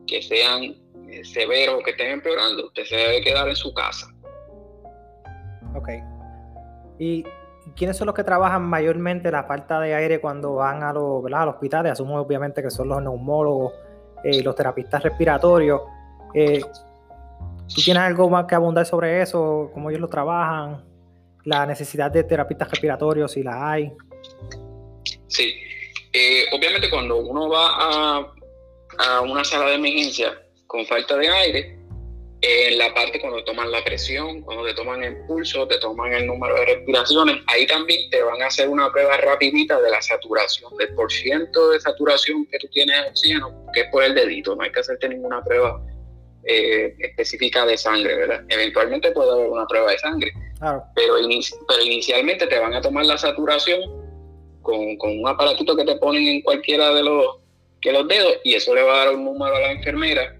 que 0.06 0.22
sean 0.22 0.76
eh, 1.08 1.24
severos 1.24 1.80
o 1.80 1.82
que 1.82 1.92
estén 1.92 2.12
empeorando, 2.12 2.66
usted 2.66 2.84
se 2.84 2.96
debe 2.96 3.22
quedar 3.22 3.48
en 3.48 3.56
su 3.56 3.72
casa. 3.72 4.06
Ok. 5.74 5.88
¿Y 6.98 7.24
quiénes 7.76 7.96
son 7.96 8.06
los 8.06 8.14
que 8.14 8.24
trabajan 8.24 8.62
mayormente 8.62 9.30
la 9.30 9.44
falta 9.44 9.80
de 9.80 9.94
aire 9.94 10.20
cuando 10.20 10.54
van 10.54 10.82
a 10.82 10.92
los, 10.92 11.22
¿verdad? 11.22 11.48
hospitales? 11.48 11.92
Asumo 11.92 12.20
obviamente 12.20 12.62
que 12.62 12.70
son 12.70 12.88
los 12.88 13.02
neumólogos 13.02 13.72
eh, 14.24 14.36
y 14.36 14.42
los 14.42 14.54
terapistas 14.54 15.02
respiratorios. 15.02 15.80
Eh, 16.34 16.60
¿Tú 17.74 17.82
tienes 17.82 18.02
algo 18.02 18.28
más 18.28 18.46
que 18.46 18.54
abundar 18.54 18.84
sobre 18.84 19.22
eso? 19.22 19.70
¿Cómo 19.72 19.90
ellos 19.90 20.00
lo 20.00 20.08
trabajan? 20.08 20.84
¿La 21.44 21.64
necesidad 21.66 22.10
de 22.10 22.24
terapistas 22.24 22.70
respiratorios, 22.70 23.32
si 23.32 23.42
la 23.42 23.70
hay? 23.70 23.92
Sí, 25.28 25.54
eh, 26.12 26.44
obviamente 26.52 26.90
cuando 26.90 27.18
uno 27.18 27.48
va 27.48 27.68
a, 27.68 28.32
a, 28.98 29.20
una 29.20 29.44
sala 29.44 29.66
de 29.66 29.74
emergencia 29.76 30.32
con 30.66 30.84
falta 30.86 31.16
de 31.16 31.28
aire, 31.28 31.79
en 32.42 32.78
la 32.78 32.92
parte 32.94 33.20
cuando 33.20 33.44
toman 33.44 33.70
la 33.70 33.84
presión, 33.84 34.40
cuando 34.42 34.64
te 34.64 34.74
toman 34.74 35.02
el 35.02 35.16
pulso, 35.26 35.68
te 35.68 35.78
toman 35.78 36.12
el 36.14 36.26
número 36.26 36.54
de 36.54 36.64
respiraciones, 36.64 37.36
ahí 37.48 37.66
también 37.66 38.08
te 38.10 38.22
van 38.22 38.40
a 38.40 38.46
hacer 38.46 38.68
una 38.68 38.90
prueba 38.90 39.16
rapidita 39.18 39.80
de 39.80 39.90
la 39.90 40.00
saturación, 40.00 40.74
del 40.78 40.94
por 40.94 41.12
ciento 41.12 41.70
de 41.70 41.80
saturación 41.80 42.46
que 42.46 42.58
tú 42.58 42.68
tienes 42.68 43.02
de 43.02 43.10
oxígeno, 43.10 43.66
que 43.74 43.80
es 43.80 43.86
por 43.90 44.04
el 44.04 44.14
dedito, 44.14 44.56
no 44.56 44.62
hay 44.62 44.72
que 44.72 44.80
hacerte 44.80 45.08
ninguna 45.10 45.44
prueba 45.44 45.82
eh, 46.44 46.94
específica 46.98 47.66
de 47.66 47.76
sangre, 47.76 48.16
¿verdad? 48.16 48.42
Eventualmente 48.48 49.12
puede 49.12 49.32
haber 49.32 49.50
una 49.50 49.66
prueba 49.66 49.90
de 49.92 49.98
sangre, 49.98 50.32
pero, 50.58 51.16
pero 51.68 51.82
inicialmente 51.82 52.46
te 52.46 52.58
van 52.58 52.72
a 52.72 52.80
tomar 52.80 53.04
la 53.04 53.18
saturación 53.18 53.82
con, 54.62 54.96
un 55.02 55.28
aparatito 55.28 55.76
que 55.76 55.84
te 55.84 55.96
ponen 55.96 56.26
en 56.26 56.40
cualquiera 56.40 56.94
de 56.94 57.02
los, 57.02 57.36
que 57.82 57.92
los 57.92 58.08
dedos 58.08 58.36
y 58.44 58.54
eso 58.54 58.74
le 58.74 58.82
va 58.82 58.94
a 58.94 59.04
dar 59.04 59.14
un 59.14 59.24
número 59.24 59.54
a 59.54 59.60
la 59.60 59.72
enfermera, 59.72 60.34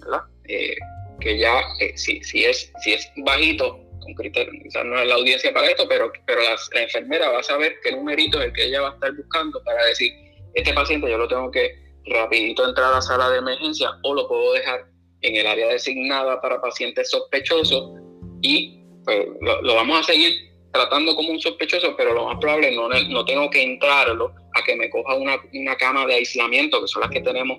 ¿verdad? 0.00 0.22
Eh, 0.48 0.74
que 1.20 1.38
ya, 1.38 1.60
eh, 1.80 1.96
si, 1.96 2.22
si, 2.22 2.44
es, 2.44 2.72
si 2.82 2.92
es 2.92 3.10
bajito, 3.18 3.80
con 4.00 4.14
criterio, 4.14 4.52
quizás 4.62 4.84
no 4.84 4.98
es 4.98 5.08
la 5.08 5.14
audiencia 5.14 5.52
para 5.52 5.68
esto, 5.68 5.86
pero, 5.88 6.12
pero 6.26 6.40
la, 6.42 6.82
enfermera 6.82 7.30
va 7.30 7.40
a 7.40 7.42
saber 7.42 7.76
qué 7.82 7.92
numerito 7.92 8.40
es 8.40 8.46
el 8.46 8.52
que 8.52 8.64
ella 8.66 8.82
va 8.82 8.90
a 8.90 8.94
estar 8.94 9.12
buscando 9.14 9.62
para 9.64 9.84
decir, 9.84 10.12
este 10.54 10.72
paciente 10.72 11.10
yo 11.10 11.18
lo 11.18 11.28
tengo 11.28 11.50
que 11.50 11.74
rapidito 12.06 12.66
entrar 12.68 12.92
a 12.92 12.96
la 12.96 13.02
sala 13.02 13.30
de 13.30 13.38
emergencia 13.38 13.90
o 14.02 14.14
lo 14.14 14.28
puedo 14.28 14.52
dejar 14.52 14.86
en 15.22 15.36
el 15.36 15.46
área 15.46 15.68
designada 15.68 16.40
para 16.40 16.60
pacientes 16.60 17.10
sospechosos 17.10 18.00
y 18.42 18.84
pues, 19.04 19.26
lo 19.40 19.74
vamos 19.74 20.00
a 20.00 20.02
seguir 20.04 20.32
tratando 20.72 21.16
como 21.16 21.30
un 21.30 21.40
sospechoso, 21.40 21.94
pero 21.96 22.12
lo 22.12 22.26
más 22.26 22.38
probable 22.38 22.74
no, 22.74 22.88
no 22.88 23.24
tengo 23.24 23.50
que 23.50 23.62
entrarlo 23.62 24.32
a 24.54 24.62
que 24.62 24.76
me 24.76 24.90
coja 24.90 25.14
una, 25.14 25.36
una 25.52 25.76
cama 25.76 26.06
de 26.06 26.14
aislamiento, 26.14 26.80
que 26.80 26.88
son 26.88 27.02
las 27.02 27.10
que 27.10 27.20
tenemos 27.20 27.58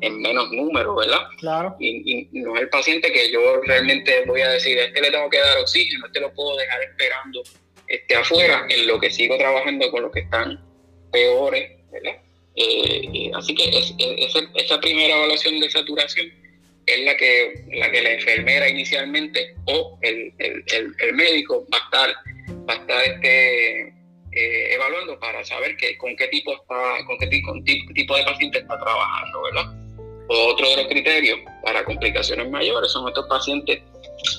en 0.00 0.20
menos 0.20 0.50
número, 0.52 0.94
¿verdad? 0.94 1.28
Claro. 1.38 1.76
Y, 1.80 2.28
no 2.32 2.56
es 2.56 2.62
el 2.62 2.68
paciente 2.68 3.12
que 3.12 3.30
yo 3.32 3.60
realmente 3.62 4.24
voy 4.26 4.40
a 4.40 4.50
decir, 4.50 4.78
este 4.78 5.00
le 5.00 5.10
tengo 5.10 5.28
que 5.28 5.38
dar 5.38 5.58
oxígeno, 5.58 6.06
este 6.06 6.20
lo 6.20 6.32
puedo 6.32 6.56
dejar 6.56 6.82
esperando 6.82 7.42
este 7.86 8.16
afuera, 8.16 8.66
en 8.68 8.86
lo 8.86 9.00
que 9.00 9.10
sigo 9.10 9.36
trabajando 9.38 9.90
con 9.90 10.02
los 10.02 10.12
que 10.12 10.20
están 10.20 10.62
peores, 11.10 11.70
¿verdad? 11.90 12.16
Eh, 12.54 13.08
eh, 13.14 13.30
así 13.34 13.54
que 13.54 13.78
es, 13.78 13.94
esa 14.54 14.80
primera 14.80 15.16
evaluación 15.16 15.60
de 15.60 15.70
saturación 15.70 16.28
es 16.86 17.04
la 17.04 17.16
que 17.16 17.64
la, 17.72 17.90
que 17.90 18.02
la 18.02 18.12
enfermera 18.12 18.68
inicialmente 18.68 19.54
o 19.66 19.98
el, 20.02 20.32
el, 20.38 20.64
el 20.98 21.12
médico 21.14 21.66
va 21.72 21.78
a 21.78 21.84
estar 21.84 22.14
va 22.68 22.74
a 22.74 22.76
estar 22.76 23.04
este, 23.04 23.94
eh, 24.32 24.74
evaluando 24.74 25.18
para 25.18 25.44
saber 25.44 25.76
que, 25.76 25.96
con 25.96 26.14
qué 26.16 26.28
tipo 26.28 26.52
está, 26.54 27.04
con 27.06 27.18
qué 27.18 27.26
tipo 27.94 28.16
de 28.16 28.24
paciente 28.24 28.58
está 28.58 28.78
trabajando, 28.78 29.42
¿verdad? 29.42 29.87
Otro 30.28 30.68
de 30.68 30.76
los 30.76 30.86
criterios 30.86 31.38
para 31.62 31.84
complicaciones 31.84 32.50
mayores 32.50 32.92
son 32.92 33.08
estos 33.08 33.26
pacientes 33.26 33.82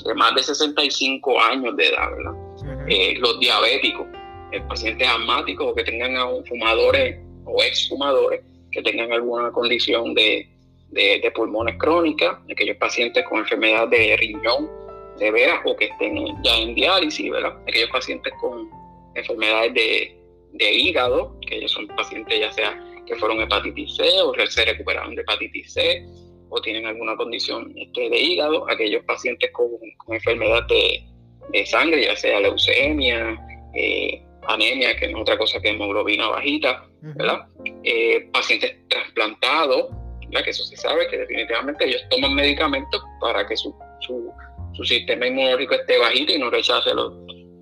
de 0.06 0.14
más 0.14 0.36
de 0.36 0.44
65 0.44 1.42
años 1.42 1.76
de 1.76 1.88
edad, 1.88 2.12
¿verdad? 2.12 2.88
Eh, 2.88 3.16
los 3.18 3.40
diabéticos, 3.40 4.08
el 4.52 4.64
pacientes 4.64 5.08
asmáticos 5.08 5.72
o 5.72 5.74
que 5.74 5.84
tengan 5.84 6.14
fumadores 6.46 7.18
o 7.46 7.64
exfumadores 7.64 8.42
que 8.72 8.84
tengan 8.84 9.12
alguna 9.12 9.52
condición 9.52 10.14
de, 10.14 10.48
de, 10.92 11.32
pulmones 11.34 11.76
crónicas, 11.78 12.38
aquellos 12.52 12.78
pacientes 12.78 13.26
con 13.28 13.40
enfermedad 13.40 13.88
de 13.88 14.16
riñón 14.18 14.70
severa 15.18 15.62
o 15.66 15.76
que 15.76 15.86
estén 15.86 16.16
ya 16.44 16.56
en 16.58 16.76
diálisis, 16.76 17.32
¿verdad? 17.32 17.58
Aquellos 17.68 17.90
pacientes 17.90 18.32
con 18.40 18.70
enfermedades 19.16 19.74
de, 19.74 20.20
de 20.54 20.72
hígado, 20.72 21.36
que 21.48 21.58
ellos 21.58 21.72
son 21.72 21.88
pacientes 21.88 22.40
ya 22.40 22.52
sea 22.52 22.80
que 23.10 23.16
fueron 23.16 23.42
hepatitis 23.42 23.96
C 23.96 24.04
o 24.22 24.34
se 24.48 24.66
recuperaron 24.66 25.16
de 25.16 25.22
hepatitis 25.22 25.74
C 25.74 26.06
o 26.50 26.62
tienen 26.62 26.86
alguna 26.86 27.16
condición 27.16 27.74
este, 27.76 28.10
de 28.10 28.20
hígado, 28.20 28.70
aquellos 28.70 29.04
pacientes 29.06 29.52
con, 29.52 29.68
enfermedad 30.08 30.66
de, 30.68 31.04
de, 31.52 31.66
sangre, 31.66 32.06
ya 32.06 32.16
sea 32.16 32.40
leucemia, 32.40 33.38
eh, 33.76 34.24
anemia, 34.48 34.96
que 34.98 35.08
no 35.10 35.18
es 35.18 35.22
otra 35.22 35.38
cosa 35.38 35.60
que 35.62 35.70
hemoglobina 35.70 36.28
bajita, 36.28 36.86
¿verdad? 37.02 37.48
Eh, 37.84 38.28
pacientes 38.34 38.76
trasplantados, 38.90 39.90
¿verdad? 40.28 40.44
que 40.44 40.50
eso 40.50 40.64
se 40.64 40.78
sabe 40.78 41.08
que 41.08 41.18
definitivamente 41.18 41.86
ellos 41.86 42.02
toman 42.10 42.34
medicamentos 42.34 43.02
para 43.22 43.48
que 43.48 43.56
su, 43.56 43.76
su, 44.02 44.32
su 44.74 44.84
sistema 44.84 45.28
inmunológico 45.28 45.76
esté 45.76 46.00
bajito 46.00 46.34
y 46.34 46.40
no 46.40 46.50
rechace 46.50 46.94
los, 46.94 47.14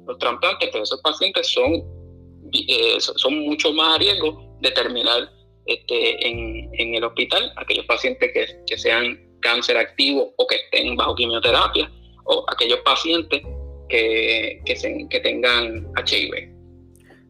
los 0.06 0.18
trasplantes, 0.18 0.70
pero 0.72 0.84
esos 0.84 1.02
pacientes 1.02 1.48
son, 1.48 1.84
eh, 2.54 3.00
son 3.00 3.40
mucho 3.40 3.74
más 3.74 3.96
a 3.96 4.00
riesgo 4.00 4.56
de 4.62 4.72
terminar 4.72 5.30
este, 5.68 6.28
en, 6.28 6.70
en, 6.74 6.96
el 6.96 7.04
hospital, 7.04 7.52
aquellos 7.58 7.86
pacientes 7.86 8.32
que, 8.34 8.64
que, 8.66 8.78
sean 8.78 9.20
cáncer 9.42 9.78
activo 9.78 10.34
o 10.38 10.48
que 10.48 10.56
estén 10.56 10.96
bajo 10.96 11.16
quimioterapia, 11.16 11.92
o 12.26 12.46
aquellos 12.50 12.80
pacientes 12.80 13.42
que, 13.90 14.62
que, 14.66 15.08
que 15.10 15.20
tengan 15.20 15.88
HIV. 15.96 16.58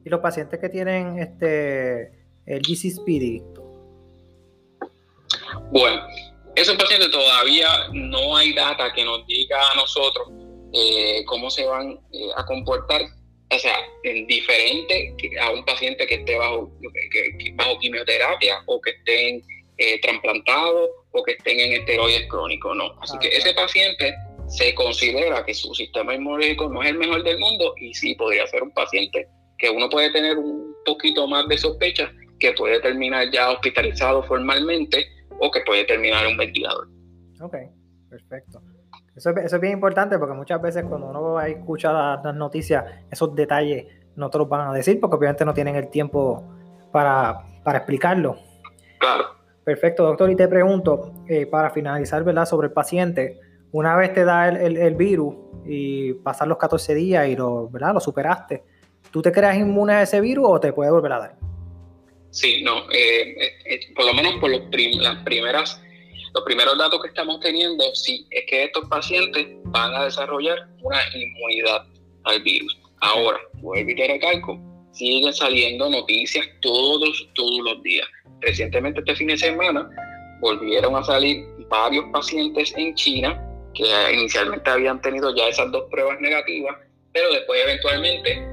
¿Y 0.06 0.10
los 0.10 0.20
pacientes 0.20 0.60
que 0.60 0.70
tienen 0.70 1.20
este, 1.20 2.12
el 2.46 2.62
GCSPD? 2.62 3.44
Bueno, 5.72 6.02
esos 6.56 6.76
pacientes 6.76 7.12
todavía 7.12 7.68
no 7.94 8.36
hay 8.36 8.54
data 8.54 8.92
que 8.94 9.04
nos 9.04 9.26
diga 9.28 9.58
a 9.72 9.76
nosotros 9.76 10.30
eh, 10.74 11.24
cómo 11.26 11.50
se 11.50 11.66
van 11.66 12.00
eh, 12.12 12.30
a 12.36 12.46
comportar, 12.46 13.02
o 13.50 13.60
sea, 13.60 13.76
en 14.04 14.28
diferente 14.28 15.16
a 15.42 15.52
un 15.52 15.64
paciente 15.64 16.06
que 16.06 16.16
esté 16.16 16.36
bajo, 16.36 16.72
bajo 17.56 17.80
quimioterapia 17.80 18.62
o 18.66 18.82
que 18.82 18.92
estén 18.92 19.42
eh, 19.78 20.02
trasplantados 20.02 20.90
o 21.12 21.24
que 21.24 21.34
estén 21.34 21.60
en 21.60 21.74
esteroides 21.74 22.28
crónicos, 22.28 22.76
no. 22.76 22.94
Así 23.02 23.14
ah, 23.16 23.20
que 23.20 23.30
ese 23.30 23.54
paciente 23.54 24.14
se 24.48 24.74
considera 24.76 25.46
que 25.46 25.54
su 25.54 25.74
sistema 25.74 26.16
inmunológico 26.16 26.70
no 26.70 26.82
es 26.84 26.90
el 26.90 26.98
mejor 26.98 27.24
del 27.24 27.40
mundo 27.40 27.74
y 27.78 27.94
sí 27.94 28.16
podría 28.16 28.48
ser 28.48 28.64
un 28.64 28.72
paciente 28.72 29.28
que 29.58 29.70
uno 29.70 29.90
puede 29.90 30.12
tener 30.12 30.38
un 30.38 30.76
poquito 30.86 31.28
más 31.28 31.48
de 31.48 31.58
sospecha 31.58 32.12
que 32.40 32.52
puede 32.54 32.80
terminar 32.82 33.30
ya 33.32 33.52
hospitalizado 33.52 34.24
formalmente 34.24 35.08
o 35.40 35.52
que 35.52 35.62
puede 35.62 35.86
terminar 35.86 36.26
en 36.26 36.32
un 36.32 36.38
ventilador. 36.38 36.88
Ok, 37.42 37.56
perfecto. 38.10 38.62
Eso, 39.18 39.32
es 39.32 39.60
bien 39.60 39.74
importante 39.74 40.20
porque 40.20 40.36
muchas 40.36 40.62
veces 40.62 40.86
cuando 40.88 41.08
uno 41.08 41.42
escucha 41.42 41.92
las, 41.92 42.24
las 42.24 42.36
noticias, 42.36 42.86
esos 43.10 43.36
detalles 43.36 43.88
no 44.16 44.30
te 44.30 44.38
los 44.38 44.48
van 44.48 44.68
a 44.70 44.74
decir 44.74 45.00
porque 45.00 45.16
obviamente 45.16 45.44
no 45.44 45.54
tienen 45.54 45.76
el 45.76 45.90
tiempo 45.90 46.44
para, 46.92 47.42
para 47.64 47.80
explicarlo. 47.80 48.38
Claro. 49.00 49.26
Perfecto, 49.64 50.04
doctor. 50.04 50.30
Y 50.30 50.36
te 50.36 50.48
pregunto, 50.48 51.12
eh, 51.28 51.46
para 51.46 51.72
finalizar, 51.72 52.24
¿verdad? 52.24 52.46
Sobre 52.46 52.68
el 52.68 52.74
paciente, 52.74 53.40
una 53.72 53.96
vez 53.96 54.14
te 54.14 54.24
da 54.24 54.48
el, 54.50 54.78
el, 54.78 54.96
virus 54.96 55.36
y 55.66 56.14
pasan 56.14 56.50
los 56.50 56.58
14 56.58 56.96
días 56.96 57.28
y 57.28 57.36
lo, 57.36 57.70
¿verdad? 57.70 57.94
lo 57.94 58.00
superaste, 58.00 58.64
¿tú 59.12 59.22
te 59.22 59.32
creas 59.32 59.58
inmune 59.58 59.94
a 59.94 60.02
ese 60.04 60.22
virus 60.22 60.46
o 60.48 60.60
te 60.60 60.72
puede 60.72 60.90
volver 60.90 61.12
a 61.12 61.20
dar? 61.20 61.36
Sí, 62.30 62.62
no, 62.64 62.90
eh, 62.92 63.36
eh, 63.66 63.80
por 63.96 64.06
lo 64.06 64.14
menos 64.14 64.36
por 64.36 64.50
los 64.50 64.62
las 65.02 65.24
primeras, 65.24 65.82
los 66.38 66.46
primeros 66.46 66.78
datos 66.78 67.02
que 67.02 67.08
estamos 67.08 67.40
teniendo, 67.40 67.84
sí, 67.96 68.28
es 68.30 68.46
que 68.48 68.66
estos 68.66 68.86
pacientes 68.90 69.48
van 69.66 69.94
a 69.96 70.06
desarrollar 70.06 70.68
una 70.84 71.00
inmunidad 71.16 71.88
al 72.26 72.42
virus. 72.44 72.78
Ahora, 73.02 73.40
vuelvo 73.56 73.90
y 73.90 73.96
te 73.96 74.08
recalco, 74.08 74.60
siguen 74.92 75.34
saliendo 75.34 75.90
noticias 75.90 76.46
todos, 76.62 77.28
todos 77.34 77.60
los 77.64 77.82
días. 77.82 78.08
Recientemente, 78.42 79.00
este 79.00 79.16
fin 79.16 79.28
de 79.28 79.38
semana, 79.38 79.90
volvieron 80.40 80.96
a 80.96 81.04
salir 81.04 81.44
varios 81.70 82.06
pacientes 82.14 82.72
en 82.78 82.94
China 82.94 83.44
que 83.74 83.86
inicialmente 84.14 84.70
habían 84.70 85.02
tenido 85.02 85.36
ya 85.36 85.48
esas 85.48 85.72
dos 85.72 85.86
pruebas 85.90 86.20
negativas, 86.22 86.76
pero 87.14 87.32
después 87.34 87.64
eventualmente 87.64 88.48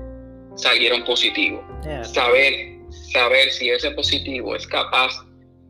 salieron 0.57 1.05
positivos. 1.05 1.63
Saber 2.03 2.75
saber 3.13 3.51
si 3.51 3.71
ese 3.71 3.91
positivo 3.93 4.55
es 4.57 4.67
capaz 4.67 5.13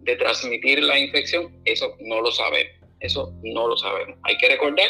de 0.05 0.17
transmitir 0.17 0.83
la 0.83 0.99
infección, 0.99 1.55
eso 1.65 1.97
no 2.01 2.21
lo 2.21 2.31
sabemos. 2.31 2.73
Eso 3.01 3.33
no 3.43 3.69
lo 3.69 3.77
sabemos. 3.77 4.19
Hay 4.23 4.37
que 4.39 4.49
recordar 4.49 4.89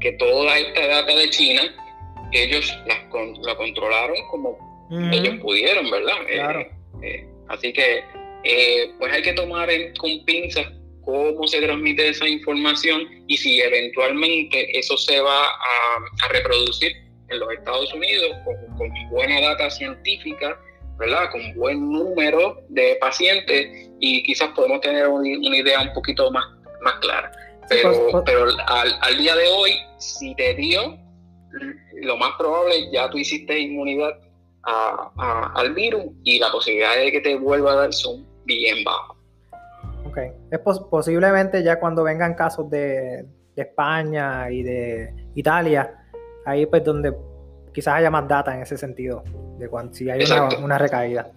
que 0.00 0.12
toda 0.12 0.58
esta 0.58 0.86
data 0.86 1.14
de 1.14 1.30
China, 1.30 1.62
ellos 2.32 2.76
la, 2.86 3.56
controlaron 3.56 4.16
como 4.30 4.68
ellos 5.12 5.36
pudieron, 5.40 5.90
¿verdad? 5.90 6.16
Eh, 6.28 6.70
eh, 7.02 7.26
así 7.48 7.72
que, 7.72 8.02
eh, 8.44 8.90
pues 8.98 9.12
hay 9.12 9.22
que 9.22 9.32
tomar 9.34 9.68
con 9.98 10.24
pinzas 10.24 10.66
cómo 11.04 11.46
se 11.46 11.60
transmite 11.60 12.08
esa 12.08 12.28
información 12.28 13.02
y 13.26 13.36
si 13.36 13.60
eventualmente 13.60 14.78
eso 14.78 14.96
se 14.96 15.20
va 15.20 15.46
a, 15.46 16.28
reproducir 16.30 16.92
en 17.30 17.38
los 17.38 17.50
Estados 17.52 17.92
Unidos 17.94 18.36
con 18.76 18.90
buena 19.10 19.40
data 19.40 19.70
científica 19.70 20.58
¿verdad? 20.98 21.30
Con 21.30 21.54
buen 21.54 21.90
número 21.90 22.60
de 22.68 22.96
pacientes 23.00 23.90
y 24.00 24.22
quizás 24.24 24.48
podemos 24.50 24.80
tener 24.80 25.08
una 25.08 25.56
idea 25.56 25.82
un 25.82 25.92
poquito 25.92 26.30
más, 26.30 26.44
más 26.82 26.94
clara. 27.00 27.30
Pero, 27.68 27.90
pues, 27.90 28.12
pues 28.12 28.22
pero 28.26 28.46
al, 28.66 29.18
día 29.18 29.36
de 29.36 29.48
hoy, 29.48 29.72
si 29.98 30.34
te 30.34 30.54
dio, 30.54 30.98
lo 32.02 32.16
más 32.16 32.32
probable 32.38 32.90
ya 32.92 33.08
tú 33.10 33.18
hiciste 33.18 33.58
inmunidad 33.58 34.18
al 34.64 35.72
virus 35.72 36.04
y 36.24 36.38
la 36.38 36.50
posibilidad 36.50 36.94
de 36.96 37.10
que 37.10 37.20
te 37.20 37.36
vuelva 37.36 37.72
a 37.72 37.76
dar 37.76 37.92
son 37.92 38.26
bien 38.44 38.84
bajas. 38.84 39.16
Ok, 40.06 40.18
es 40.50 40.58
posiblemente 40.90 41.62
ya 41.62 41.78
cuando 41.78 42.02
vengan 42.02 42.34
casos 42.34 42.68
de, 42.70 43.24
de 43.54 43.62
España 43.62 44.50
y 44.50 44.62
de 44.62 45.14
Italia, 45.34 46.06
ahí 46.44 46.66
pues 46.66 46.82
donde 46.84 47.14
quizás 47.72 47.94
haya 47.94 48.10
más 48.10 48.26
data 48.26 48.54
en 48.54 48.62
ese 48.62 48.76
sentido, 48.76 49.22
de 49.58 49.68
cuando 49.68 49.94
si 49.94 50.08
hay 50.08 50.24
una, 50.62 50.78
recaída. 50.78 51.30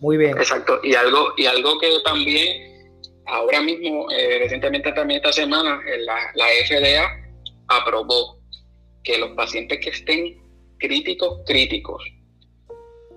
Muy 0.00 0.16
bien. 0.16 0.36
Exacto, 0.36 0.80
y 0.82 0.94
algo, 0.94 1.34
y 1.36 1.46
algo 1.46 1.78
que 1.78 1.90
también 2.04 2.92
ahora 3.26 3.60
mismo, 3.60 4.10
eh, 4.10 4.38
recientemente 4.40 4.92
también 4.92 5.18
esta 5.18 5.32
semana, 5.32 5.80
eh, 5.86 5.98
la, 5.98 6.16
la 6.34 6.46
FDA 6.66 7.06
aprobó 7.68 8.38
que 9.04 9.18
los 9.18 9.30
pacientes 9.30 9.78
que 9.80 9.90
estén 9.90 10.40
críticos, 10.78 11.40
críticos, 11.46 12.02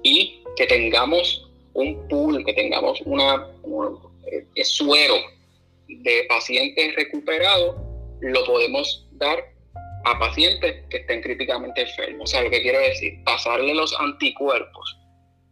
y 0.03 0.43
que 0.55 0.67
tengamos 0.67 1.49
un 1.73 2.07
pool, 2.07 2.45
que 2.45 2.53
tengamos 2.53 3.01
una, 3.05 3.47
un, 3.63 3.97
eh, 4.27 4.63
suero 4.63 5.15
de 5.87 6.25
pacientes 6.29 6.95
recuperados, 6.95 7.75
lo 8.21 8.45
podemos 8.45 9.07
dar 9.13 9.52
a 10.05 10.19
pacientes 10.19 10.83
que 10.89 10.97
estén 10.97 11.21
críticamente 11.21 11.81
enfermos. 11.81 12.23
O 12.23 12.27
sea, 12.27 12.41
lo 12.43 12.49
que 12.49 12.61
quiero 12.61 12.79
decir, 12.79 13.23
pasarle 13.23 13.73
los 13.73 13.97
anticuerpos 13.99 14.97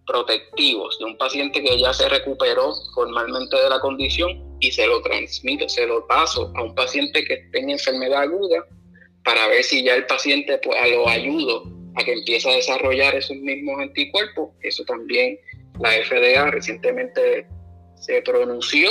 protectivos 0.05 0.97
de 0.99 1.05
un 1.05 1.17
paciente 1.17 1.63
que 1.63 1.79
ya 1.79 1.93
se 1.93 2.09
recuperó 2.09 2.73
formalmente 2.93 3.55
de 3.55 3.69
la 3.69 3.79
condición 3.79 4.57
y 4.59 4.71
se 4.71 4.85
lo 4.85 5.01
transmito, 5.01 5.69
se 5.69 5.87
lo 5.87 6.05
paso 6.07 6.51
a 6.55 6.63
un 6.63 6.75
paciente 6.75 7.23
que 7.23 7.35
esté 7.35 7.59
en 7.59 7.69
enfermedad 7.71 8.23
aguda 8.23 8.65
para 9.23 9.47
ver 9.47 9.63
si 9.63 9.83
ya 9.83 9.95
el 9.95 10.05
paciente 10.07 10.59
pues, 10.63 10.77
lo 10.91 11.07
ayudo 11.07 11.63
a 11.95 12.03
que 12.03 12.13
empiece 12.13 12.49
a 12.49 12.55
desarrollar 12.55 13.15
esos 13.15 13.37
mismos 13.37 13.79
anticuerpos. 13.79 14.49
Eso 14.61 14.83
también 14.85 15.39
la 15.79 15.91
FDA 15.91 16.49
recientemente 16.51 17.47
se 17.95 18.21
pronunció 18.23 18.89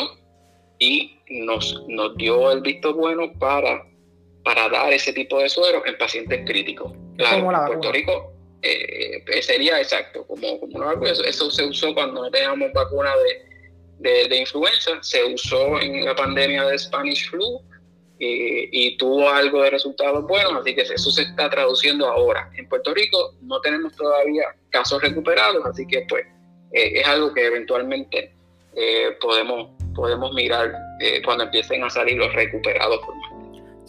y 0.78 1.18
nos, 1.28 1.84
nos 1.88 2.16
dio 2.16 2.50
el 2.52 2.62
visto 2.62 2.94
bueno 2.94 3.32
para 3.38 3.84
para 4.44 4.68
dar 4.68 4.92
ese 4.92 5.12
tipo 5.12 5.38
de 5.38 5.48
suero 5.48 5.84
en 5.86 5.96
pacientes 5.98 6.42
críticos. 6.46 6.92
Claro, 7.16 7.50
en 7.50 7.66
Puerto 7.66 7.92
Rico 7.92 8.32
eh, 8.62 9.22
eh, 9.26 9.42
sería 9.42 9.80
exacto, 9.80 10.26
como, 10.26 10.60
como 10.60 10.76
una 10.76 10.86
vacuna. 10.86 11.10
Eso, 11.10 11.50
se 11.50 11.64
usó 11.64 11.94
cuando 11.94 12.22
no 12.22 12.30
teníamos 12.30 12.72
vacuna 12.72 13.10
de, 13.98 14.28
de, 14.28 14.36
influenza, 14.36 14.92
se 15.02 15.24
usó 15.24 15.80
en 15.80 16.04
la 16.04 16.14
pandemia 16.14 16.64
de 16.64 16.78
Spanish 16.78 17.30
flu 17.30 17.62
y 18.22 18.98
tuvo 18.98 19.30
algo 19.30 19.62
de 19.62 19.70
resultados 19.70 20.26
buenos, 20.26 20.52
así 20.60 20.74
que 20.74 20.82
eso 20.82 21.10
se 21.10 21.22
está 21.22 21.48
traduciendo 21.48 22.06
ahora. 22.06 22.50
En 22.54 22.68
Puerto 22.68 22.92
Rico 22.92 23.34
no 23.40 23.62
tenemos 23.62 23.96
todavía 23.96 24.44
casos 24.68 25.00
recuperados, 25.00 25.64
así 25.64 25.86
que 25.86 26.04
pues 26.06 26.26
es 26.70 27.08
algo 27.08 27.32
que 27.32 27.46
eventualmente 27.46 28.34
podemos, 29.22 29.70
podemos 29.94 30.34
mirar 30.34 30.70
cuando 31.24 31.44
empiecen 31.44 31.82
a 31.82 31.88
salir 31.88 32.18
los 32.18 32.30
recuperados 32.34 33.00
O 33.00 33.29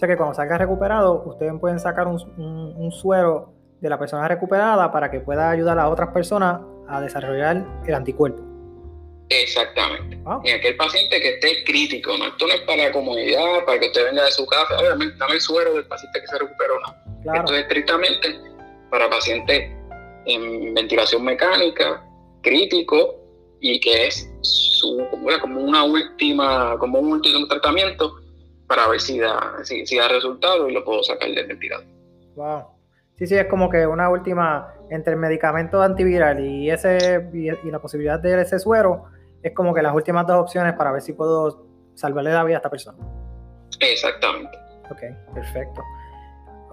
sea 0.01 0.07
que 0.07 0.17
cuando 0.17 0.33
salga 0.33 0.57
recuperado, 0.57 1.23
ustedes 1.25 1.53
pueden 1.59 1.79
sacar 1.79 2.07
un, 2.07 2.19
un 2.75 2.91
suero 2.91 3.53
de 3.79 3.89
la 3.89 3.97
persona 3.97 4.27
recuperada 4.27 4.91
para 4.91 5.09
que 5.09 5.19
pueda 5.19 5.49
ayudar 5.49 5.79
a 5.79 5.89
otras 5.89 6.09
personas 6.09 6.61
a 6.87 6.99
desarrollar 7.01 7.65
el 7.85 7.93
anticuerpo. 7.93 8.41
Exactamente. 9.29 10.19
En 10.43 10.55
aquel 10.55 10.75
paciente 10.75 11.21
que 11.21 11.35
esté 11.35 11.63
crítico, 11.63 12.17
¿no? 12.17 12.27
Esto 12.27 12.47
no 12.47 12.53
es 12.53 12.61
para 12.61 12.83
la 12.85 12.91
comunidad, 12.91 13.63
para 13.65 13.79
que 13.79 13.87
usted 13.87 14.05
venga 14.05 14.25
de 14.25 14.31
su 14.31 14.45
casa, 14.45 14.77
obviamente 14.77 15.15
dame 15.17 15.35
el 15.35 15.41
suero 15.41 15.73
del 15.73 15.85
paciente 15.85 16.19
que 16.19 16.27
se 16.27 16.37
recuperó, 16.37 16.73
no. 16.81 17.33
Esto 17.33 17.53
es 17.53 17.61
estrictamente 17.61 18.39
para 18.89 19.09
pacientes 19.09 19.71
en 20.25 20.73
ventilación 20.73 21.23
mecánica, 21.23 22.03
crítico, 22.41 23.15
y 23.61 23.79
que 23.79 24.07
es 24.07 24.29
su, 24.41 25.07
como 25.39 25.61
una 25.61 25.83
última, 25.83 26.75
como 26.79 26.99
un 26.99 27.13
último 27.13 27.47
tratamiento 27.47 28.15
para 28.71 28.87
ver 28.87 29.01
si 29.01 29.19
da, 29.19 29.57
si, 29.63 29.97
da 29.97 30.07
resultado 30.07 30.69
y 30.69 30.71
lo 30.71 30.85
puedo 30.85 31.03
sacar 31.03 31.29
del 31.29 31.45
ventilador. 31.45 31.85
Wow. 32.37 32.67
Sí, 33.17 33.27
sí, 33.27 33.35
es 33.35 33.47
como 33.47 33.69
que 33.69 33.85
una 33.85 34.09
última, 34.09 34.73
entre 34.89 35.11
el 35.11 35.19
medicamento 35.19 35.81
antiviral 35.81 36.39
y, 36.39 36.71
ese, 36.71 37.29
y, 37.33 37.69
la 37.69 37.79
posibilidad 37.79 38.17
de 38.17 38.41
ese 38.41 38.59
suero, 38.59 39.07
es 39.43 39.53
como 39.53 39.73
que 39.73 39.81
las 39.81 39.93
últimas 39.93 40.25
dos 40.25 40.37
opciones 40.37 40.73
para 40.75 40.93
ver 40.93 41.01
si 41.01 41.11
puedo 41.11 41.67
salvarle 41.95 42.31
la 42.31 42.45
vida 42.45 42.55
a 42.55 42.59
esta 42.59 42.69
persona. 42.69 42.97
Exactamente. 43.81 44.57
Ok, 44.89 45.01
perfecto. 45.33 45.81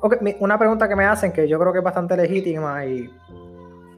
Okay, 0.00 0.36
una 0.38 0.56
pregunta 0.56 0.88
que 0.88 0.94
me 0.94 1.04
hacen 1.04 1.32
que 1.32 1.48
yo 1.48 1.58
creo 1.58 1.72
que 1.72 1.78
es 1.78 1.84
bastante 1.84 2.16
legítima 2.16 2.86
y 2.86 3.10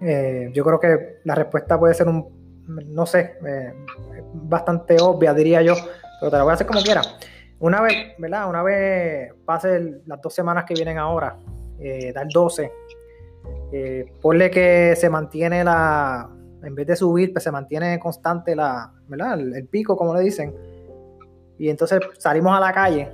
eh, 0.00 0.50
yo 0.54 0.64
creo 0.64 0.80
que 0.80 1.18
la 1.24 1.34
respuesta 1.34 1.78
puede 1.78 1.92
ser 1.92 2.08
un, 2.08 2.64
no 2.66 3.04
sé, 3.04 3.36
eh, 3.46 3.74
bastante 4.32 4.96
obvia, 5.02 5.34
diría 5.34 5.60
yo, 5.60 5.74
pero 6.18 6.30
te 6.30 6.36
la 6.38 6.44
voy 6.44 6.52
a 6.52 6.54
hacer 6.54 6.66
como 6.66 6.80
quiera. 6.80 7.02
Una 7.60 7.82
vez, 7.82 8.14
¿verdad? 8.16 8.48
Una 8.48 8.62
vez 8.62 9.34
pase 9.44 10.00
las 10.06 10.20
dos 10.22 10.34
semanas 10.34 10.64
que 10.64 10.72
vienen 10.72 10.96
ahora, 10.96 11.36
eh, 11.78 12.10
dar 12.12 12.26
12. 12.26 12.72
Eh, 13.72 14.06
ponle 14.20 14.50
que 14.50 14.96
se 14.96 15.10
mantiene 15.10 15.62
la, 15.62 16.28
en 16.62 16.74
vez 16.74 16.86
de 16.86 16.96
subir, 16.96 17.32
pues 17.32 17.44
se 17.44 17.50
mantiene 17.50 17.98
constante 17.98 18.56
la, 18.56 18.90
¿verdad? 19.08 19.38
El, 19.38 19.66
pico, 19.68 19.94
como 19.94 20.14
le 20.14 20.22
dicen. 20.22 20.54
Y 21.58 21.68
entonces 21.68 22.00
salimos 22.18 22.56
a 22.56 22.60
la 22.60 22.72
calle. 22.72 23.12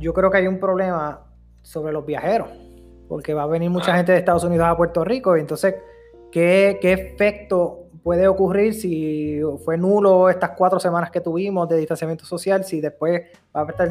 Yo 0.00 0.14
creo 0.14 0.30
que 0.30 0.38
hay 0.38 0.46
un 0.46 0.58
problema 0.58 1.26
sobre 1.60 1.92
los 1.92 2.06
viajeros, 2.06 2.48
porque 3.06 3.34
va 3.34 3.42
a 3.42 3.46
venir 3.46 3.68
mucha 3.68 3.94
gente 3.94 4.12
de 4.12 4.18
Estados 4.18 4.44
Unidos 4.44 4.66
a 4.66 4.76
Puerto 4.78 5.04
Rico, 5.04 5.36
y 5.36 5.40
entonces, 5.40 5.74
¿qué, 6.32 6.78
qué 6.80 6.92
efecto 6.92 7.83
puede 8.04 8.28
ocurrir 8.28 8.74
si 8.74 9.40
fue 9.64 9.76
nulo 9.76 10.28
estas 10.28 10.50
cuatro 10.50 10.78
semanas 10.78 11.10
que 11.10 11.20
tuvimos 11.20 11.68
de 11.68 11.78
distanciamiento 11.78 12.24
social, 12.24 12.64
si 12.64 12.80
después 12.80 13.22
va 13.56 13.62
a 13.62 13.70
estar 13.70 13.88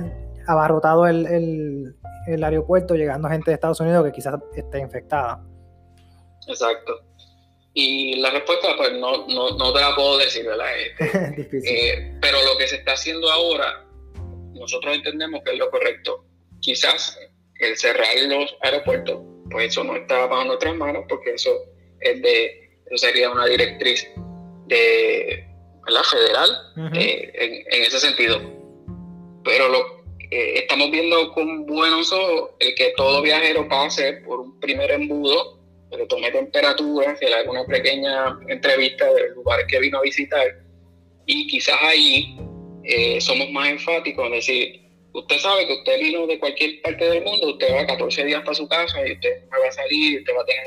abarrotado 0.48 1.08
el, 1.08 1.96
el 2.28 2.44
aeropuerto 2.44 2.96
llegando 2.96 3.28
gente 3.28 3.52
de 3.52 3.56
Estados 3.56 3.80
Unidos 3.80 4.06
que 4.06 4.12
quizás 4.12 4.36
esté 4.56 4.80
infectada. 4.80 5.44
Exacto. 6.48 7.02
Y 7.74 8.18
la 8.18 8.30
respuesta, 8.30 8.76
pues 8.78 8.94
no, 8.94 9.26
no, 9.28 9.74
te 9.74 9.82
la 9.82 9.96
puedo 9.96 10.20
decir, 10.20 10.46
¿verdad? 10.46 10.68
Este, 11.38 11.58
eh, 11.66 12.18
pero 12.22 12.38
lo 12.44 12.58
que 12.58 12.68
se 12.68 12.76
está 12.78 12.94
haciendo 12.94 13.30
ahora, 13.32 13.86
nosotros 14.54 14.96
entendemos 14.96 15.42
que 15.44 15.54
es 15.54 15.58
lo 15.58 15.72
correcto. 15.72 16.24
Quizás 16.60 17.18
el 17.60 17.76
cerrar 17.78 18.08
los 18.28 18.56
aeropuertos, 18.62 19.22
pues 19.50 19.70
eso 19.70 19.84
no 19.84 19.96
está 19.96 20.28
bajo 20.28 20.46
nuestras 20.46 20.76
manos, 20.76 21.06
porque 21.10 21.32
eso 21.32 21.50
es 22.00 22.22
de, 22.22 22.63
sería 22.98 23.30
una 23.30 23.46
directriz 23.46 24.08
de 24.68 25.48
la 25.88 26.04
federal 26.04 26.50
eh, 26.94 27.32
en, 27.34 27.54
en, 27.54 27.84
ese 27.84 28.00
sentido. 28.00 28.42
Pero 29.44 29.68
lo, 29.70 30.04
eh, 30.34 30.60
estamos 30.60 30.90
viendo 30.90 31.32
con 31.34 31.66
buenos 31.68 32.12
ojos 32.12 32.52
el 32.60 32.74
que 32.74 32.94
todo 32.98 33.22
viajero 33.22 33.68
pase 33.68 34.14
por 34.26 34.40
un 34.40 34.60
primer 34.60 34.90
embudo, 34.90 35.60
que 35.92 35.98
le 35.98 36.06
tome 36.08 36.32
temperatura, 36.32 37.16
que 37.20 37.28
le 37.28 37.36
haga 37.36 37.52
una 37.52 37.66
pequeña 37.66 38.40
entrevista 38.48 39.14
del 39.14 39.34
lugar 39.34 39.68
que 39.68 39.80
vino 39.80 40.00
a 40.00 40.02
visitar. 40.02 40.48
Y 41.28 41.46
quizás 41.48 41.78
ahí 41.82 42.36
eh, 42.84 43.22
somos 43.22 43.50
más 43.52 43.70
enfáticos 43.70 44.26
en 44.26 44.32
decir, 44.32 44.82
usted 45.14 45.38
sabe 45.38 45.68
que 45.68 45.74
usted 45.74 46.00
vino 46.00 46.26
de 46.26 46.40
cualquier 46.40 46.82
parte 46.82 47.08
del 47.08 47.24
mundo, 47.24 47.52
usted 47.52 47.72
va 47.72 47.86
14 47.86 48.26
días 48.26 48.42
para 48.42 48.56
su 48.56 48.68
casa 48.68 49.08
y 49.08 49.12
usted 49.12 49.44
va 49.52 49.68
a 49.68 49.72
salir, 49.72 50.20
usted 50.20 50.34
va 50.36 50.42
a 50.42 50.46
tener 50.46 50.66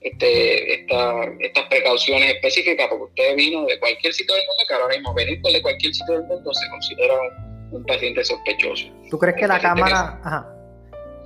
este, 0.00 0.82
estas 0.82 1.64
precauciones 1.68 2.34
específicas 2.34 2.86
porque 2.88 3.04
usted 3.04 3.36
vino 3.36 3.64
de 3.66 3.78
cualquier 3.78 4.12
sitio 4.12 4.34
del 4.34 4.44
mundo, 4.46 4.62
que 4.68 4.74
ahora 4.74 4.94
mismo 4.94 5.14
venir 5.14 5.40
de 5.40 5.62
cualquier 5.62 5.94
sitio 5.94 6.14
del 6.14 6.24
mundo 6.24 6.54
se 6.54 6.68
considera 6.70 7.14
un 7.72 7.84
paciente 7.84 8.24
sospechoso. 8.24 8.86
¿Tú 9.10 9.18
crees 9.18 9.36
que 9.36 9.46
la 9.46 9.60
cámara... 9.60 10.20
Ajá. 10.24 10.46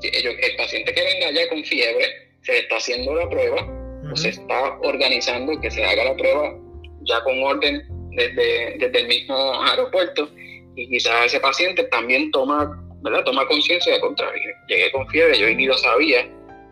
el 0.02 0.56
paciente 0.56 0.92
que 0.92 1.02
venga 1.02 1.30
ya 1.30 1.48
con 1.48 1.62
fiebre, 1.64 2.06
se 2.42 2.52
le 2.52 2.58
está 2.60 2.76
haciendo 2.76 3.14
la 3.14 3.28
prueba, 3.28 3.68
o 4.10 4.16
se 4.16 4.30
está 4.30 4.78
organizando 4.82 5.60
que 5.60 5.70
se 5.70 5.84
haga 5.84 6.04
la 6.04 6.16
prueba 6.16 6.54
ya 7.02 7.22
con 7.22 7.40
orden 7.42 7.82
desde, 8.10 8.78
desde 8.78 9.00
el 9.00 9.08
mismo 9.08 9.62
aeropuerto, 9.62 10.28
y 10.74 10.88
quizás 10.88 11.26
ese 11.26 11.40
paciente 11.40 11.84
también 11.84 12.30
toma, 12.30 12.82
¿verdad? 13.02 13.22
Toma 13.24 13.46
conciencia 13.46 13.92
de 13.92 14.00
contrario. 14.00 14.50
Llegué 14.66 14.90
con 14.90 15.06
fiebre, 15.08 15.38
yo 15.38 15.46
ni 15.54 15.66
lo 15.66 15.76
sabía, 15.76 16.26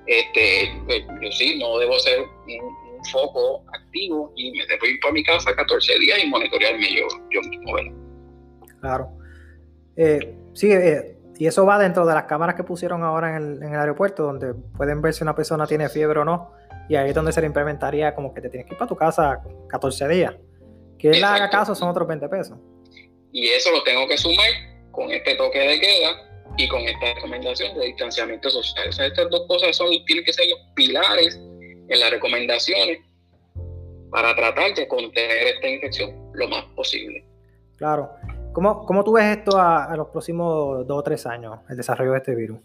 este, 0.07 0.73
pues, 0.87 1.03
yo 1.21 1.33
sí, 1.33 1.59
no 1.59 1.79
debo 1.79 1.99
ser 1.99 2.21
un, 2.21 2.81
foco 3.13 3.65
activo 3.73 4.31
y 4.37 4.53
me 4.53 4.67
debo 4.67 4.85
ir 4.85 5.01
para 5.01 5.15
mi 5.15 5.25
casa 5.25 5.57
14 5.57 5.99
días 6.01 6.23
y 6.23 6.29
monitorearme 6.29 6.87
yo, 6.95 7.07
yo 7.31 7.41
mismo, 7.49 7.73
Claro. 8.81 9.09
Eh, 9.97 10.35
sí, 10.53 10.71
eh, 10.71 11.17
y 11.39 11.47
eso 11.47 11.65
va 11.65 11.79
dentro 11.79 12.05
de 12.05 12.13
las 12.13 12.25
cámaras 12.25 12.55
que 12.55 12.63
pusieron 12.63 13.03
ahora 13.03 13.37
en 13.37 13.63
el, 13.63 13.75
aeropuerto, 13.75 14.25
donde 14.25 14.53
pueden 14.77 15.01
ver 15.01 15.15
si 15.15 15.23
una 15.23 15.35
persona 15.35 15.67
tiene 15.67 15.89
fiebre 15.89 16.21
o 16.21 16.25
no. 16.27 16.53
Y 16.91 16.97
ahí 16.97 17.09
es 17.09 17.15
donde 17.15 17.33
se 17.33 17.41
le 17.41 17.47
implementaría 17.47 18.15
como 18.15 18.35
que 18.35 18.43
te 18.43 18.51
tienes 18.51 18.67
que 18.67 18.75
ir 18.75 18.79
para 18.79 18.89
tu 18.91 18.97
casa 18.97 19.41
14 19.69 20.09
días. 20.09 20.35
Que 20.99 21.13
él 21.13 21.25
haga 21.25 21.49
caso 21.49 21.75
son 21.75 21.89
otros 21.89 22.07
20 22.07 22.29
pesos. 22.29 22.59
Y 23.33 23.49
eso 23.49 23.71
lo 23.71 23.83
tengo 23.83 24.07
que 24.07 24.19
sumar 24.19 24.51
con 24.91 25.11
este 25.11 25.35
toque 25.37 25.59
de 25.59 25.81
queda 25.81 26.30
y 26.61 26.69
con 26.69 26.81
esta 26.83 27.15
recomendación 27.15 27.75
de 27.79 27.87
distanciamiento 27.87 28.51
social. 28.51 28.89
O 28.89 28.93
sea, 28.93 29.07
estas 29.07 29.31
dos 29.31 29.47
cosas 29.49 29.75
son, 29.75 29.89
tienen 30.05 30.25
que 30.25 30.33
ser 30.33 30.47
los 30.49 30.61
pilares 30.75 31.37
en 31.37 32.01
las 32.01 32.11
recomendaciones 32.11 32.99
para 34.11 34.35
tratar 34.35 34.75
de 34.75 34.87
contener 34.87 35.55
esta 35.55 35.69
infección 35.69 36.31
lo 36.35 36.49
más 36.49 36.65
posible. 36.77 37.25
Claro. 37.79 38.11
¿Cómo, 38.53 38.85
cómo 38.85 39.05
tú 39.05 39.13
ves 39.13 39.39
esto 39.39 39.57
a, 39.57 39.95
los 39.97 40.09
próximos 40.09 40.87
dos 40.87 40.99
o 40.99 41.03
tres 41.03 41.25
años, 41.25 41.61
el 41.71 41.77
desarrollo 41.77 42.13
de 42.13 42.19
este 42.19 42.35
virus? 42.35 42.59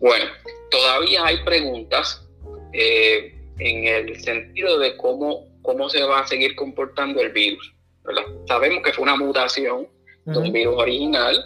Bueno, 0.00 0.24
todavía 0.70 1.24
hay 1.24 1.42
preguntas 1.44 2.28
eh, 2.72 3.34
en 3.58 3.86
el 3.86 4.20
sentido 4.20 4.78
de 4.78 4.96
cómo, 4.96 5.46
cómo 5.62 5.88
se 5.88 6.02
va 6.02 6.20
a 6.20 6.26
seguir 6.26 6.54
comportando 6.56 7.20
el 7.20 7.30
virus. 7.32 7.72
¿verdad? 8.04 8.24
Sabemos 8.46 8.82
que 8.82 8.92
fue 8.92 9.04
una 9.04 9.16
mutación 9.16 9.86
de 10.24 10.38
un 10.38 10.52
virus 10.52 10.74
original, 10.76 11.36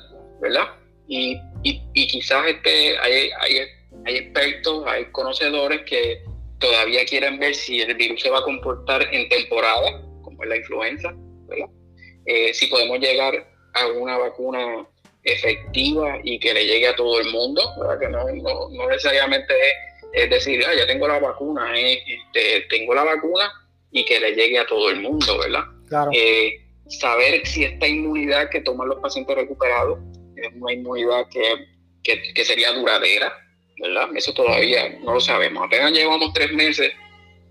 ¿verdad? 0.41 0.69
Y, 1.09 1.39
y, 1.63 2.07
quizás 2.09 2.47
este, 2.47 2.99
hay, 2.99 3.31
hay, 3.41 3.59
hay 4.05 4.17
expertos, 4.17 4.85
hay 4.87 5.05
conocedores 5.07 5.83
que 5.83 6.23
todavía 6.59 7.05
quieren 7.05 7.39
ver 7.39 7.55
si 7.55 7.81
el 7.81 7.95
virus 7.95 8.23
se 8.23 8.31
va 8.31 8.39
a 8.39 8.43
comportar 8.43 9.03
en 9.13 9.29
temporada, 9.29 10.03
como 10.23 10.43
es 10.43 10.49
la 10.49 10.57
influenza, 10.57 11.15
¿verdad? 11.47 11.69
Eh, 12.27 12.53
si 12.55 12.67
podemos 12.67 12.99
llegar 12.99 13.47
a 13.75 13.87
una 13.89 14.19
vacuna 14.19 14.87
efectiva 15.23 16.19
y 16.23 16.39
que 16.39 16.55
le 16.55 16.65
llegue 16.67 16.89
a 16.89 16.97
todo 16.97 17.21
el 17.21 17.31
mundo, 17.31 17.63
que 18.01 18.09
no, 18.09 18.25
no, 18.71 18.89
necesariamente 18.89 19.55
es, 20.13 20.31
decir, 20.31 20.65
ah, 20.67 20.75
ya 20.75 20.87
tengo 20.87 21.07
la 21.09 21.19
vacuna, 21.19 21.73
este, 21.79 22.63
tengo 22.71 22.95
la 22.95 23.05
vacuna 23.05 23.53
y 23.91 24.05
que 24.05 24.21
le 24.21 24.35
llegue 24.35 24.59
a 24.59 24.67
todo 24.67 24.91
el 24.91 25.01
mundo, 25.01 25.39
¿verdad? 25.39 25.65
Eh, 26.13 26.61
saber 26.89 27.47
si 27.47 27.65
esta 27.65 27.87
inmunidad 27.87 28.51
que 28.51 28.61
toman 28.61 28.89
los 28.89 29.01
pacientes 29.01 29.37
recuperados 29.37 29.99
es 30.37 30.53
una 30.55 30.73
inmunidad 30.73 31.27
que, 31.29 31.67
que, 32.35 32.45
sería 32.45 32.73
duradera, 32.73 33.33
¿verdad? 33.81 34.09
Eso 34.15 34.33
todavía 34.33 34.99
no 35.03 35.15
lo 35.15 35.21
sabemos. 35.21 35.65
Apenas 35.67 35.93
llevamos 35.93 36.33
tres 36.33 36.53
meses 36.53 36.93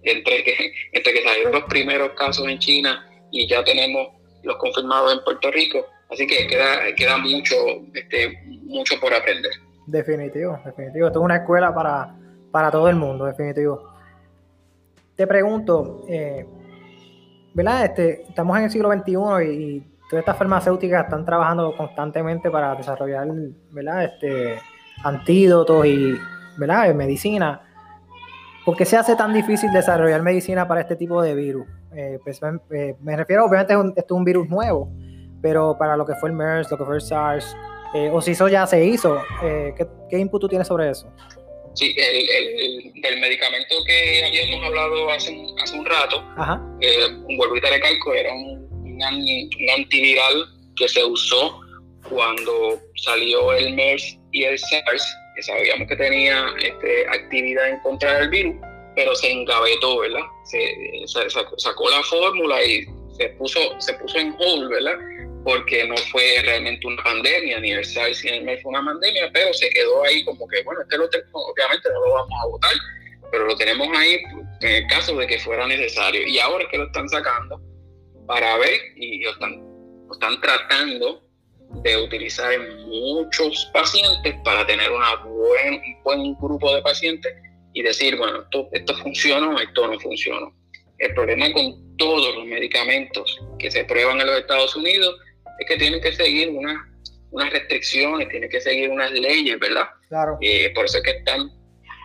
entre 0.03 0.43
que, 0.43 0.73
entre 0.91 1.13
que 1.13 1.23
salieron 1.23 1.53
los 1.53 1.63
primeros 1.63 2.11
casos 2.11 2.47
en 2.47 2.59
China 2.59 3.05
y 3.31 3.47
ya 3.47 3.63
tenemos 3.63 4.09
los 4.43 4.55
confirmados 4.57 5.13
en 5.13 5.23
Puerto 5.23 5.51
Rico. 5.51 5.85
Así 6.09 6.27
que 6.27 6.47
queda, 6.47 6.93
queda 6.95 7.17
mucho, 7.17 7.55
este, 7.93 8.39
mucho 8.63 8.99
por 8.99 9.13
aprender. 9.13 9.51
Definitivo, 9.87 10.59
definitivo. 10.65 11.07
Esto 11.07 11.19
es 11.19 11.25
una 11.25 11.37
escuela 11.37 11.73
para, 11.73 12.15
para 12.51 12.71
todo 12.71 12.89
el 12.89 12.95
mundo, 12.95 13.25
definitivo. 13.25 13.93
Te 15.15 15.27
pregunto, 15.27 16.05
eh, 16.07 16.45
¿verdad? 17.53 17.85
Este, 17.85 18.23
estamos 18.23 18.57
en 18.57 18.63
el 18.65 18.71
siglo 18.71 18.91
XXI 18.91 19.13
y, 19.51 19.83
todas 20.09 20.21
estas 20.21 20.37
farmacéuticas 20.37 21.05
están 21.05 21.25
trabajando 21.25 21.75
constantemente 21.75 22.49
para 22.51 22.75
desarrollar, 22.75 23.27
¿verdad? 23.71 24.03
Este, 24.05 24.59
antídotos 25.03 25.85
y, 25.85 26.15
¿verdad? 26.57 26.93
medicina. 26.93 27.61
¿Por 28.63 28.75
qué 28.75 28.85
se 28.85 28.97
hace 28.97 29.15
tan 29.15 29.33
difícil 29.33 29.71
desarrollar 29.71 30.21
medicina 30.23 30.67
para 30.67 30.81
este 30.81 30.95
tipo 30.95 31.21
de 31.21 31.35
virus? 31.35 31.67
Eh, 31.95 32.19
pues, 32.23 32.41
eh, 32.71 32.95
me 32.99 33.15
refiero, 33.15 33.45
obviamente, 33.45 33.73
esto 33.73 34.15
es 34.15 34.17
un 34.17 34.25
virus 34.25 34.49
nuevo, 34.49 34.91
pero 35.41 35.77
para 35.77 35.95
lo 35.95 36.05
que 36.05 36.15
fue 36.15 36.29
el 36.29 36.35
MERS, 36.35 36.71
lo 36.71 36.77
que 36.77 36.85
fue 36.85 36.95
el 36.95 37.01
SARS, 37.01 37.55
eh, 37.93 38.09
o 38.11 38.21
si 38.21 38.31
eso 38.31 38.47
ya 38.47 38.65
se 38.65 38.83
hizo, 38.83 39.21
¿qué, 39.39 39.87
¿qué, 40.09 40.17
input 40.17 40.41
tú 40.41 40.49
tienes 40.49 40.67
sobre 40.67 40.89
eso? 40.89 41.07
Sí, 41.73 41.95
el, 41.97 42.93
el, 43.03 43.19
medicamento 43.19 43.75
que 43.85 44.25
habíamos 44.25 44.65
hablado 44.65 45.09
hace, 45.11 45.45
hace 45.61 45.77
un 45.77 45.85
rato, 45.85 46.23
un 47.27 47.37
vuelvo 47.37 47.57
y 47.57 47.61
te 47.61 47.69
recalco, 47.69 48.13
era 48.13 48.33
un, 48.33 48.64
un, 49.03 49.69
antiviral 49.77 50.47
que 50.75 50.87
se 50.87 51.03
usó 51.03 51.59
cuando 52.09 52.79
salió 52.95 53.53
el 53.53 53.73
MERS 53.73 54.17
y 54.31 54.43
el 54.43 54.59
SARS, 54.59 55.17
que 55.35 55.43
sabíamos 55.43 55.87
que 55.87 55.95
tenía 55.95 56.47
este, 56.61 57.07
actividad 57.09 57.69
en 57.69 57.79
contra 57.79 58.19
del 58.19 58.29
virus, 58.29 58.55
pero 58.95 59.15
se 59.15 59.31
engavetó, 59.31 59.99
¿verdad? 59.99 60.21
Se, 60.45 61.19
sacó, 61.57 61.89
la 61.89 62.03
fórmula 62.03 62.63
y 62.63 62.85
se 63.17 63.29
puso, 63.29 63.59
se 63.79 63.93
puso 63.95 64.17
en 64.17 64.35
hold, 64.39 64.69
¿verdad? 64.69 64.97
Porque 65.43 65.85
no 65.85 65.97
fue 65.97 66.41
realmente 66.43 66.87
una 66.87 67.03
pandemia, 67.03 67.59
ni 67.59 67.71
el 67.71 67.85
SARS 67.85 68.23
ni 68.23 68.31
el 68.31 68.43
MERS 68.43 68.61
fue 68.61 68.69
una 68.71 68.85
pandemia, 68.85 69.29
pero 69.33 69.53
se 69.53 69.69
quedó 69.69 70.03
ahí 70.03 70.23
como 70.25 70.47
que, 70.47 70.63
bueno, 70.63 70.81
este 70.81 70.97
lo 70.97 71.05
obviamente 71.05 71.89
no 71.89 72.05
lo 72.05 72.13
vamos 72.13 72.39
a 72.41 72.47
votar, 72.47 72.73
pero 73.31 73.45
lo 73.45 73.55
tenemos 73.57 73.87
ahí 73.97 74.17
en 74.61 74.69
el 74.69 74.87
caso 74.87 75.15
de 75.17 75.27
que 75.27 75.39
fuera 75.39 75.67
necesario. 75.67 76.25
Y 76.27 76.39
ahora 76.39 76.67
que 76.69 76.77
lo 76.77 76.85
están 76.85 77.09
sacando 77.09 77.59
para 78.27 78.57
ver 78.57 78.79
y 78.95 79.25
están, 79.25 79.63
están 80.11 80.41
tratando 80.41 81.23
de 81.83 81.97
utilizar 81.97 82.51
en 82.53 82.85
muchos 82.87 83.69
pacientes 83.73 84.35
para 84.43 84.65
tener 84.65 84.91
una 84.91 85.15
buen, 85.15 85.73
un 85.73 86.03
buen 86.03 86.35
grupo 86.35 86.73
de 86.73 86.81
pacientes 86.81 87.33
y 87.73 87.81
decir, 87.81 88.17
bueno, 88.17 88.41
esto, 88.41 88.69
esto 88.71 88.95
funciona 88.97 89.49
o 89.49 89.59
esto 89.59 89.87
no 89.87 89.99
funciona. 89.99 90.47
El 90.97 91.13
problema 91.13 91.51
con 91.51 91.97
todos 91.97 92.35
los 92.35 92.45
medicamentos 92.45 93.39
que 93.59 93.69
se 93.69 93.83
prueban 93.83 94.19
en 94.21 94.27
los 94.27 94.39
Estados 94.39 94.75
Unidos 94.75 95.15
es 95.59 95.67
que 95.67 95.77
tienen 95.77 96.01
que 96.01 96.13
seguir 96.13 96.49
unas, 96.49 96.77
unas 97.31 97.51
restricciones, 97.51 98.29
tienen 98.29 98.49
que 98.49 98.61
seguir 98.61 98.89
unas 98.89 99.11
leyes, 99.11 99.59
¿verdad? 99.59 99.89
Claro. 100.07 100.37
Eh, 100.41 100.71
por 100.73 100.85
eso 100.85 100.97
es 100.97 101.03
que 101.03 101.11
están 101.11 101.51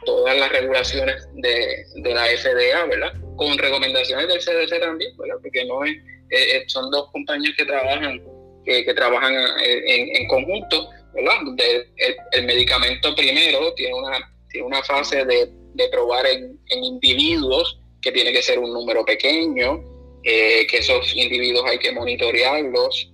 todas 0.05 0.37
las 0.37 0.51
regulaciones 0.51 1.29
de, 1.35 1.85
de, 1.97 2.15
la 2.15 2.25
FDA, 2.27 2.85
¿verdad? 2.87 3.13
Con 3.41 3.59
recomendaciones 3.59 4.29
del 4.29 4.39
CDC 4.39 4.81
también, 4.81 5.17
¿verdad? 5.17 5.37
Porque 5.43 5.65
no 5.65 5.85
es, 5.85 5.93
eh, 6.31 6.57
eh, 6.57 6.65
son 6.67 6.91
dos 6.91 7.11
compañías 7.11 7.55
que 7.57 7.65
trabajan, 7.65 8.23
que, 8.65 8.95
trabajan 8.95 9.35
en, 9.65 10.17
en, 10.17 10.29
conjunto, 10.29 10.91
¿verdad? 11.15 11.37
el, 11.59 12.17
el, 12.33 12.45
medicamento 12.45 13.15
primero 13.15 13.73
tiene 13.75 13.95
una, 13.95 14.19
tiene 14.51 14.67
una 14.67 14.83
fase 14.83 15.25
de 15.25 15.51
de 15.75 15.89
probar 15.89 16.27
en, 16.27 16.59
individuos, 16.71 17.79
que 18.03 18.13
tiene 18.13 18.33
que 18.33 18.43
ser 18.43 18.59
un 18.59 18.73
número 18.73 19.05
pequeño, 19.05 19.83
eh, 20.25 20.67
que 20.67 20.79
esos 20.79 21.15
individuos 21.15 21.65
hay 21.67 21.79
que 21.79 21.93
monitorearlos 21.93 23.13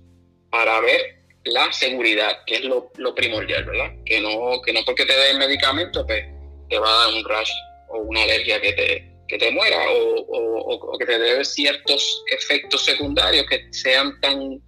para 0.49 0.79
ver 0.81 1.17
la 1.43 1.71
seguridad, 1.71 2.43
que 2.45 2.55
es 2.55 2.63
lo, 2.63 2.91
primordial, 3.15 3.65
¿verdad? 3.65 3.93
Que 4.05 4.19
no, 4.19 4.61
que 4.61 4.73
no 4.73 4.81
porque 4.85 5.05
te 5.05 5.17
den 5.17 5.37
medicamento, 5.37 6.05
pues 6.05 6.25
te 6.69 6.79
va 6.79 6.89
a 6.89 7.05
dar 7.05 7.13
un 7.13 7.23
rash 7.25 7.51
o 7.89 7.99
una 7.99 8.23
alergia 8.23 8.59
que 8.59 8.73
te, 8.73 9.16
que 9.27 9.37
te 9.37 9.51
muera 9.51 9.77
o, 9.89 10.97
que 10.97 11.05
te 11.05 11.19
dé 11.19 11.45
ciertos 11.45 12.23
efectos 12.31 12.85
secundarios 12.85 13.45
que 13.47 13.67
sean 13.71 14.19
tan, 14.21 14.61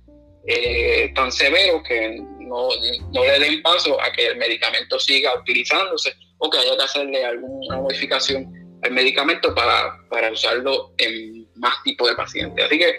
eh, 0.48 1.12
tan 1.16 1.32
severos 1.32 1.82
que 1.88 2.22
no, 2.40 2.70
no 3.14 3.24
le 3.24 3.40
den 3.40 3.62
paso 3.62 4.00
a 4.02 4.12
que 4.12 4.28
el 4.28 4.38
medicamento 4.38 5.00
siga 5.00 5.38
utilizándose 5.40 6.14
o 6.40 6.50
que 6.50 6.58
haya 6.58 6.76
que 6.78 6.84
hacerle 6.84 7.26
alguna 7.26 7.78
modificación 7.78 8.60
al 8.82 8.92
medicamento 8.92 9.54
para, 9.54 9.98
para 10.10 10.32
usarlo 10.32 10.94
en 10.98 11.48
más 11.56 11.84
tipos 11.84 12.10
de 12.10 12.16
pacientes. 12.16 12.66
Así 12.66 12.80
que 12.80 12.98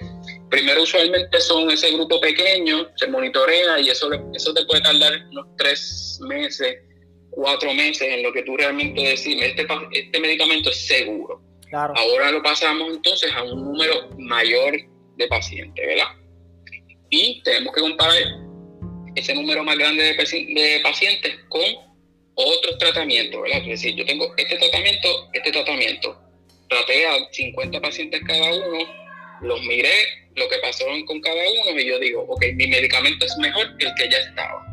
primero 0.51 0.83
usualmente 0.83 1.41
son 1.41 1.71
ese 1.71 1.91
grupo 1.93 2.21
pequeño, 2.21 2.89
se 2.97 3.07
monitorea 3.07 3.81
y 3.81 3.89
eso, 3.89 4.11
eso 4.35 4.55
te 4.55 4.65
puede 4.67 4.83
tardar 4.83 5.13
unos 5.31 5.47
tres 5.57 6.19
meses, 6.23 6.79
cuatro 7.31 7.73
meses 7.73 8.03
en 8.03 8.23
lo 8.23 8.33
que 8.33 8.43
tú 8.43 8.57
realmente 8.57 9.01
decís, 9.01 9.41
este, 9.41 9.67
este 9.93 10.21
medicamento 10.21 10.71
es 10.71 10.87
seguro. 10.87 11.41
Ahora 11.73 12.31
lo 12.33 12.43
pasamos 12.43 12.89
entonces 12.91 13.33
a 13.35 13.43
un 13.43 13.65
número 13.65 14.11
mayor 14.19 14.77
de 15.17 15.29
pacientes, 15.29 15.87
¿verdad? 15.87 16.09
Y 17.11 17.43
tenemos 17.43 17.75
que 17.75 17.81
comparar 17.81 18.17
ese 19.15 19.35
número 19.35 19.63
más 19.65 19.77
grande 19.77 20.03
de, 20.03 20.15
de 20.15 20.81
pacientes 20.83 21.39
con 21.49 21.63
otros 22.35 22.79
tratamientos, 22.79 23.41
¿verdad? 23.43 23.59
Es 23.61 23.83
decir, 23.83 23.95
yo 23.95 24.05
tengo 24.05 24.35
este 24.37 24.57
tratamiento, 24.57 25.29
este 25.33 25.53
tratamiento. 25.53 26.21
Traté 26.69 27.07
a 27.07 27.17
50 27.31 27.81
pacientes 27.81 28.21
cada 28.27 28.55
uno, 28.55 28.79
los 29.43 29.63
miré, 29.63 29.93
lo 30.37 30.49
que 30.49 30.59
pasó 30.59 30.85
con 31.07 31.21
cada 31.21 31.43
uno 31.51 31.79
y 31.79 31.87
yo 31.87 31.99
digo, 31.99 32.25
ok, 32.29 32.45
mi 32.55 32.67
medicamento 32.67 33.27
es 33.27 33.37
mejor 33.39 33.77
que 33.77 33.87
el 33.87 33.95
que 33.95 34.09
ya 34.09 34.19
estaba. 34.19 34.67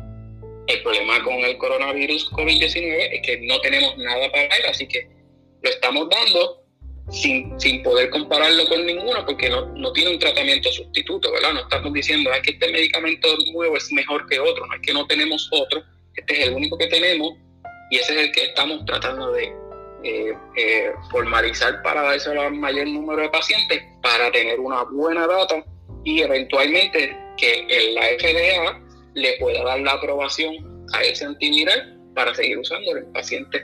El 0.66 0.82
problema 0.82 1.22
con 1.24 1.34
el 1.34 1.56
coronavirus 1.58 2.30
COVID-19 2.32 3.08
es 3.12 3.22
que 3.22 3.38
no 3.40 3.60
tenemos 3.60 3.96
nada 3.98 4.30
para 4.30 4.44
él, 4.44 4.66
así 4.68 4.86
que 4.86 5.08
lo 5.62 5.70
estamos 5.70 6.08
dando 6.08 6.67
sin, 7.10 7.82
poder 7.82 8.10
compararlo 8.10 8.66
con 8.68 8.84
ninguno 8.84 9.24
porque 9.24 9.48
no, 9.48 9.66
no 9.74 9.92
tiene 9.92 10.12
un 10.12 10.18
tratamiento 10.18 10.70
sustituto, 10.70 11.30
¿verdad? 11.32 11.54
No 11.54 11.60
estamos 11.60 11.92
diciendo 11.92 12.32
es 12.32 12.42
que 12.42 12.50
este 12.52 12.70
medicamento 12.70 13.28
nuevo 13.52 13.76
es 13.76 13.90
mejor 13.92 14.26
que 14.26 14.38
otro, 14.38 14.66
no 14.66 14.74
es 14.74 14.80
que 14.82 14.92
no 14.92 15.06
tenemos 15.06 15.48
otro, 15.52 15.82
este 16.14 16.40
es 16.40 16.48
el 16.48 16.54
único 16.54 16.76
que 16.76 16.86
tenemos 16.88 17.34
y 17.90 17.96
ese 17.96 18.12
es 18.12 18.26
el 18.26 18.32
que 18.32 18.44
estamos 18.46 18.84
tratando 18.84 19.32
de 19.32 19.52
eh, 20.04 20.32
eh, 20.56 20.92
formalizar 21.10 21.82
para 21.82 22.02
darse 22.02 22.30
al 22.30 22.54
mayor 22.54 22.86
número 22.86 23.22
de 23.22 23.28
pacientes 23.30 23.82
para 24.02 24.30
tener 24.30 24.60
una 24.60 24.84
buena 24.84 25.26
data 25.26 25.64
y 26.04 26.20
eventualmente 26.20 27.16
que 27.36 27.92
la 27.94 28.02
FDA 28.18 28.80
le 29.14 29.32
pueda 29.38 29.64
dar 29.64 29.80
la 29.80 29.92
aprobación 29.92 30.86
a 30.92 31.02
ese 31.02 31.24
antiviral 31.24 31.98
para 32.14 32.34
seguir 32.34 32.58
usándolo 32.58 33.00
en 33.00 33.12
pacientes 33.12 33.62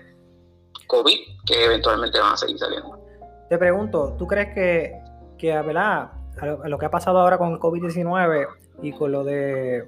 COVID 0.86 1.18
que 1.46 1.64
eventualmente 1.64 2.18
van 2.18 2.32
a 2.32 2.36
seguir 2.36 2.58
saliendo. 2.58 3.03
Te 3.48 3.58
pregunto, 3.58 4.14
¿tú 4.18 4.26
crees 4.26 4.54
que, 4.54 5.00
que 5.38 5.52
¿verdad? 5.60 6.10
A 6.40 6.68
lo, 6.68 6.78
que 6.78 6.86
ha 6.86 6.90
pasado 6.90 7.20
ahora 7.20 7.38
con 7.38 7.52
el 7.52 7.58
COVID-19 7.58 8.46
y 8.82 8.92
con 8.92 9.12
lo 9.12 9.22
de 9.22 9.84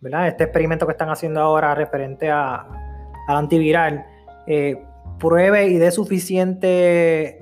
¿verdad? 0.00 0.28
este 0.28 0.44
experimento 0.44 0.86
que 0.86 0.92
están 0.92 1.10
haciendo 1.10 1.40
ahora 1.40 1.74
referente 1.74 2.30
a, 2.30 2.66
al 3.28 3.36
antiviral, 3.36 4.04
eh, 4.46 4.82
pruebe 5.18 5.68
y 5.68 5.78
dé 5.78 5.90
suficiente 5.92 7.40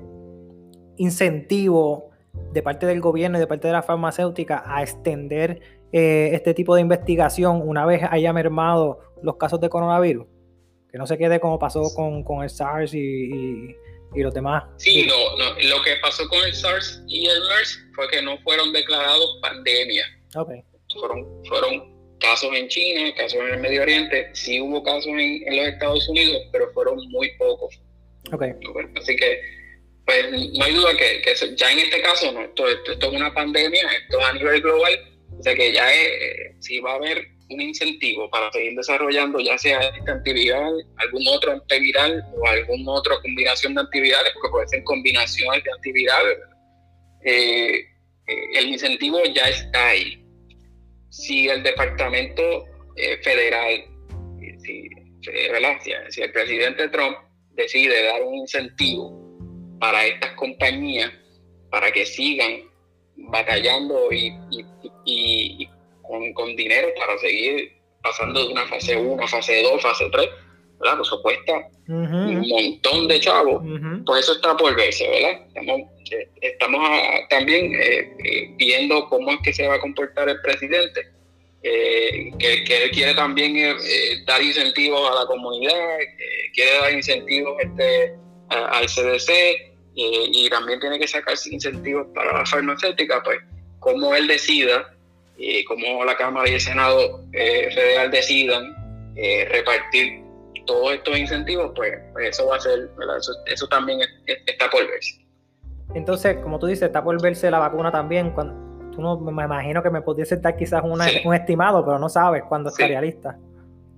incentivo 0.97 2.11
de 2.53 2.61
parte 2.61 2.85
del 2.85 3.01
gobierno 3.01 3.37
y 3.37 3.41
de 3.41 3.47
parte 3.47 3.67
de 3.67 3.73
la 3.73 3.81
farmacéutica 3.81 4.63
a 4.65 4.83
extender 4.83 5.61
eh, 5.91 6.29
este 6.33 6.53
tipo 6.53 6.75
de 6.75 6.81
investigación 6.81 7.67
una 7.67 7.85
vez 7.85 8.03
haya 8.09 8.31
mermado 8.33 8.99
los 9.21 9.35
casos 9.37 9.59
de 9.59 9.69
coronavirus. 9.69 10.27
Que 10.89 10.97
no 10.97 11.07
se 11.07 11.17
quede 11.17 11.39
como 11.39 11.57
pasó 11.57 11.83
con, 11.95 12.23
con 12.23 12.43
el 12.43 12.49
SARS 12.49 12.93
y, 12.93 13.75
los 14.19 14.33
demás. 14.33 14.63
Sí, 14.77 15.07
no, 15.07 15.37
no, 15.37 15.53
lo 15.53 15.81
que 15.83 15.95
pasó 16.01 16.27
con 16.27 16.43
el 16.43 16.53
SARS 16.53 17.01
y 17.07 17.25
el 17.27 17.39
MERS 17.41 17.79
fue 17.95 18.09
que 18.09 18.21
no 18.21 18.37
fueron 18.39 18.73
declarados 18.73 19.39
pandemia. 19.41 20.05
Okay. 20.35 20.63
Fueron, 20.93 21.25
fueron 21.45 22.17
casos 22.19 22.49
en 22.53 22.67
China, 22.67 23.13
casos 23.15 23.39
en 23.39 23.53
el 23.53 23.59
Medio 23.59 23.81
Oriente, 23.81 24.29
sí 24.33 24.59
hubo 24.59 24.83
casos 24.83 25.07
en, 25.07 25.55
los 25.55 25.67
Estados 25.67 26.07
Unidos, 26.09 26.41
pero 26.51 26.71
fueron 26.73 26.97
muy 27.09 27.31
pocos. 27.37 27.79
Okay. 28.31 28.51
Así 28.95 29.15
que, 29.15 29.41
pues 30.05 30.31
no 30.31 30.65
hay 30.65 30.73
duda 30.73 30.91
que, 30.95 31.21
ya 31.55 31.71
en 31.71 31.79
este 31.79 32.01
caso, 32.01 32.31
no, 32.31 32.41
esto, 32.41 32.67
esto, 32.67 33.07
es 33.07 33.13
una 33.13 33.33
pandemia, 33.33 33.81
esto 34.03 34.19
es 34.19 34.25
a 34.25 34.33
nivel 34.33 34.61
global, 34.61 34.93
o 35.39 35.43
sea 35.43 35.55
que 35.55 35.73
ya 35.73 35.93
es, 35.93 36.55
si 36.59 36.79
va 36.79 36.93
a 36.93 36.95
haber 36.95 37.27
un 37.53 37.61
incentivo 37.61 38.29
para 38.29 38.51
seguir 38.51 38.75
desarrollando, 38.75 39.39
ya 39.39 39.57
sea 39.57 39.79
este 39.79 40.11
antiviral, 40.11 40.73
algún 40.97 41.27
otro 41.27 41.51
antiviral 41.51 42.23
o 42.35 42.47
alguna 42.47 42.91
otra 42.91 43.15
combinación 43.21 43.75
de 43.75 43.81
antivirales, 43.81 44.31
porque 44.33 44.49
puede 44.49 44.67
ser 44.67 44.83
combinaciones 44.83 45.63
de 45.63 45.71
antivirales. 45.71 46.37
Eh, 47.23 47.75
eh, 48.27 48.45
el 48.55 48.67
incentivo 48.67 49.19
ya 49.33 49.43
está 49.49 49.89
ahí 49.89 50.21
si 51.09 51.47
el 51.47 51.61
Departamento 51.61 52.65
eh, 52.95 53.17
Federal, 53.21 53.85
si, 54.39 54.89
si, 56.09 56.21
el 56.21 56.31
presidente 56.31 56.87
Trump 56.89 57.17
decide 57.51 58.05
dar 58.05 58.23
un 58.23 58.35
incentivo 58.35 59.21
para 59.79 60.05
estas 60.05 60.31
compañías 60.31 61.11
para 61.69 61.91
que 61.91 62.05
sigan 62.05 62.61
batallando 63.17 64.09
y, 64.11 65.67
con, 66.33 66.55
dinero 66.55 66.89
para 66.97 67.17
seguir 67.17 67.73
pasando 68.03 68.45
de 68.45 68.51
una 68.51 68.65
fase 68.67 68.95
1 68.97 69.23
a 69.23 69.27
fase 69.27 69.63
2, 69.63 69.81
fase 69.81 70.09
3, 70.11 70.29
¿verdad? 70.79 70.97
Pues 70.97 71.07
eso 71.07 71.21
cuesta 71.21 71.53
un 71.87 72.47
montón 72.47 73.07
de 73.07 73.19
chavos, 73.19 73.63
pues 74.05 74.23
eso 74.23 74.33
está 74.33 74.55
por 74.57 74.75
verse, 74.75 75.07
¿verdad? 75.07 75.45
Estamos, 75.47 75.81
eh, 76.11 76.29
estamos 76.41 76.89
también 77.29 77.73
eh, 77.75 78.13
eh, 78.23 78.53
viendo 78.57 79.07
cómo 79.07 79.31
es 79.31 79.39
que 79.43 79.53
se 79.53 79.67
va 79.67 79.75
a 79.75 79.79
comportar 79.79 80.29
el 80.29 80.41
presidente, 80.41 81.07
que, 81.61 82.63
que, 82.65 82.83
él 82.83 82.91
quiere 82.91 83.13
también 83.13 83.55
dar 84.25 84.41
incentivos 84.41 85.11
a 85.11 85.21
la 85.21 85.27
comunidad, 85.27 85.99
quiere 86.55 86.71
dar 86.81 86.91
incentivos 86.91 87.55
este, 87.59 88.15
al 88.49 88.87
CDC 88.87 89.29
y 89.93 90.49
también 90.49 90.79
tiene 90.79 90.97
que 90.97 91.07
sacar 91.07 91.35
incentivos 91.51 92.07
para 92.15 92.39
la 92.39 92.45
farmacéutica, 92.47 93.21
pues 93.21 93.41
como 93.77 94.15
él 94.15 94.27
decida 94.27 94.91
y 95.41 95.63
como 95.65 96.03
la 96.05 96.15
Cámara 96.15 96.49
y 96.49 96.53
el 96.53 96.61
Senado 96.61 97.21
federal 97.31 98.11
decidan 98.11 98.63
repartir 99.49 100.21
todos 100.65 100.93
estos 100.93 101.17
incentivos, 101.17 101.71
pues, 101.75 101.91
pues, 102.13 102.29
eso 102.29 102.47
va 102.47 102.57
a 102.57 102.59
ser, 102.59 102.89
eso, 103.47 103.67
también 103.67 103.99
está 104.25 104.69
por 104.69 104.87
verse. 104.87 105.25
Entonces, 105.93 106.37
como 106.37 106.59
tú 106.59 106.67
dices, 106.67 106.83
está 106.83 107.03
por 107.03 107.21
verse 107.21 107.51
la 107.51 107.59
vacuna 107.59 107.91
también. 107.91 108.31
Cuando, 108.31 108.53
tú 108.91 109.01
no, 109.01 109.17
me 109.19 109.43
imagino 109.43 109.83
que 109.83 109.89
me 109.89 110.01
pudiese 110.01 110.37
dar 110.37 110.55
quizás 110.55 110.81
un 110.83 111.33
estimado, 111.33 111.83
pero 111.85 111.99
no 111.99 112.09
sabes 112.09 112.43
cuándo 112.47 112.69
estaría 112.69 113.01
lista. 113.01 113.37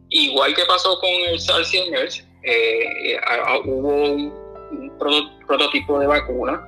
Igual 0.09 0.53
que 0.55 0.63
pasó 0.67 0.99
con 0.99 1.09
el 1.09 1.39
SARS 1.39 1.73
y 1.73 1.77
el 1.77 1.91
MERS, 1.91 2.27
eh, 2.43 3.17
hubo 3.65 4.13
un, 4.13 4.43
prototipo 5.47 5.99
de 5.99 6.07
vacuna 6.07 6.67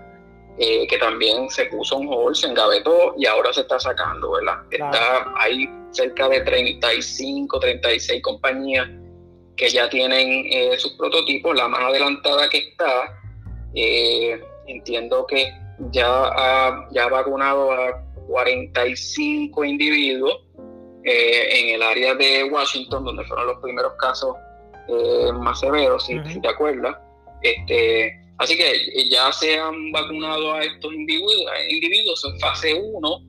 eh, 0.57 0.87
que 0.87 0.97
también 0.97 1.49
se 1.49 1.65
puso 1.65 1.99
en 1.99 2.07
hold, 2.07 2.33
se 2.33 2.47
engavetó 2.47 3.13
y 3.17 3.25
ahora 3.25 3.51
se 3.51 3.59
está 3.61 3.77
sacando, 3.77 4.31
¿verdad? 4.31 4.59
Está, 4.71 5.33
hay 5.37 5.69
cerca 5.91 6.29
de 6.29 6.41
35, 6.41 7.59
36 7.59 8.21
compañías 8.21 8.87
que 9.57 9.69
ya 9.69 9.89
tienen 9.89 10.45
eh, 10.49 10.77
sus 10.77 10.93
prototipos, 10.93 11.57
la 11.57 11.67
más 11.67 11.81
adelantada 11.81 12.49
que 12.49 12.59
está, 12.59 13.19
eh, 13.73 14.41
entiendo 14.67 15.27
que 15.27 15.53
ya 15.91 16.07
ha, 16.07 16.87
ya 16.91 17.09
vacunado 17.09 17.73
a 17.73 18.01
45 18.27 19.65
individuos 19.65 20.41
en 21.03 21.75
el 21.75 21.83
área 21.83 22.15
de 22.15 22.45
Washington, 22.45 23.03
donde 23.03 23.25
fueron 23.25 23.47
los 23.47 23.59
primeros 23.59 23.93
casos 23.99 24.35
más 25.35 25.59
severos, 25.59 26.05
si, 26.05 26.17
te 26.41 26.47
acuerdas. 26.47 26.97
Este, 27.43 28.24
así 28.37 28.57
que 28.57 29.09
ya 29.09 29.31
se 29.31 29.57
han 29.57 29.91
vacunado 29.91 30.53
a 30.53 30.63
estos 30.63 30.93
individuos, 30.93 31.45
individuos 31.69 32.23
en 32.25 32.39
fase 32.39 32.73
1, 32.73 33.21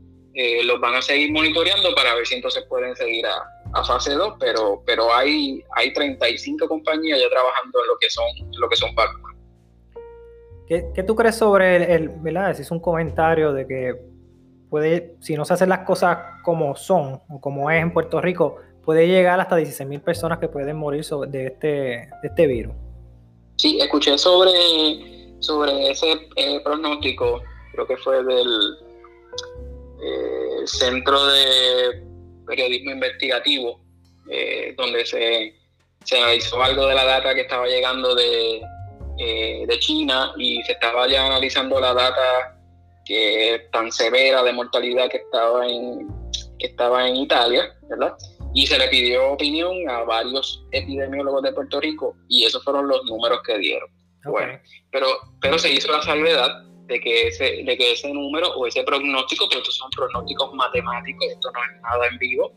los 0.64 0.80
van 0.80 0.94
a 0.94 1.02
seguir 1.02 1.32
monitoreando 1.32 1.94
para 1.94 2.14
ver 2.14 2.26
si 2.26 2.34
entonces 2.34 2.64
pueden 2.68 2.94
seguir 2.96 3.24
a, 3.26 3.84
fase 3.84 4.12
2, 4.12 4.34
pero, 4.38 4.82
pero 4.86 5.14
hay, 5.14 5.62
hay 5.74 5.92
35 5.92 6.66
compañías 6.68 7.20
ya 7.20 7.28
trabajando 7.28 7.80
en 7.80 7.86
lo 7.88 7.98
que 7.98 8.10
son, 8.10 8.24
lo 8.58 8.68
que 8.68 8.76
son 8.76 8.94
vacunas. 8.94 9.36
¿Qué, 10.66 11.04
tú 11.06 11.14
crees 11.14 11.36
sobre 11.36 11.94
el, 11.94 12.08
verdad? 12.08 12.54
Si 12.54 12.62
es 12.62 12.70
un 12.70 12.80
comentario 12.80 13.52
de 13.52 13.66
que 13.66 13.94
puede, 14.68 15.14
si 15.20 15.36
no 15.36 15.44
se 15.44 15.54
hacen 15.54 15.68
las 15.68 15.80
cosas 15.80 16.18
como 16.42 16.74
son 16.74 17.22
o 17.28 17.40
como 17.40 17.70
es 17.70 17.80
en 17.80 17.92
Puerto 17.92 18.20
Rico, 18.20 18.56
puede 18.84 19.06
llegar 19.06 19.38
hasta 19.38 19.56
16 19.56 19.88
mil 19.88 20.00
personas 20.00 20.38
que 20.38 20.48
pueden 20.48 20.76
morir 20.76 21.04
de, 21.28 21.46
este, 21.46 21.68
de 21.68 22.08
este 22.24 22.46
virus. 22.46 22.74
Sí, 23.56 23.78
escuché 23.80 24.18
sobre, 24.18 24.52
sobre 25.40 25.90
ese 25.90 26.28
eh, 26.36 26.60
pronóstico, 26.62 27.42
creo 27.72 27.86
que 27.86 27.96
fue 27.98 28.22
del 28.22 28.78
eh, 30.02 30.66
Centro 30.66 31.24
de 31.26 32.02
periodismo 32.46 32.90
investigativo, 32.90 33.80
eh, 34.30 34.74
donde 34.76 35.06
se, 35.06 35.54
se 36.04 36.18
analizó 36.18 36.62
algo 36.62 36.86
de 36.86 36.94
la 36.94 37.04
data 37.04 37.34
que 37.34 37.42
estaba 37.42 37.66
llegando 37.66 38.14
de, 38.14 38.60
de 39.66 39.78
China 39.78 40.32
y 40.36 40.62
se 40.64 40.72
estaba 40.72 41.08
ya 41.08 41.26
analizando 41.26 41.80
la 41.80 41.94
data 41.94 42.58
que 43.06 43.68
tan 43.72 43.90
severa 43.90 44.42
de 44.42 44.52
mortalidad 44.52 45.08
que 45.08 45.18
estaba 45.18 45.66
en, 45.66 46.08
que 46.58 46.66
estaba 46.66 47.08
en 47.08 47.16
Italia, 47.16 47.74
¿verdad? 47.88 48.14
Y 48.56 48.66
se 48.66 48.78
le 48.78 48.88
pidió 48.88 49.32
opinión 49.32 49.86
a 49.86 50.02
varios 50.04 50.64
epidemiólogos 50.70 51.42
de 51.42 51.52
Puerto 51.52 51.78
Rico 51.78 52.16
y 52.26 52.46
esos 52.46 52.64
fueron 52.64 52.88
los 52.88 53.04
números 53.04 53.40
que 53.46 53.58
dieron. 53.58 53.90
Bueno, 54.24 54.58
pero, 54.90 55.08
pero 55.42 55.58
se 55.58 55.74
hizo 55.74 55.92
la 55.92 56.00
salvedad 56.00 56.64
de 56.86 56.98
que 56.98 57.28
ese, 57.28 57.62
de 57.64 57.76
que 57.76 57.92
ese 57.92 58.10
número 58.14 58.48
o 58.54 58.66
ese 58.66 58.82
pronóstico, 58.82 59.46
pero 59.50 59.60
estos 59.60 59.76
son 59.76 59.90
pronósticos 59.90 60.54
matemáticos, 60.54 61.26
esto 61.30 61.50
no 61.52 61.60
es 61.64 61.82
nada 61.82 62.06
en 62.10 62.16
vivo, 62.16 62.54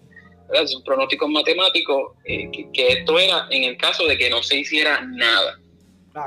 ¿verdad? 0.47 0.67
son 0.67 0.81
pronósticos 0.85 1.29
matemáticos, 1.29 2.13
eh, 2.23 2.49
que, 2.71 2.87
esto 2.87 3.19
era 3.19 3.47
en 3.49 3.65
el 3.65 3.75
caso 3.75 4.05
de 4.05 4.17
que 4.17 4.29
no 4.29 4.41
se 4.41 4.57
hiciera 4.57 5.01
nada, 5.01 5.59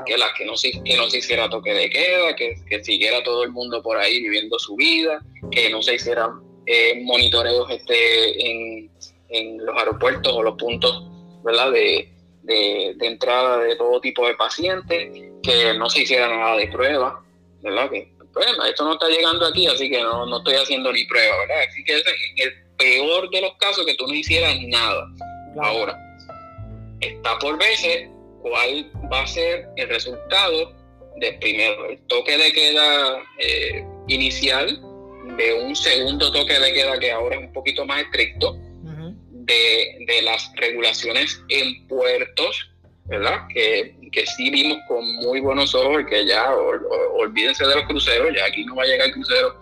que, 0.05 0.15
la, 0.19 0.27
que, 0.37 0.45
no 0.45 0.55
se, 0.55 0.71
que 0.83 0.95
no 0.95 1.09
se 1.09 1.17
hiciera 1.17 1.49
toque 1.49 1.73
de 1.73 1.89
queda, 1.89 2.35
que, 2.35 2.53
que 2.69 2.83
siguiera 2.83 3.23
todo 3.23 3.43
el 3.43 3.51
mundo 3.51 3.81
por 3.81 3.97
ahí 3.97 4.21
viviendo 4.21 4.59
su 4.59 4.75
vida, 4.75 5.19
que 5.49 5.71
no 5.71 5.81
se 5.81 5.95
hicieran 5.95 6.43
eh, 6.67 7.01
monitoreos 7.03 7.71
este, 7.71 8.51
en, 8.51 8.91
en 9.33 9.65
los 9.65 9.75
aeropuertos 9.77 10.31
o 10.33 10.41
los 10.41 10.55
puntos 10.55 11.09
¿verdad? 11.43 11.71
De, 11.71 12.09
de, 12.43 12.93
de 12.95 13.07
entrada 13.07 13.59
de 13.59 13.75
todo 13.75 14.01
tipo 14.01 14.25
de 14.27 14.35
pacientes, 14.35 15.11
que 15.43 15.73
no 15.77 15.89
se 15.89 16.01
hiciera 16.01 16.27
nada 16.27 16.57
de 16.57 16.67
prueba, 16.67 17.21
¿verdad? 17.61 17.89
Que, 17.89 18.11
bueno, 18.33 18.65
esto 18.65 18.85
no 18.85 18.93
está 18.93 19.09
llegando 19.09 19.45
aquí, 19.45 19.67
así 19.67 19.89
que 19.89 20.01
no, 20.01 20.25
no 20.25 20.37
estoy 20.37 20.55
haciendo 20.55 20.91
ni 20.91 21.05
prueba, 21.05 21.37
¿verdad? 21.39 21.57
Así 21.69 21.83
que 21.83 21.97
es 21.97 22.03
el 22.37 22.53
peor 22.77 23.29
de 23.29 23.41
los 23.41 23.53
casos 23.57 23.85
que 23.85 23.95
tú 23.95 24.07
no 24.07 24.13
hicieras 24.13 24.55
nada. 24.67 25.05
Ahora, 25.61 25.97
está 26.99 27.37
por 27.39 27.59
verse 27.59 28.09
cuál 28.41 28.89
va 29.11 29.21
a 29.21 29.27
ser 29.27 29.67
el 29.75 29.89
resultado 29.89 30.73
del 31.17 31.37
primero, 31.39 31.89
el 31.89 31.99
toque 32.07 32.37
de 32.37 32.51
queda 32.51 33.19
eh, 33.39 33.85
inicial, 34.07 34.81
de 35.37 35.53
un 35.53 35.75
segundo 35.75 36.31
toque 36.31 36.59
de 36.59 36.73
queda 36.73 36.99
que 36.99 37.11
ahora 37.11 37.35
es 37.35 37.41
un 37.43 37.53
poquito 37.53 37.85
más 37.85 38.01
estricto, 38.01 38.57
de, 39.45 40.05
de 40.07 40.21
las 40.21 40.51
regulaciones 40.55 41.41
en 41.49 41.87
puertos, 41.87 42.69
¿verdad? 43.05 43.47
Que 43.53 43.95
que 44.13 44.25
sí 44.27 44.49
vimos 44.51 44.77
con 44.87 45.03
muy 45.15 45.41
buenos 45.41 45.73
ojos 45.73 46.03
y 46.03 46.05
que 46.05 46.25
ya 46.25 46.53
olvídense 47.15 47.65
de 47.65 47.75
los 47.75 47.85
cruceros, 47.85 48.29
ya 48.35 48.45
aquí 48.45 48.63
no 48.63 48.75
va 48.75 48.83
a 48.83 48.85
llegar 48.85 49.07
el 49.07 49.13
crucero 49.13 49.59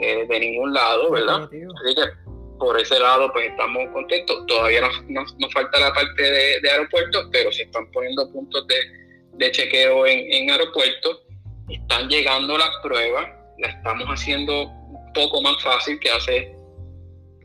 eh, 0.00 0.26
de 0.28 0.40
ningún 0.40 0.74
lado, 0.74 1.10
¿verdad? 1.10 1.44
Así 1.44 1.94
que 1.94 2.28
por 2.58 2.78
ese 2.78 3.00
lado 3.00 3.32
pues 3.32 3.48
estamos 3.48 3.88
contentos. 3.92 4.46
Todavía 4.46 4.82
nos, 4.82 5.34
nos, 5.38 5.52
falta 5.52 5.80
la 5.80 5.92
parte 5.92 6.22
de, 6.22 6.70
aeropuertos, 6.70 7.28
pero 7.32 7.50
se 7.50 7.62
están 7.62 7.90
poniendo 7.92 8.30
puntos 8.30 8.66
de, 8.66 8.76
de 9.32 9.50
chequeo 9.52 10.06
en, 10.06 10.32
en 10.32 10.50
aeropuertos, 10.50 11.22
están 11.70 12.08
llegando 12.08 12.58
las 12.58 12.70
pruebas, 12.82 13.26
la 13.58 13.68
estamos 13.68 14.06
haciendo 14.08 14.64
un 14.64 15.12
poco 15.14 15.40
más 15.40 15.62
fácil 15.62 15.98
que 15.98 16.10
hace 16.10 16.54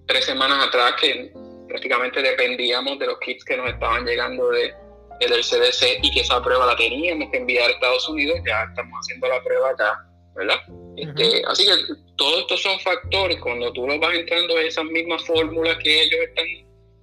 tres 0.08 0.26
semanas 0.26 0.68
atrás 0.68 0.96
que 1.00 1.32
prácticamente 1.74 2.22
dependíamos 2.22 3.00
de 3.00 3.08
los 3.08 3.20
kits 3.20 3.44
que 3.44 3.58
nos 3.58 3.68
estaban 3.68 4.06
llegando 4.06 4.48
de, 4.52 4.76
del 5.20 5.42
CDC 5.42 6.04
y 6.04 6.12
que 6.12 6.20
esa 6.20 6.40
prueba 6.44 6.68
la 6.68 6.76
teníamos 6.76 7.32
que 7.32 7.38
enviar 7.38 7.68
a 7.68 7.74
Estados 7.74 8.08
Unidos, 8.08 8.38
ya 8.46 8.66
estamos 8.70 8.94
haciendo 9.02 9.28
la 9.28 9.44
prueba 9.44 9.72
acá, 9.72 10.08
¿verdad? 10.36 10.58
Este, 10.96 11.42
así 11.48 11.66
que 11.66 11.72
todos 12.16 12.42
estos 12.42 12.62
son 12.62 12.80
factores, 12.80 13.40
cuando 13.40 13.74
tú 13.74 13.88
los 13.88 14.00
vas 14.00 14.14
entrando 14.14 14.60
en 14.60 14.68
esas 14.68 14.86
mismas 14.86 15.26
fórmulas 15.26 15.76
que 15.78 16.04
ellos 16.04 16.20
están, 16.28 16.46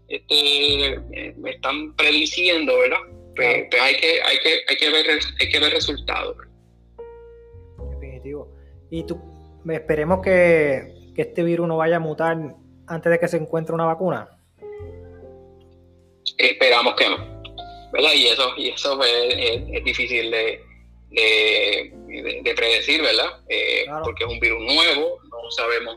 este, 0.06 0.86
eh, 1.14 1.34
están 1.46 1.96
prediciendo, 1.96 2.78
¿verdad? 2.78 2.98
Pues, 3.34 3.66
pues, 3.70 3.82
hay, 3.82 3.96
que, 3.96 4.22
hay, 4.22 4.38
que, 4.38 4.60
hay, 4.68 4.76
que 4.76 4.90
ver, 4.90 5.06
hay 5.40 5.48
que 5.50 5.58
ver 5.58 5.72
resultados. 5.72 6.36
Definitivo. 7.90 8.54
Y 8.88 9.04
tú, 9.04 9.20
esperemos 9.68 10.20
que, 10.22 11.12
que 11.16 11.22
este 11.22 11.42
virus 11.42 11.66
no 11.66 11.76
vaya 11.76 11.96
a 11.96 12.00
mutar 12.00 12.38
antes 12.86 13.10
de 13.10 13.18
que 13.18 13.26
se 13.26 13.36
encuentre 13.36 13.74
una 13.74 13.86
vacuna. 13.86 14.36
Esperamos 16.40 16.94
que 16.94 17.08
no. 17.08 17.30
¿verdad? 17.92 18.12
Y 18.14 18.26
eso, 18.28 18.52
y 18.56 18.68
eso 18.70 19.00
es, 19.02 19.84
difícil 19.84 20.30
de, 20.30 20.62
de, 21.10 22.54
predecir, 22.54 23.02
¿verdad? 23.02 23.40
Eh, 23.48 23.86
porque 24.04 24.24
es 24.24 24.30
un 24.30 24.40
virus 24.40 24.62
nuevo, 24.62 25.20
no 25.30 25.50
sabemos 25.50 25.96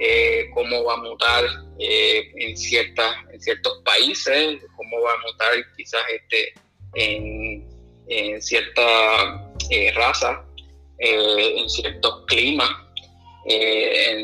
eh, 0.00 0.48
cómo 0.54 0.84
va 0.84 0.94
a 0.94 0.98
mutar 0.98 1.44
eh, 1.78 2.30
en, 2.36 2.56
ciertas, 2.56 3.16
en 3.32 3.40
ciertos 3.40 3.82
países, 3.84 4.58
cómo 4.76 5.00
va 5.00 5.12
a 5.12 5.18
mutar 5.18 5.52
quizás 5.76 6.02
este 6.14 6.54
en, 6.94 7.68
en 8.08 8.42
cierta 8.42 9.50
raza, 9.94 10.44
en 10.98 11.68
ciertos 11.68 12.24
climas, 12.26 12.70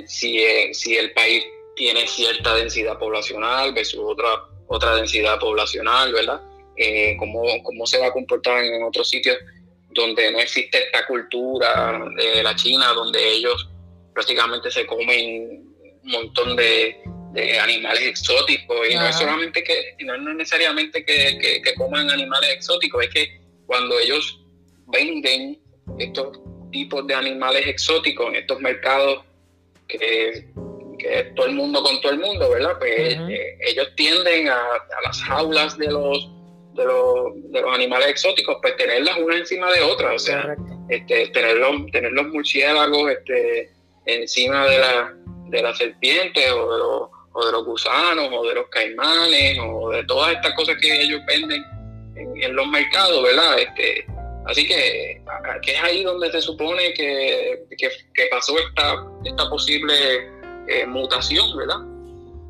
si, 0.07 0.45
si 0.73 0.97
el 0.97 1.13
país 1.13 1.45
tiene 1.75 2.07
cierta 2.07 2.55
densidad 2.55 2.99
poblacional 2.99 3.73
versus 3.73 4.01
otra, 4.05 4.45
otra 4.69 4.95
densidad 4.95 5.39
poblacional, 5.39 6.13
¿verdad? 6.13 6.41
eh, 6.79 7.17
cómo, 7.19 7.43
cómo 7.63 7.87
se 7.87 7.99
va 7.99 8.07
a 8.07 8.13
comportar 8.13 8.65
en 8.65 8.83
otros 8.83 9.11
sitios 9.11 9.37
donde 9.91 10.31
no 10.31 10.39
existe 10.39 10.79
esta 10.79 11.05
cultura 11.07 12.01
de 12.17 12.43
la 12.43 12.55
China, 12.55 12.93
donde 12.93 13.33
ellos 13.33 13.69
prácticamente 14.15 14.71
se 14.71 14.87
comen 14.87 15.67
un 16.05 16.11
montón 16.11 16.55
de, 16.57 16.97
de 17.33 17.59
animales 17.59 18.03
exóticos. 18.03 18.77
Y 18.89 18.95
no 18.95 19.07
es 19.07 19.17
solamente 19.17 19.65
que, 19.65 19.97
no 20.05 20.15
es 20.15 20.37
necesariamente 20.37 21.05
que, 21.05 21.61
que, 21.63 21.75
coman 21.75 22.11
animales 22.11 22.51
exóticos, 22.51 23.05
es 23.05 23.11
que 23.11 23.41
cuando 23.67 23.99
ellos 23.99 24.41
venden 24.87 25.59
estos 25.99 26.39
tipos 26.71 27.07
de 27.07 27.15
animales 27.15 27.67
exóticos 27.67 28.29
en 28.29 28.37
estos 28.37 28.61
mercados 28.61 29.25
que, 29.89 30.49
que 30.99 31.33
todo 31.35 31.47
el 31.47 31.55
mundo 31.55 31.83
con 31.83 32.01
todo 32.01 32.13
el 32.13 32.19
mundo, 32.19 32.51
¿verdad? 32.51 32.77
Pues 32.79 33.17
eh, 33.31 33.59
ellos 33.61 33.89
tienden 33.97 34.49
a, 34.49 34.57
a, 34.57 35.03
las 35.05 35.23
jaulas 35.23 35.79
de 35.79 35.87
los, 35.87 36.31
de 36.75 36.85
los, 36.85 37.53
de 37.53 37.61
los 37.61 37.75
animales 37.75 38.09
exóticos, 38.09 38.59
pues 38.61 38.77
tenerlas 38.77 39.17
una 39.19 39.37
encima 39.37 39.71
de 39.73 39.83
otra, 39.83 40.13
o 40.13 40.19
sea, 40.19 40.57
este, 40.89 41.29
tener, 41.29 41.57
los, 41.57 41.91
tener 41.93 42.13
los 42.13 42.27
murciélagos 42.29 43.11
este, 43.11 43.71
encima 44.07 44.67
de 44.67 44.79
la, 44.79 45.15
de 45.49 45.63
la 45.63 45.75
serpiente 45.75 46.51
o 46.51 46.73
de, 46.73 46.79
los, 46.79 47.11
o 47.33 47.47
de 47.47 47.53
los 47.53 47.65
gusanos 47.65 48.29
o 48.33 48.47
de 48.47 48.55
los 48.55 48.69
caimanes 48.69 49.59
o 49.63 49.91
de 49.91 50.05
todas 50.05 50.33
estas 50.33 50.55
cosas 50.55 50.77
que 50.81 51.03
ellos 51.03 51.21
venden 51.27 51.63
en, 52.17 52.57
los 52.57 52.67
mercados, 52.67 53.23
¿verdad? 53.23 53.59
Este, 53.59 54.07
así 54.47 54.67
que, 54.67 55.23
que, 55.63 55.73
es 55.73 55.83
ahí 55.83 56.03
donde 56.03 56.31
se 56.33 56.41
supone 56.41 56.93
que, 56.95 57.65
que, 57.77 58.27
pasó 58.31 58.59
esta, 58.59 59.05
esta 59.25 59.49
posible 59.49 59.95
eh, 60.69 60.87
mutación, 60.87 61.57
¿verdad? 61.57 61.81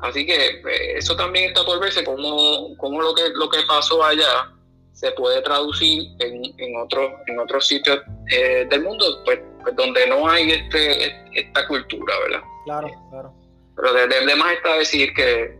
Así 0.01 0.25
que 0.25 0.59
pues, 0.61 0.79
eso 0.95 1.15
también 1.15 1.45
está 1.45 1.63
por 1.63 1.79
verse 1.79 2.03
como, 2.03 2.75
como 2.77 3.01
lo, 3.01 3.13
que, 3.13 3.29
lo 3.35 3.49
que 3.49 3.59
pasó 3.67 4.03
allá 4.03 4.51
se 4.93 5.11
puede 5.11 5.41
traducir 5.41 6.03
en, 6.19 6.43
en, 6.57 6.77
otros 6.77 7.11
en 7.27 7.39
otros 7.39 7.67
sitios 7.67 8.01
eh, 8.31 8.67
del 8.69 8.83
mundo, 8.83 9.05
pues, 9.25 9.39
pues, 9.63 9.75
donde 9.75 10.07
no 10.07 10.27
hay 10.27 10.51
este, 10.51 11.15
esta 11.33 11.67
cultura, 11.67 12.13
¿verdad? 12.27 12.43
Claro, 12.65 12.89
claro. 13.09 13.33
Pero 13.75 13.93
de, 13.93 14.07
de, 14.07 14.35
más 14.35 14.53
está 14.53 14.75
decir 14.75 15.13
que, 15.13 15.57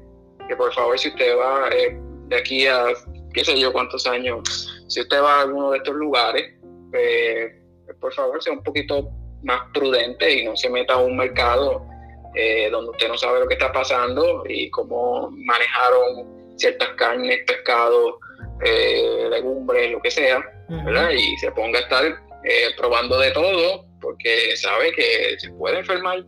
que, 0.47 0.55
por 0.55 0.73
favor, 0.73 0.99
si 0.99 1.09
usted 1.09 1.37
va 1.37 1.69
eh, 1.69 1.97
de 2.27 2.35
aquí 2.35 2.67
a 2.67 2.87
qué 3.33 3.45
sé 3.45 3.57
yo 3.57 3.71
cuántos 3.71 4.05
años, 4.07 4.41
si 4.87 5.01
usted 5.01 5.21
va 5.21 5.39
a 5.39 5.41
alguno 5.41 5.71
de 5.71 5.77
estos 5.77 5.95
lugares, 5.95 6.53
pues, 6.91 7.53
por 7.99 8.13
favor, 8.13 8.41
sea 8.43 8.53
un 8.53 8.63
poquito 8.63 9.09
más 9.43 9.61
prudente 9.73 10.39
y 10.39 10.45
no 10.45 10.55
se 10.57 10.69
meta 10.69 10.95
a 10.95 10.97
un 10.97 11.15
mercado 11.15 11.85
eh, 12.35 12.69
donde 12.69 12.91
usted 12.91 13.07
no 13.07 13.17
sabe 13.17 13.39
lo 13.39 13.47
que 13.47 13.55
está 13.55 13.71
pasando 13.71 14.43
y 14.47 14.69
cómo 14.69 15.31
manejaron 15.31 16.55
ciertas 16.57 16.89
carnes, 16.89 17.39
pescados, 17.47 18.15
eh, 18.63 19.27
legumbres, 19.29 19.91
lo 19.91 20.01
que 20.01 20.11
sea, 20.11 20.43
¿verdad? 20.67 21.11
Y 21.11 21.37
se 21.37 21.51
ponga 21.51 21.79
a 21.79 21.81
estar 21.81 22.05
eh, 22.05 22.67
probando 22.77 23.17
de 23.19 23.31
todo 23.31 23.85
porque 24.01 24.55
sabe 24.57 24.91
que 24.93 25.39
se 25.39 25.49
puede 25.51 25.79
enfermar 25.79 26.23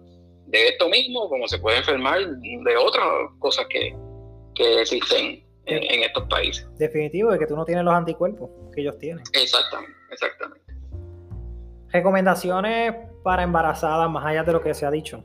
de 0.48 0.68
esto 0.68 0.90
mismo 0.90 1.30
como 1.30 1.48
se 1.48 1.60
puede 1.60 1.78
enfermar 1.78 2.20
de 2.20 2.78
otras 2.78 3.06
cosas 3.40 3.66
que, 3.70 3.96
que 4.56 4.82
existen 4.82 5.46
en, 5.66 6.04
estos 6.04 6.28
países. 6.28 6.68
Definitivo, 6.78 7.32
de 7.32 7.40
que 7.40 7.48
tú 7.48 7.56
no 7.56 7.66
tienes 7.66 7.84
los 7.86 7.94
anticuerpos 7.94 8.50
que 8.74 8.82
ellos 8.82 8.98
tienen. 8.98 9.24
Exactamente, 9.34 9.96
exactamente. 10.12 10.74
Recomendaciones 11.90 12.94
para 13.24 13.44
embarazadas, 13.44 14.10
más 14.10 14.26
allá 14.26 14.44
de 14.44 14.54
lo 14.54 14.62
que 14.62 14.74
se 14.74 14.86
ha 14.86 14.92
dicho. 14.92 15.24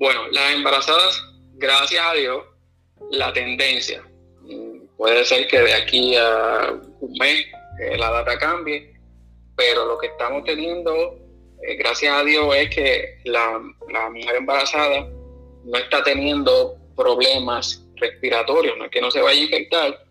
Bueno, 0.00 0.28
las 0.30 0.54
embarazadas, 0.54 1.22
gracias 1.56 2.02
a 2.02 2.14
Dios, 2.14 2.42
la 3.10 3.34
tendencia. 3.34 4.02
Puede 4.96 5.26
ser 5.26 5.46
que 5.46 5.60
de 5.60 5.74
aquí 5.74 6.16
a 6.16 6.72
un 7.00 7.12
mes 7.18 7.44
eh, 7.82 7.98
la 7.98 8.10
data 8.10 8.38
cambie, 8.38 8.94
pero 9.54 9.84
lo 9.84 9.98
que 9.98 10.06
estamos 10.06 10.44
teniendo, 10.44 11.18
eh, 11.62 11.76
gracias 11.76 12.14
a 12.14 12.24
Dios, 12.24 12.46
es 12.56 12.74
que 12.74 13.18
la, 13.24 13.58
mujer 13.58 14.36
embarazada 14.36 15.06
no 15.64 15.78
está 15.78 16.02
teniendo 16.02 16.78
problemas 16.96 17.86
respiratorios, 17.96 18.78
no 18.78 18.86
es 18.86 18.90
que 18.90 19.02
no 19.02 19.10
se 19.10 19.20
vaya 19.20 19.38
a 19.38 19.44
infectar, 19.44 20.04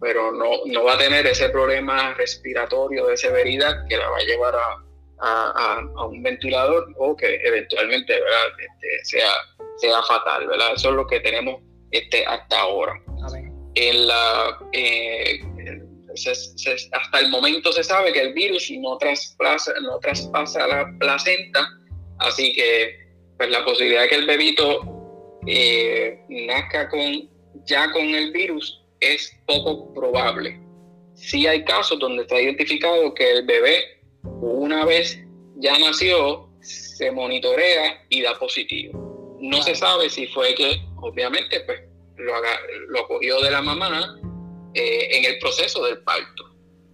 pero 0.00 0.30
no, 0.30 0.50
no 0.66 0.84
va 0.84 0.94
a 0.94 0.98
tener 0.98 1.26
ese 1.26 1.48
problema 1.48 2.14
respiratorio 2.14 3.06
de 3.06 3.16
severidad 3.16 3.88
que 3.88 3.96
la 3.96 4.08
va 4.08 4.18
a 4.18 4.24
llevar 4.24 4.54
a, 4.54 4.85
a, 5.20 6.06
un 6.08 6.22
ventilador 6.22 6.86
o 6.98 7.16
que 7.16 7.36
eventualmente 7.44 8.12
¿verdad? 8.12 8.48
Este, 8.58 9.04
sea, 9.04 9.30
sea 9.78 10.02
fatal. 10.02 10.46
¿verdad? 10.46 10.74
Eso 10.74 10.90
es 10.90 10.94
lo 10.96 11.06
que 11.06 11.20
tenemos 11.20 11.60
este, 11.90 12.24
hasta 12.26 12.60
ahora. 12.60 12.94
En 13.74 14.06
la, 14.06 14.58
eh, 14.72 15.40
hasta 16.92 17.20
el 17.20 17.28
momento 17.28 17.72
se 17.72 17.84
sabe 17.84 18.12
que 18.12 18.20
el 18.20 18.32
virus 18.32 18.70
no 18.78 18.96
traspasa, 18.98 19.72
no 19.82 19.98
traspasa 19.98 20.66
la 20.66 20.86
placenta, 20.98 21.68
así 22.18 22.54
que 22.54 22.96
pues, 23.36 23.50
la 23.50 23.64
posibilidad 23.64 24.02
de 24.02 24.08
que 24.08 24.14
el 24.14 24.26
bebito 24.26 24.80
eh, 25.46 26.18
nazca 26.28 26.88
con, 26.88 27.28
ya 27.66 27.90
con 27.92 28.02
el 28.02 28.32
virus 28.32 28.82
es 29.00 29.30
poco 29.46 29.92
probable. 29.92 30.60
Sí 31.14 31.46
hay 31.46 31.64
casos 31.64 31.98
donde 31.98 32.22
está 32.22 32.40
identificado 32.40 33.14
que 33.14 33.30
el 33.30 33.46
bebé 33.46 33.95
una 34.40 34.84
vez 34.84 35.18
ya 35.56 35.78
nació, 35.78 36.48
se 36.60 37.10
monitorea 37.10 38.04
y 38.08 38.22
da 38.22 38.34
positivo. 38.38 39.38
No 39.40 39.62
se 39.62 39.74
sabe 39.74 40.10
si 40.10 40.26
fue 40.28 40.54
que, 40.54 40.80
obviamente, 41.00 41.60
pues 41.60 41.80
lo, 42.16 42.32
lo 42.88 43.06
cogió 43.06 43.40
de 43.40 43.50
la 43.50 43.62
mamá 43.62 44.18
eh, 44.74 45.08
en 45.16 45.24
el 45.24 45.38
proceso 45.38 45.84
del 45.84 45.98
parto. 46.02 46.44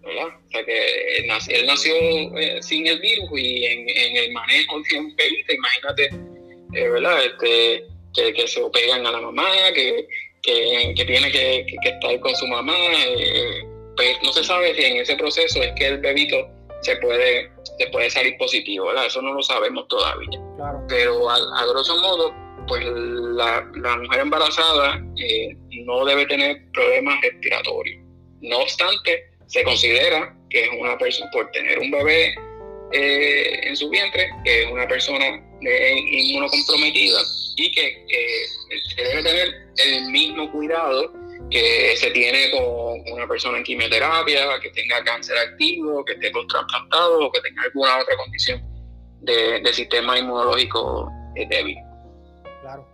¿verdad? 0.03 0.29
O 0.29 0.51
sea 0.51 0.65
que 0.65 1.17
él 1.19 1.67
nació, 1.67 1.95
eh, 2.39 2.61
sin 2.61 2.87
el 2.87 2.99
virus 3.01 3.31
y 3.37 3.65
en, 3.67 4.17
el 4.17 4.33
manejo 4.33 4.81
de 4.81 4.99
un 4.99 5.15
bebito, 5.15 5.53
imagínate, 5.53 6.11
eh, 6.75 6.89
¿verdad? 6.89 7.25
Este, 7.25 7.87
que, 8.15 8.47
se 8.47 8.61
pegan 8.73 9.07
a 9.07 9.13
la 9.13 9.21
mamá, 9.21 9.45
que, 9.75 10.07
tiene 10.43 11.31
que, 11.31 11.67
estar 11.83 12.21
con 12.21 12.35
su 12.35 12.47
mamá. 12.47 12.75
pues 13.97 14.17
no 14.23 14.33
se 14.33 14.45
sabe 14.45 14.75
si 14.75 14.85
en 14.85 14.97
ese 14.99 15.17
proceso 15.17 15.63
es 15.63 15.73
que 15.77 15.87
el 15.87 15.99
bebito 15.99 16.49
se 16.83 16.97
puede, 16.97 17.51
se 17.79 17.87
puede 17.89 18.11
salir 18.11 18.37
positivo, 18.37 18.87
¿verdad? 18.87 19.07
Eso 19.07 19.23
no 19.23 19.33
lo 19.33 19.43
sabemos 19.43 19.87
todavía. 19.89 20.41
Pero 20.89 21.31
a, 21.31 21.67
grosso 21.67 21.97
modo, 22.01 22.35
pues 22.67 22.85
la, 22.85 23.65
mujer 24.03 24.21
embarazada 24.21 25.01
eh, 25.17 25.57
no 25.85 26.05
debe 26.05 26.27
tener 26.27 26.63
problemas 26.73 27.21
respiratorios. 27.23 28.05
No 28.41 28.59
obstante, 28.59 29.31
se 29.47 29.63
considera 29.63 30.37
que 30.51 30.65
es 30.65 30.71
una 30.79 30.99
persona, 30.99 31.31
por 31.33 31.51
tener 31.53 31.79
un 31.79 31.91
bebé 31.91 32.35
eh, 32.93 33.61
en 33.63 33.77
su 33.77 33.89
vientre, 33.89 34.29
que 34.45 34.65
es 34.65 34.71
una 34.71 34.87
persona 34.87 35.25
inmunocomprometida 35.61 37.21
y 37.57 37.71
que 37.71 38.05
se 38.97 39.03
debe 39.03 39.23
tener 39.23 39.69
el 39.79 40.11
mismo 40.11 40.51
cuidado 40.51 41.13
que 41.53 41.95
se 41.97 42.11
tiene 42.11 42.51
con 42.51 43.13
una 43.13 43.29
persona 43.29 43.59
en 43.59 43.65
quimioterapia, 43.65 44.59
que 44.61 44.71
tenga 44.71 45.05
cáncer 45.05 45.37
activo, 45.37 46.05
que 46.05 46.15
esté 46.15 46.33
trasplantado 46.49 47.27
o 47.27 47.31
que 47.31 47.41
tenga 47.43 47.63
alguna 47.63 47.99
otra 47.99 48.17
condición 48.17 48.63
de, 49.21 49.73
sistema 49.73 50.19
inmunológico 50.19 51.11
débil. 51.35 51.77
Claro. 52.63 52.87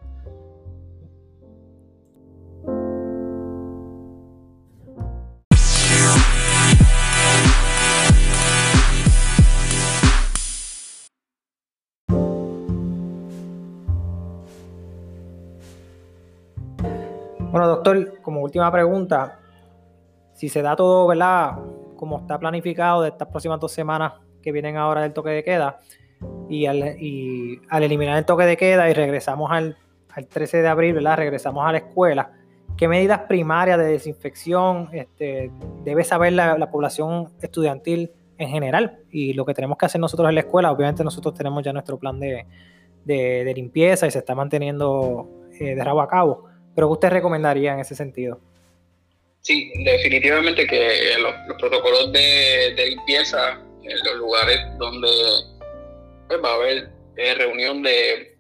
Doctor, 17.83 18.21
como 18.23 18.43
última 18.43 18.71
pregunta, 18.71 19.39
si 20.35 20.49
se 20.49 20.63
da 20.63 20.77
todo, 20.77 21.07
¿verdad? 21.07 21.59
Como 21.97 22.19
está 22.19 22.39
planificado 22.39 23.03
de 23.03 23.09
estas 23.09 23.29
próximas 23.29 23.59
dos 23.59 23.73
semanas 23.73 24.15
que 24.43 24.53
vienen 24.53 24.77
ahora 24.77 25.03
del 25.03 25.13
toque 25.13 25.31
de 25.31 25.43
queda, 25.45 25.79
y 26.49 26.67
al, 26.67 26.83
eliminar 27.71 28.19
el 28.19 28.25
toque 28.25 28.45
de 28.45 28.57
queda 28.57 28.91
y 28.91 28.95
regresamos 28.95 29.51
al, 29.51 29.77
13 30.31 30.63
de 30.63 30.69
abril, 30.69 30.95
¿verdad? 30.95 31.17
Regresamos 31.17 31.65
a 31.65 31.71
la 31.71 31.79
escuela. 31.79 32.33
¿Qué 32.77 32.89
medidas 32.89 33.21
primarias 33.29 33.79
de 33.79 33.85
desinfección 33.85 34.89
este, 34.93 35.53
debe 35.85 36.03
saber 36.03 36.33
la, 36.33 36.71
población 36.73 37.29
estudiantil 37.41 38.11
en 38.37 38.49
general? 38.49 38.99
Y 39.13 39.35
lo 39.35 39.45
que 39.45 39.55
tenemos 39.55 39.79
que 39.79 39.87
hacer 39.87 40.01
nosotros 40.01 40.29
en 40.29 40.35
la 40.35 40.41
escuela, 40.41 40.73
obviamente 40.73 41.05
nosotros 41.05 41.35
tenemos 41.35 41.63
ya 41.63 41.73
nuestro 41.73 41.99
plan 41.99 42.19
de, 42.19 42.47
limpieza 43.55 44.09
y 44.09 44.11
se 44.11 44.19
está 44.19 44.35
manteniendo 44.35 45.29
eh, 45.61 45.77
de 45.77 45.85
rabo 45.85 46.01
a 46.01 46.09
cabo 46.09 46.49
pero 46.79 46.87
¿qué 46.87 46.93
usted 46.93 47.09
recomendaría 47.09 47.73
en 47.73 47.81
ese 47.81 47.97
sentido? 47.97 48.39
Sí, 49.41 49.73
definitivamente 49.85 50.65
que 50.65 51.17
los, 51.19 51.35
protocolos 51.59 52.13
de, 52.13 52.73
limpieza 52.77 53.61
en 53.83 53.99
los 54.05 54.15
lugares 54.15 54.61
donde 54.79 55.09
pues, 56.29 56.41
va 56.41 56.53
a 56.53 56.55
haber 56.55 56.89
eh, 57.17 57.35
reunión 57.35 57.83
de 57.83 58.39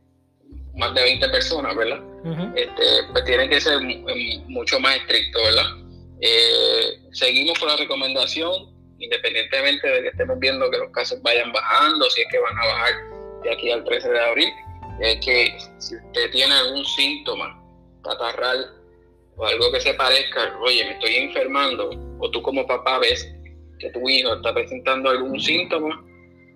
más 0.76 0.95
de 0.95 1.03
20 1.03 1.28
personas, 1.30 1.74
¿verdad? 1.74 2.01
este, 2.55 2.84
pues 3.11 3.24
tienen 3.24 3.51
que 3.51 3.61
ser 3.61 3.80
mucho 4.47 4.78
más 4.78 4.99
estrictos, 4.99 5.43
¿verdad? 5.43 5.66
Eh, 6.20 6.97
seguimos 7.11 7.59
con 7.59 7.66
la 7.66 7.76
recomendación, 7.76 8.53
independientemente 9.01 9.89
de 9.89 10.03
que 10.03 10.09
estemos 10.11 10.39
viendo 10.39 10.70
que 10.70 10.78
los 10.78 10.93
casos 10.93 11.20
vayan 11.22 11.51
bajando, 11.51 12.09
si 12.11 12.20
es 12.20 12.28
que 12.30 12.39
van 12.39 12.57
a 12.57 12.66
bajar 12.66 12.93
de 13.43 13.53
aquí 13.53 13.72
al 13.72 13.82
13 13.82 14.09
de 14.09 14.20
abril, 14.20 14.49
es 15.01 15.26
que 15.26 15.59
si 15.78 15.97
usted 15.97 16.30
tiene 16.30 16.55
algún 16.55 16.84
síntoma 16.84 17.59
catarral 18.03 18.74
o 19.36 19.46
algo 19.46 19.70
que 19.72 19.80
se 19.80 19.94
parezca, 19.94 20.57
oye, 20.61 20.84
me 20.84 20.92
estoy 20.92 21.14
enfermando, 21.16 21.90
o 22.18 22.30
tú 22.30 22.42
como 22.42 22.66
papá 22.66 22.99
ves 22.99 23.32
que 23.78 23.90
tu 23.90 24.09
hijo 24.09 24.34
está 24.34 24.53
presentando 24.53 25.11
algún 25.11 25.38
síntoma, 25.40 26.05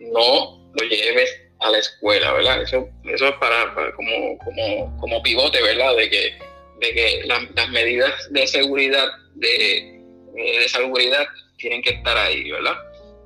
no 0.01 0.70
lo 0.74 0.88
lleves 0.88 1.30
a 1.61 1.70
la 1.70 1.78
escuela, 1.78 2.32
¿verdad? 2.32 2.62
Eso, 2.62 2.88
eso 3.05 3.28
es 3.28 3.34
para, 3.36 3.72
como, 3.95 4.38
como, 4.38 4.97
como, 4.99 5.22
pivote, 5.22 5.62
¿verdad? 5.62 5.97
De 5.97 6.11
que, 6.11 6.38
de 6.80 6.93
que 6.93 7.22
las 7.26 7.68
medidas 7.70 8.12
de 8.30 8.47
seguridad, 8.49 9.09
de, 9.34 10.03
de 10.34 10.68
salubridad, 10.68 11.24
tienen 11.59 11.82
que 11.82 11.90
estar 11.90 12.16
ahí, 12.18 12.51
¿verdad? 12.51 12.76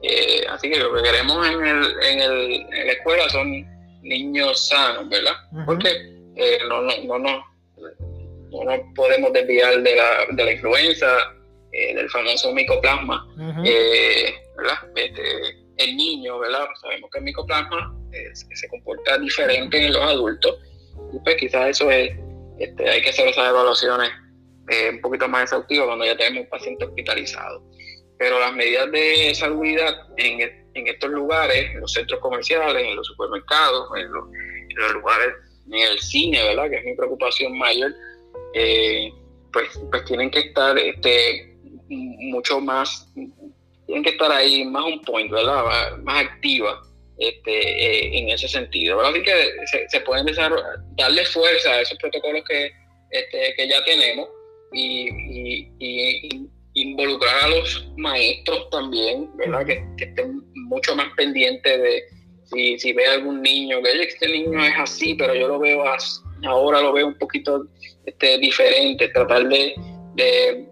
Eh, 0.03 0.45
así 0.51 0.71
que 0.71 0.79
lo 0.79 0.95
que 0.95 1.03
queremos 1.03 1.47
en, 1.49 1.67
el, 1.67 2.03
en, 2.03 2.21
el, 2.21 2.53
en 2.73 2.87
la 2.87 2.93
escuela 2.93 3.29
son 3.31 3.67
niños 4.03 4.69
sanos, 4.69 5.09
¿verdad? 5.09 5.35
Porque 5.65 5.89
eh, 6.37 6.59
no, 6.69 6.83
no, 6.83 6.93
no, 7.05 7.19
no, 7.19 7.45
no 8.51 8.65
nos 8.65 8.81
podemos 8.95 9.33
desviar 9.33 9.83
de 9.83 9.97
la, 9.97 10.27
de 10.31 10.45
la 10.45 10.53
influenza, 10.53 11.07
eh, 11.73 11.95
del 11.95 12.09
famoso 12.11 12.53
micoplasma, 12.53 13.27
¿verdad? 13.37 14.79
Este, 14.95 15.23
el 15.77 15.97
niño, 15.97 16.39
¿verdad? 16.39 16.67
Sabemos 16.81 17.11
que 17.11 17.19
el 17.19 17.25
micoplasma 17.25 17.95
se 18.33 18.69
comporta 18.69 19.19
diferente 19.19 19.85
en 19.85 19.93
los 19.93 20.03
adultos 20.03 20.59
y 21.13 21.19
pues 21.19 21.37
quizás 21.37 21.71
eso 21.71 21.91
es, 21.91 22.13
este, 22.59 22.89
hay 22.89 23.03
que 23.03 23.11
hacer 23.11 23.29
esas 23.29 23.51
evaluaciones 23.51 24.11
un 24.91 25.01
poquito 25.01 25.29
más 25.29 25.45
exhaustivas 25.45 25.87
cuando 25.87 26.07
ya 26.07 26.17
tenemos 26.17 26.45
un 26.45 26.49
paciente 26.49 26.85
hospitalizado 26.87 27.63
pero 28.19 28.41
las 28.41 28.55
medidas 28.55 28.91
de 28.93 29.35
salubridad 29.35 29.95
en, 30.17 30.41
en, 30.75 30.87
estos 30.87 31.11
lugares, 31.11 31.71
en 31.73 31.81
los 31.81 31.93
centros 31.93 32.21
comerciales, 32.21 32.83
en 32.83 32.97
los 32.97 33.07
supermercados, 33.07 33.89
en 33.97 34.11
los, 34.11 34.25
lugares, 34.95 35.29
en 35.67 35.75
el 35.75 35.99
cine, 35.99 36.43
¿verdad? 36.43 36.71
Que 36.71 36.77
es 36.77 36.85
mi 36.85 36.97
preocupación 36.97 37.57
mayor, 37.59 37.93
eh, 38.57 39.13
pues, 39.53 39.69
pues 39.91 40.05
tienen 40.07 40.31
que 40.31 40.39
estar 40.41 40.79
este, 40.79 41.55
mucho 41.89 42.59
más, 42.59 43.07
tienen 43.87 44.03
que 44.03 44.11
estar 44.11 44.33
ahí 44.33 44.65
más 44.65 44.85
un 44.85 45.03
point, 45.03 45.31
¿verdad? 45.31 45.99
Más 46.03 46.25
activa 46.25 46.83
este, 47.19 47.51
eh, 47.53 48.19
en 48.19 48.31
ese 48.31 48.49
sentido. 48.49 48.97
¿verdad? 48.97 49.13
Así 49.13 49.23
que 49.23 49.89
se, 49.89 50.01
pueden 50.01 50.27
darle 50.97 51.25
fuerza 51.27 51.71
a 51.71 51.81
esos 51.83 51.99
protocolos 51.99 52.43
que, 52.49 52.73
este, 53.11 53.55
que 53.57 53.69
ya 53.69 53.85
tenemos 53.85 54.29
y, 54.73 55.69
involucrar 56.73 57.45
a 57.45 57.49
los 57.49 57.89
maestros 57.97 58.69
también, 58.71 59.35
¿verdad? 59.37 59.67
Que, 59.67 59.85
estén 59.99 60.43
mucho 60.55 60.95
más 60.97 61.09
pendientes 61.17 61.83
de 61.83 62.03
si, 62.45 62.79
si 62.79 62.93
ve 62.93 63.07
algún 63.07 63.43
niño, 63.43 63.83
que 63.83 64.03
este 64.03 64.29
niño 64.29 64.63
es 64.65 64.75
así, 64.77 65.15
pero 65.15 65.35
yo 65.35 65.49
lo 65.49 65.59
veo 65.59 65.85
ahora 66.45 66.81
lo 66.81 66.93
veo 66.93 67.07
un 67.07 67.19
poquito 67.19 67.67
este, 68.07 68.39
diferente, 68.39 69.09
tratar 69.09 69.49
de, 69.49 69.75
eh, 70.17 70.67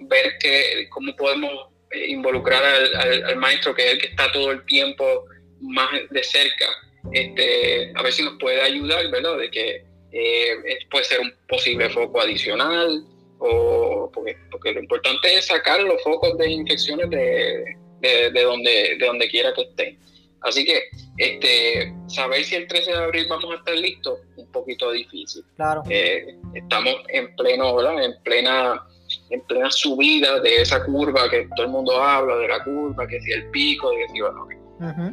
ver 0.00 0.38
que, 0.38 0.86
cómo 0.90 1.14
podemos 1.16 1.50
eh, 1.90 2.08
involucrar 2.08 2.62
al, 2.62 3.24
al, 3.24 3.36
maestro, 3.36 3.74
que 3.74 3.86
es 3.86 3.92
el 3.92 3.98
que 3.98 4.08
está 4.08 4.30
todo 4.30 4.52
el 4.52 4.64
tiempo 4.66 5.24
más 5.60 5.88
de 6.10 6.22
cerca, 6.22 6.66
este, 7.12 7.92
a 7.94 8.02
ver 8.02 8.12
si 8.12 8.22
nos 8.22 8.38
puede 8.38 8.60
ayudar, 8.60 9.10
¿verdad? 9.10 9.38
De 9.38 9.50
que 9.50 9.84
eh, 10.12 10.78
puede 10.90 11.04
ser 11.04 11.20
un 11.20 11.32
posible 11.48 11.88
foco 11.90 12.20
adicional, 12.20 13.04
o 13.38 14.10
porque, 14.12 14.36
porque 14.50 14.72
lo 14.72 14.80
importante 14.80 15.34
es 15.34 15.46
sacar 15.46 15.80
los 15.80 16.00
focos 16.02 16.36
de 16.38 16.50
infecciones 16.50 17.10
de, 17.10 17.64
de, 18.00 18.42
donde, 18.42 18.96
de 18.98 19.06
donde 19.06 19.28
quiera 19.28 19.52
que 19.54 19.62
estén. 19.62 19.98
Así 20.44 20.64
que 20.64 20.82
este, 21.18 21.94
saber 22.08 22.44
si 22.44 22.56
el 22.56 22.66
13 22.66 22.90
de 22.90 22.98
abril 22.98 23.26
vamos 23.28 23.52
a 23.52 23.56
estar 23.56 23.74
listos, 23.74 24.20
un 24.36 24.50
poquito 24.50 24.90
difícil. 24.90 25.44
Claro. 25.56 25.82
Eh, 25.88 26.36
estamos 26.54 26.94
en 27.08 27.34
pleno, 27.36 27.76
¿verdad? 27.76 28.02
En 28.02 28.14
plena, 28.22 28.82
en 29.30 29.40
plena 29.42 29.70
subida 29.70 30.40
de 30.40 30.62
esa 30.62 30.84
curva 30.84 31.30
que 31.30 31.48
todo 31.54 31.66
el 31.66 31.72
mundo 31.72 32.02
habla, 32.02 32.36
de 32.36 32.48
la 32.48 32.64
curva, 32.64 33.06
que 33.06 33.20
si 33.20 33.32
el 33.32 33.48
pico, 33.50 33.90
que 33.90 34.12
si 34.12 34.20
bueno, 34.20 34.48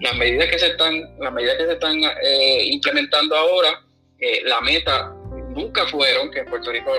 las 0.02 0.18
medidas 0.18 0.50
que 0.50 0.58
se 0.58 0.68
están, 0.68 1.00
las 1.20 1.32
medidas 1.32 1.58
que 1.58 1.66
se 1.66 1.74
están 1.74 1.96
eh, 2.24 2.64
implementando 2.66 3.36
ahora, 3.36 3.84
eh, 4.20 4.42
la 4.46 4.62
meta 4.62 5.14
nunca 5.50 5.86
fueron 5.88 6.32
que 6.32 6.40
en 6.40 6.46
Puerto 6.46 6.72
Rico 6.72 6.92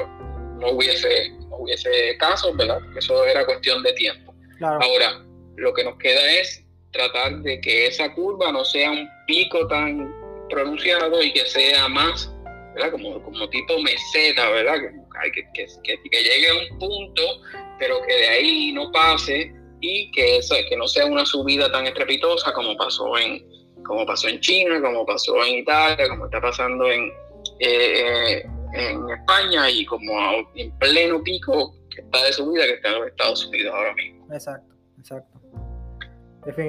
no 0.60 0.70
hubiese, 0.70 1.30
no 1.48 1.56
hubiese 1.56 2.16
casos, 2.18 2.56
¿verdad? 2.56 2.78
eso 2.96 3.24
era 3.24 3.44
cuestión 3.44 3.82
de 3.82 3.92
tiempo. 3.94 4.34
Ahora, 4.60 5.24
lo 5.56 5.72
que 5.74 5.84
nos 5.84 5.96
queda 5.96 6.30
es 6.32 6.64
tratar 6.92 7.40
de 7.42 7.60
que 7.60 7.86
esa 7.86 8.12
curva 8.14 8.52
no 8.52 8.64
sea 8.64 8.90
un 8.90 9.08
pico 9.26 9.66
tan 9.68 10.12
pronunciado 10.48 11.22
y 11.22 11.32
que 11.32 11.46
sea 11.46 11.88
más, 11.88 12.32
¿verdad? 12.74 12.92
Como, 12.92 13.22
como 13.22 13.48
tipo 13.50 13.78
meseta, 13.80 14.50
¿verdad? 14.50 14.76
Que, 15.32 15.66
llegue 15.84 16.48
a 16.48 16.54
un 16.54 16.78
punto, 16.78 17.22
pero 17.78 18.00
que 18.02 18.14
de 18.14 18.28
ahí 18.28 18.72
no 18.72 18.90
pase 18.90 19.52
y 19.80 20.10
que, 20.12 20.38
eso, 20.38 20.54
que 20.68 20.76
no 20.76 20.86
sea 20.86 21.06
una 21.06 21.24
subida 21.24 21.70
tan 21.70 21.86
estrepitosa 21.86 22.52
como 22.52 22.76
pasó 22.76 23.16
en 23.18 23.48
como 23.84 24.04
pasó 24.04 24.28
en 24.28 24.38
China, 24.40 24.80
como 24.80 25.06
pasó 25.06 25.42
en 25.42 25.60
Italia, 25.60 26.08
como 26.08 26.26
está 26.26 26.40
pasando 26.40 26.88
en, 26.90 27.10
eh, 27.60 28.36
eh 28.38 28.46
en 28.72 29.10
España 29.10 29.68
y 29.70 29.84
como 29.84 30.12
en 30.54 30.70
pleno 30.78 31.22
pico 31.22 31.74
que 31.94 32.02
está 32.02 32.24
de 32.24 32.32
subida 32.32 32.64
que 32.66 32.74
está 32.74 32.90
en 32.90 33.00
los 33.00 33.08
Estados 33.08 33.46
Unidos 33.46 33.74
ahora 33.74 33.94
mismo. 33.94 34.32
Exacto, 34.32 34.74
exacto. 34.98 35.39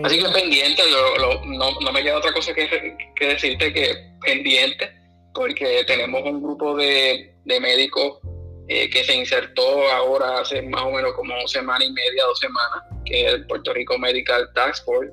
Así 0.04 0.20
que 0.20 0.30
pendiente, 0.30 0.82
no, 1.18 1.72
no, 1.80 1.92
me 1.92 2.04
queda 2.04 2.18
otra 2.18 2.34
cosa 2.34 2.54
que, 2.54 2.68
que, 3.16 3.26
decirte 3.26 3.74
que 3.74 3.96
pendiente, 4.26 4.92
porque 5.34 5.84
tenemos 5.88 6.22
un 6.24 6.44
grupo 6.44 6.76
de, 6.76 7.34
de 7.46 7.60
médicos 7.60 8.20
eh, 8.68 8.90
que 8.90 9.04
se 9.04 9.16
insertó 9.16 9.88
ahora 9.92 10.42
hace 10.42 10.62
más 10.62 10.84
o 10.84 10.92
menos 10.92 11.14
como 11.14 11.48
semana 11.48 11.86
y 11.86 11.92
media, 11.92 12.26
dos 12.26 12.40
semanas, 12.40 12.84
que 13.06 13.26
es 13.26 13.34
el 13.34 13.48
Puerto 13.48 13.74
Rico 13.74 13.98
Medical 13.98 14.50
Task 14.54 14.84
Force. 14.86 15.12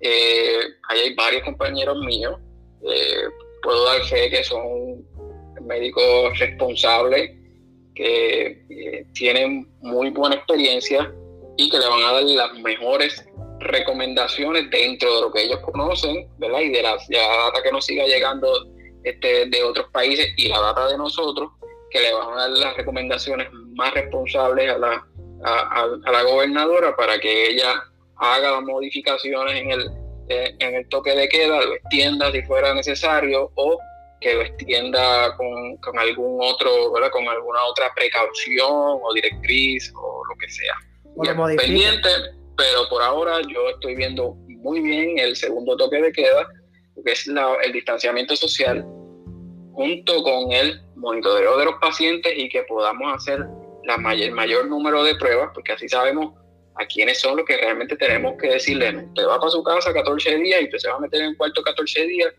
Eh, 0.00 0.60
ahí 0.88 1.00
hay 1.00 1.14
varios 1.14 1.42
compañeros 1.42 1.98
míos. 2.04 2.38
Eh, 2.88 3.24
puedo 3.62 3.84
dar 3.84 4.02
fe 4.04 4.30
que 4.30 4.44
son 4.44 5.04
médicos 5.62 6.38
responsables 6.38 7.32
que 7.94 8.64
eh, 8.70 9.06
tienen 9.12 9.68
muy 9.80 10.10
buena 10.10 10.36
experiencia 10.36 11.12
y 11.56 11.68
que 11.68 11.78
le 11.78 11.88
van 11.88 12.02
a 12.02 12.12
dar 12.12 12.22
las 12.22 12.54
mejores 12.60 13.24
recomendaciones 13.60 14.70
dentro 14.70 15.14
de 15.14 15.20
lo 15.22 15.32
que 15.32 15.44
ellos 15.44 15.60
conocen, 15.60 16.28
¿verdad? 16.38 16.60
Y 16.60 16.70
de 16.70 16.82
la, 16.82 16.96
data 16.96 17.62
que 17.62 17.72
nos 17.72 17.84
siga 17.84 18.04
llegando 18.04 18.48
este, 19.04 19.46
de 19.46 19.62
otros 19.62 19.88
países 19.92 20.28
y 20.36 20.48
la 20.48 20.60
data 20.60 20.88
de 20.88 20.98
nosotros, 20.98 21.50
que 21.90 22.00
le 22.00 22.12
van 22.12 22.32
a 22.32 22.42
dar 22.42 22.50
las 22.50 22.76
recomendaciones 22.76 23.48
más 23.74 23.92
responsables 23.94 24.70
a 24.70 24.78
la, 24.78 25.06
a, 25.44 25.86
la 26.10 26.22
gobernadora 26.22 26.94
para 26.96 27.18
que 27.18 27.50
ella 27.50 27.82
haga 28.16 28.60
modificaciones 28.60 29.62
en 29.62 29.70
el, 29.70 29.90
eh, 30.28 30.54
en 30.58 30.74
el 30.74 30.88
toque 30.88 31.14
de 31.14 31.28
queda, 31.28 31.64
lo 31.64 31.74
extienda 31.74 32.30
si 32.32 32.42
fuera 32.42 32.74
necesario 32.74 33.50
o 33.54 33.78
que 34.20 34.34
lo 34.34 34.42
extienda 34.42 35.36
con, 35.36 35.76
con, 35.76 35.98
algún 35.98 36.40
otro, 36.42 36.92
¿verdad? 36.92 37.10
Con 37.10 37.28
alguna 37.28 37.64
otra 37.64 37.92
precaución 37.94 38.68
o 38.68 39.12
directriz 39.14 39.92
o 39.94 40.22
lo 40.28 40.34
que 40.36 40.48
sea. 40.50 40.74
pendiente, 41.56 42.08
pero 42.58 42.88
por 42.90 43.02
ahora 43.02 43.40
yo 43.42 43.70
estoy 43.70 43.94
viendo 43.94 44.34
muy 44.48 44.80
bien 44.80 45.16
el 45.18 45.36
segundo 45.36 45.76
toque 45.76 46.02
de 46.02 46.12
queda, 46.12 46.46
que 47.04 47.12
es 47.12 47.26
el 47.28 47.72
distanciamiento 47.72 48.34
social, 48.34 48.84
junto 49.72 50.22
con 50.24 50.50
el 50.50 50.82
monitoreo 50.96 51.56
de 51.56 51.66
los 51.66 51.76
pacientes 51.80 52.32
y 52.36 52.48
que 52.48 52.64
podamos 52.64 53.14
hacer 53.14 53.46
el 53.84 54.32
mayor 54.32 54.66
número 54.66 55.04
de 55.04 55.14
pruebas, 55.14 55.50
porque 55.54 55.72
así 55.72 55.88
sabemos 55.88 56.34
a 56.74 56.84
quiénes 56.86 57.20
son 57.20 57.36
los 57.36 57.46
que 57.46 57.56
realmente 57.56 57.96
tenemos 57.96 58.34
que 58.40 58.48
decirle, 58.48 59.04
usted 59.06 59.26
va 59.26 59.38
para 59.38 59.50
su 59.50 59.62
casa 59.62 59.92
14 59.92 60.36
días 60.38 60.60
y 60.60 60.64
usted 60.64 60.78
se 60.78 60.88
va 60.90 60.96
a 60.96 61.00
meter 61.00 61.22
en 61.22 61.36
cuarto 61.36 61.62
14 61.62 62.06
días 62.06 62.34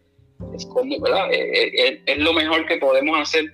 es, 0.53 0.65
como. 0.65 0.95
Eh, 0.95 1.32
eh, 1.32 1.72
eh, 1.76 2.01
es, 2.05 2.17
lo 2.17 2.34
mejor 2.34 2.65
que 2.65 2.78
podemos 2.78 3.20
hacer 3.20 3.45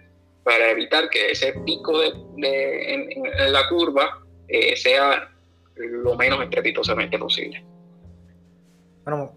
para 0.44 0.72
evitar 0.72 1.10
que 1.10 1.32
ese 1.32 1.54
pico 1.66 2.00
de, 2.00 2.94
en, 2.94 3.54
la 3.54 3.68
curva 3.70 4.24
sea 4.76 5.35
lo 5.76 6.16
menos 6.16 6.42
estrepitosamente 6.42 7.18
posible. 7.18 7.64
Bueno, 9.04 9.34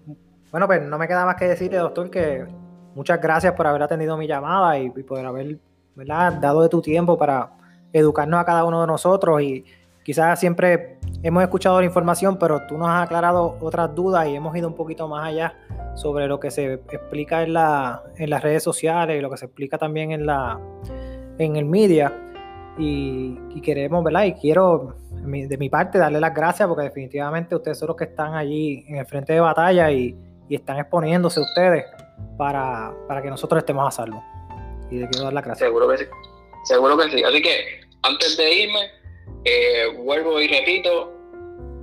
bueno, 0.51 0.67
pues 0.67 0.83
no 0.83 0.99
me 0.99 1.07
queda 1.07 1.27
más 1.27 1.37
que 1.37 1.47
decirle, 1.47 1.79
doctor, 1.79 2.11
que 2.11 2.47
muchas 2.95 3.21
gracias 3.21 3.53
por 3.53 3.67
haber 3.67 3.83
atendido 3.83 4.17
mi 4.17 4.27
llamada 4.27 4.79
y, 4.79 4.91
por 4.91 5.19
haber 5.25 5.59
¿verdad? 5.95 6.35
dado 6.35 6.63
de 6.63 6.69
tu 6.69 6.81
tiempo 6.81 7.19
para 7.19 7.51
educarnos 7.93 8.41
a 8.41 8.45
cada 8.45 8.65
uno 8.65 8.81
de 8.81 8.87
nosotros 8.87 9.43
y 9.43 9.65
quizás 10.03 10.41
siempre 10.41 10.99
hemos 11.23 11.43
escuchado 11.43 11.81
la 11.81 11.87
información, 11.87 12.39
pero 12.39 12.67
tú 12.67 12.79
nos 12.79 12.89
has 12.89 13.05
aclarado 13.05 13.59
otras 13.61 13.95
dudas 13.95 14.27
y 14.27 14.37
hemos 14.37 14.57
ido 14.57 14.69
un 14.69 14.75
poquito 14.75 15.07
más 15.07 15.27
allá 15.27 15.55
sobre 15.97 16.27
lo 16.27 16.41
que 16.41 16.51
se 16.51 16.75
explica 16.75 17.43
en, 17.43 17.53
la, 17.53 18.03
en 18.17 18.31
las 18.31 18.43
redes 18.43 18.63
sociales 18.63 19.19
y 19.19 19.21
lo 19.21 19.31
que 19.31 19.37
se 19.37 19.47
explica 19.47 19.77
también 19.77 20.13
en, 20.13 20.25
la, 20.25 20.59
en 21.39 21.57
el 21.57 21.67
media. 21.67 22.28
Y, 22.79 23.61
queremos, 23.61 24.05
¿verdad? 24.05 24.25
Y 24.25 24.35
quiero 24.35 24.95
de 25.11 25.59
mi 25.59 25.69
parte 25.69 25.99
darle 25.99 26.21
las 26.21 26.33
gracias 26.33 26.69
porque 26.69 26.85
definitivamente 26.85 27.55
ustedes 27.55 27.79
son 27.79 27.89
los 27.89 27.97
que 27.97 28.05
están 28.05 28.35
allí 28.35 28.85
en 28.89 28.97
el 28.97 29.07
frente 29.07 29.33
de 29.33 29.41
batalla 29.41 29.91
y, 29.91 30.17
y 30.49 30.55
están 30.55 30.79
exponiéndose 30.79 31.41
ustedes 31.41 31.85
para, 32.37 32.95
para 33.07 33.21
que 33.23 33.31
nosotros 33.31 33.59
estemos 33.59 33.87
a 33.87 33.91
salvo. 33.91 34.23
Y 34.91 34.97
le 34.97 35.09
quiero 35.09 35.25
dar 35.25 35.35
la 35.35 35.43
gracias. 35.43 35.69
Seguro 35.69 35.89
que 35.89 35.99
sí. 35.99 36.05
Seguro 36.65 36.97
que 36.97 37.11
sí. 37.11 37.23
Así 37.23 37.43
que 37.43 37.81
antes 38.03 38.37
de 38.37 38.55
irme, 38.55 38.91
eh, 39.45 39.87
vuelvo 39.99 40.41
y 40.41 40.49
repito, 40.49 41.13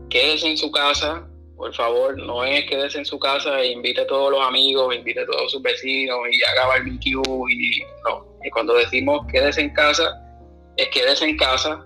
quédese 0.10 0.50
en 0.50 0.58
su 0.58 0.72
casa, 0.72 1.28
por 1.56 1.74
favor, 1.74 2.18
no 2.18 2.44
es 2.44 2.66
quédese 2.66 3.00
en 3.00 3.06
su 3.06 3.18
casa 3.20 3.62
e 3.62 3.72
invite 3.72 4.02
a 4.02 4.08
todos 4.08 4.32
los 4.32 4.42
amigos, 4.42 4.94
invite 4.96 5.22
a 5.22 5.26
todos 5.26 5.52
sus 5.52 5.62
vecinos 5.62 6.18
y 6.32 6.44
haga 6.44 6.68
barbecue 6.68 7.22
y 7.52 7.82
no. 8.04 8.26
Y 8.44 8.50
cuando 8.50 8.74
decimos 8.76 9.26
quédese 9.32 9.62
en 9.62 9.74
casa, 9.74 10.22
es 10.78 10.90
quédese 10.90 11.26
en 11.26 11.38
casa, 11.38 11.86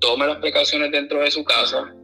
tome 0.00 0.26
las 0.26 0.38
precauciones 0.38 0.90
dentro 0.90 1.20
de 1.20 1.30
su 1.30 1.44
casa, 1.44 1.94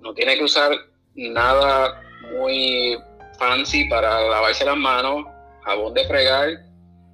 no 0.00 0.14
tiene 0.14 0.36
que 0.36 0.44
usar 0.44 0.72
nada 1.14 2.02
muy 2.32 2.98
fancy 3.38 3.84
para 3.88 4.28
lavarse 4.28 4.64
las 4.64 4.76
manos, 4.76 5.24
jabón 5.64 5.94
de 5.94 6.04
fregar, 6.06 6.48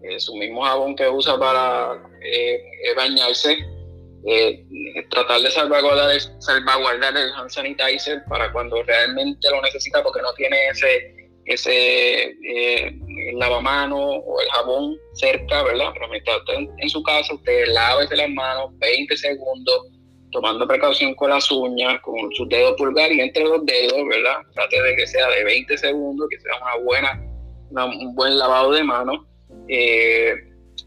eh, 0.03 0.21
su 0.21 0.37
mismo 0.37 0.63
jabón 0.63 0.95
que 0.95 1.09
usa 1.09 1.39
para 1.39 2.01
eh, 2.23 2.63
bañarse, 2.97 3.59
eh, 4.27 4.65
tratar 5.11 5.41
de 5.41 5.51
salvaguardar, 5.51 6.21
salvaguardar 6.39 7.17
el 7.17 7.33
hand 7.33 7.51
sanitizer 7.51 8.23
para 8.29 8.53
cuando 8.53 8.83
realmente 8.83 9.51
lo 9.51 9.61
necesita 9.63 10.03
porque 10.03 10.23
no 10.23 10.33
tiene 10.35 10.57
ese 10.69 11.18
ese 11.49 12.35
lavamano 13.35 13.99
o 13.99 14.41
el 14.41 14.49
jabón 14.51 14.97
cerca, 15.15 15.63
¿verdad? 15.63 15.91
Pero 15.95 16.09
mientras 16.09 16.39
usted 16.39 16.55
en, 16.79 16.91
su 16.91 17.03
casa, 17.03 17.35
usted 17.35 17.67
lávese 17.69 18.17
las 18.17 18.31
manos 18.31 18.71
20 18.79 19.17
segundos, 19.17 19.87
tomando 20.33 20.67
precaución 20.67 21.15
con 21.15 21.31
las 21.31 21.51
uñas, 21.51 22.01
con 22.03 22.31
su 22.35 22.47
dedo 22.47 22.77
pulgar 22.77 23.11
y 23.13 23.21
entre 23.21 23.45
los 23.45 23.65
dedos, 23.65 23.99
¿verdad? 24.09 24.39
Trate 24.55 24.83
de 24.83 24.97
que 24.97 25.07
sea 25.07 25.29
de 25.31 25.45
20 25.45 25.79
segundos, 25.79 26.29
que 26.31 26.41
sea 26.41 26.53
una 26.63 26.85
buena, 26.85 27.25
un 27.87 28.15
buen 28.15 28.39
lavado 28.39 28.73
de 28.73 28.85
manos. 28.85 29.27
Eh, 29.69 30.35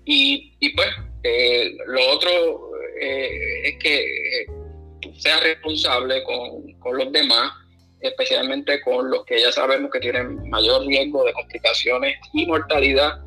y, 0.05 0.55
y, 0.59 0.75
pues, 0.75 0.89
eh, 1.23 1.71
lo 1.87 2.09
otro 2.11 2.71
eh, 2.99 3.61
es 3.65 3.77
que 3.77 4.05
sea 5.17 5.39
responsable 5.39 6.23
con, 6.23 6.73
con, 6.79 6.97
los 6.97 7.11
demás, 7.11 7.51
especialmente 8.01 8.81
con 8.81 9.09
los 9.09 9.25
que 9.25 9.39
ya 9.39 9.51
sabemos 9.51 9.91
que 9.91 9.99
tienen 9.99 10.49
mayor 10.49 10.85
riesgo 10.85 11.23
de 11.23 11.33
complicaciones 11.33 12.17
y 12.33 12.45
mortalidad, 12.45 13.19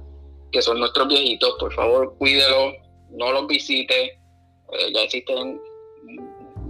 que 0.52 0.62
son 0.62 0.80
nuestros 0.80 1.08
viejitos. 1.08 1.56
Por 1.58 1.72
favor, 1.72 2.16
cuídelos, 2.18 2.74
no 3.10 3.32
los 3.32 3.46
visite. 3.46 4.18
ya 4.92 5.02
existen 5.02 5.60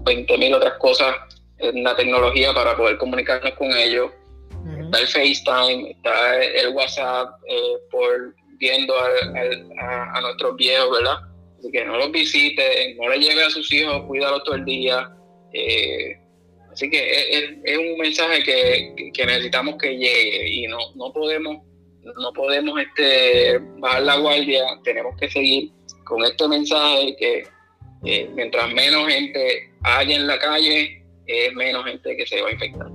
20.000 0.04 0.54
otras 0.54 0.74
cosas 0.78 1.16
en 1.58 1.82
la 1.82 1.96
tecnología 1.96 2.52
para 2.52 2.76
poder 2.76 2.98
comunicarnos 2.98 3.52
con 3.54 3.72
ellos. 3.72 4.10
Está 4.80 5.00
el 5.00 5.06
FaceTime, 5.08 5.90
está 5.90 6.42
el 6.42 6.68
WhatsApp 6.68 7.34
eh, 7.48 7.76
por 7.90 8.34
viendo 8.58 8.94
a, 8.98 10.20
nuestros 10.20 10.56
viejos, 10.56 10.90
¿verdad? 10.98 11.16
Así 11.58 11.70
que 11.70 11.84
no 11.84 11.98
los 11.98 12.10
visite, 12.12 12.94
no 12.98 13.08
le 13.08 13.18
lleve 13.18 13.44
a 13.44 13.50
sus 13.50 13.70
hijos, 13.72 14.04
cuídalos 14.06 14.42
todo 14.44 14.54
el 14.54 14.64
día. 14.64 15.10
Eh, 15.52 16.18
así 16.74 16.90
que 16.90 17.58
es, 17.64 17.78
un 17.78 17.96
mensaje 17.98 18.42
que, 18.42 19.24
necesitamos 19.26 19.76
que 19.78 19.96
llegue 19.96 20.48
y 20.48 20.66
no, 20.66 20.78
no 20.96 21.12
podemos 21.12 21.62
no 22.02 22.32
podemos 22.34 22.78
este, 22.78 23.58
bajar 23.78 24.02
la 24.02 24.16
guardia, 24.18 24.62
tenemos 24.82 25.16
que 25.18 25.30
seguir 25.30 25.70
con 26.04 26.22
este 26.22 26.46
mensaje 26.46 27.16
que 27.16 27.46
eh, 28.04 28.30
mientras 28.34 28.70
menos 28.74 29.08
gente 29.08 29.70
haya 29.82 30.16
en 30.16 30.26
la 30.26 30.38
calle, 30.38 31.02
es 31.26 31.54
menos 31.54 31.84
gente 31.86 32.14
que 32.14 32.26
se 32.26 32.42
va 32.42 32.48
a 32.48 32.52
infectar. 32.52 32.88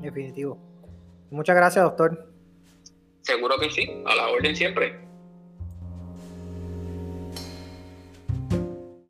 Definitivo. 0.00 0.58
Muchas 1.30 1.54
gracias, 1.54 1.84
doctor. 1.84 2.32
Seguro 3.20 3.58
que 3.58 3.68
sí, 3.68 3.90
a 4.06 4.14
la 4.14 4.28
orden 4.28 4.56
siempre. 4.56 5.09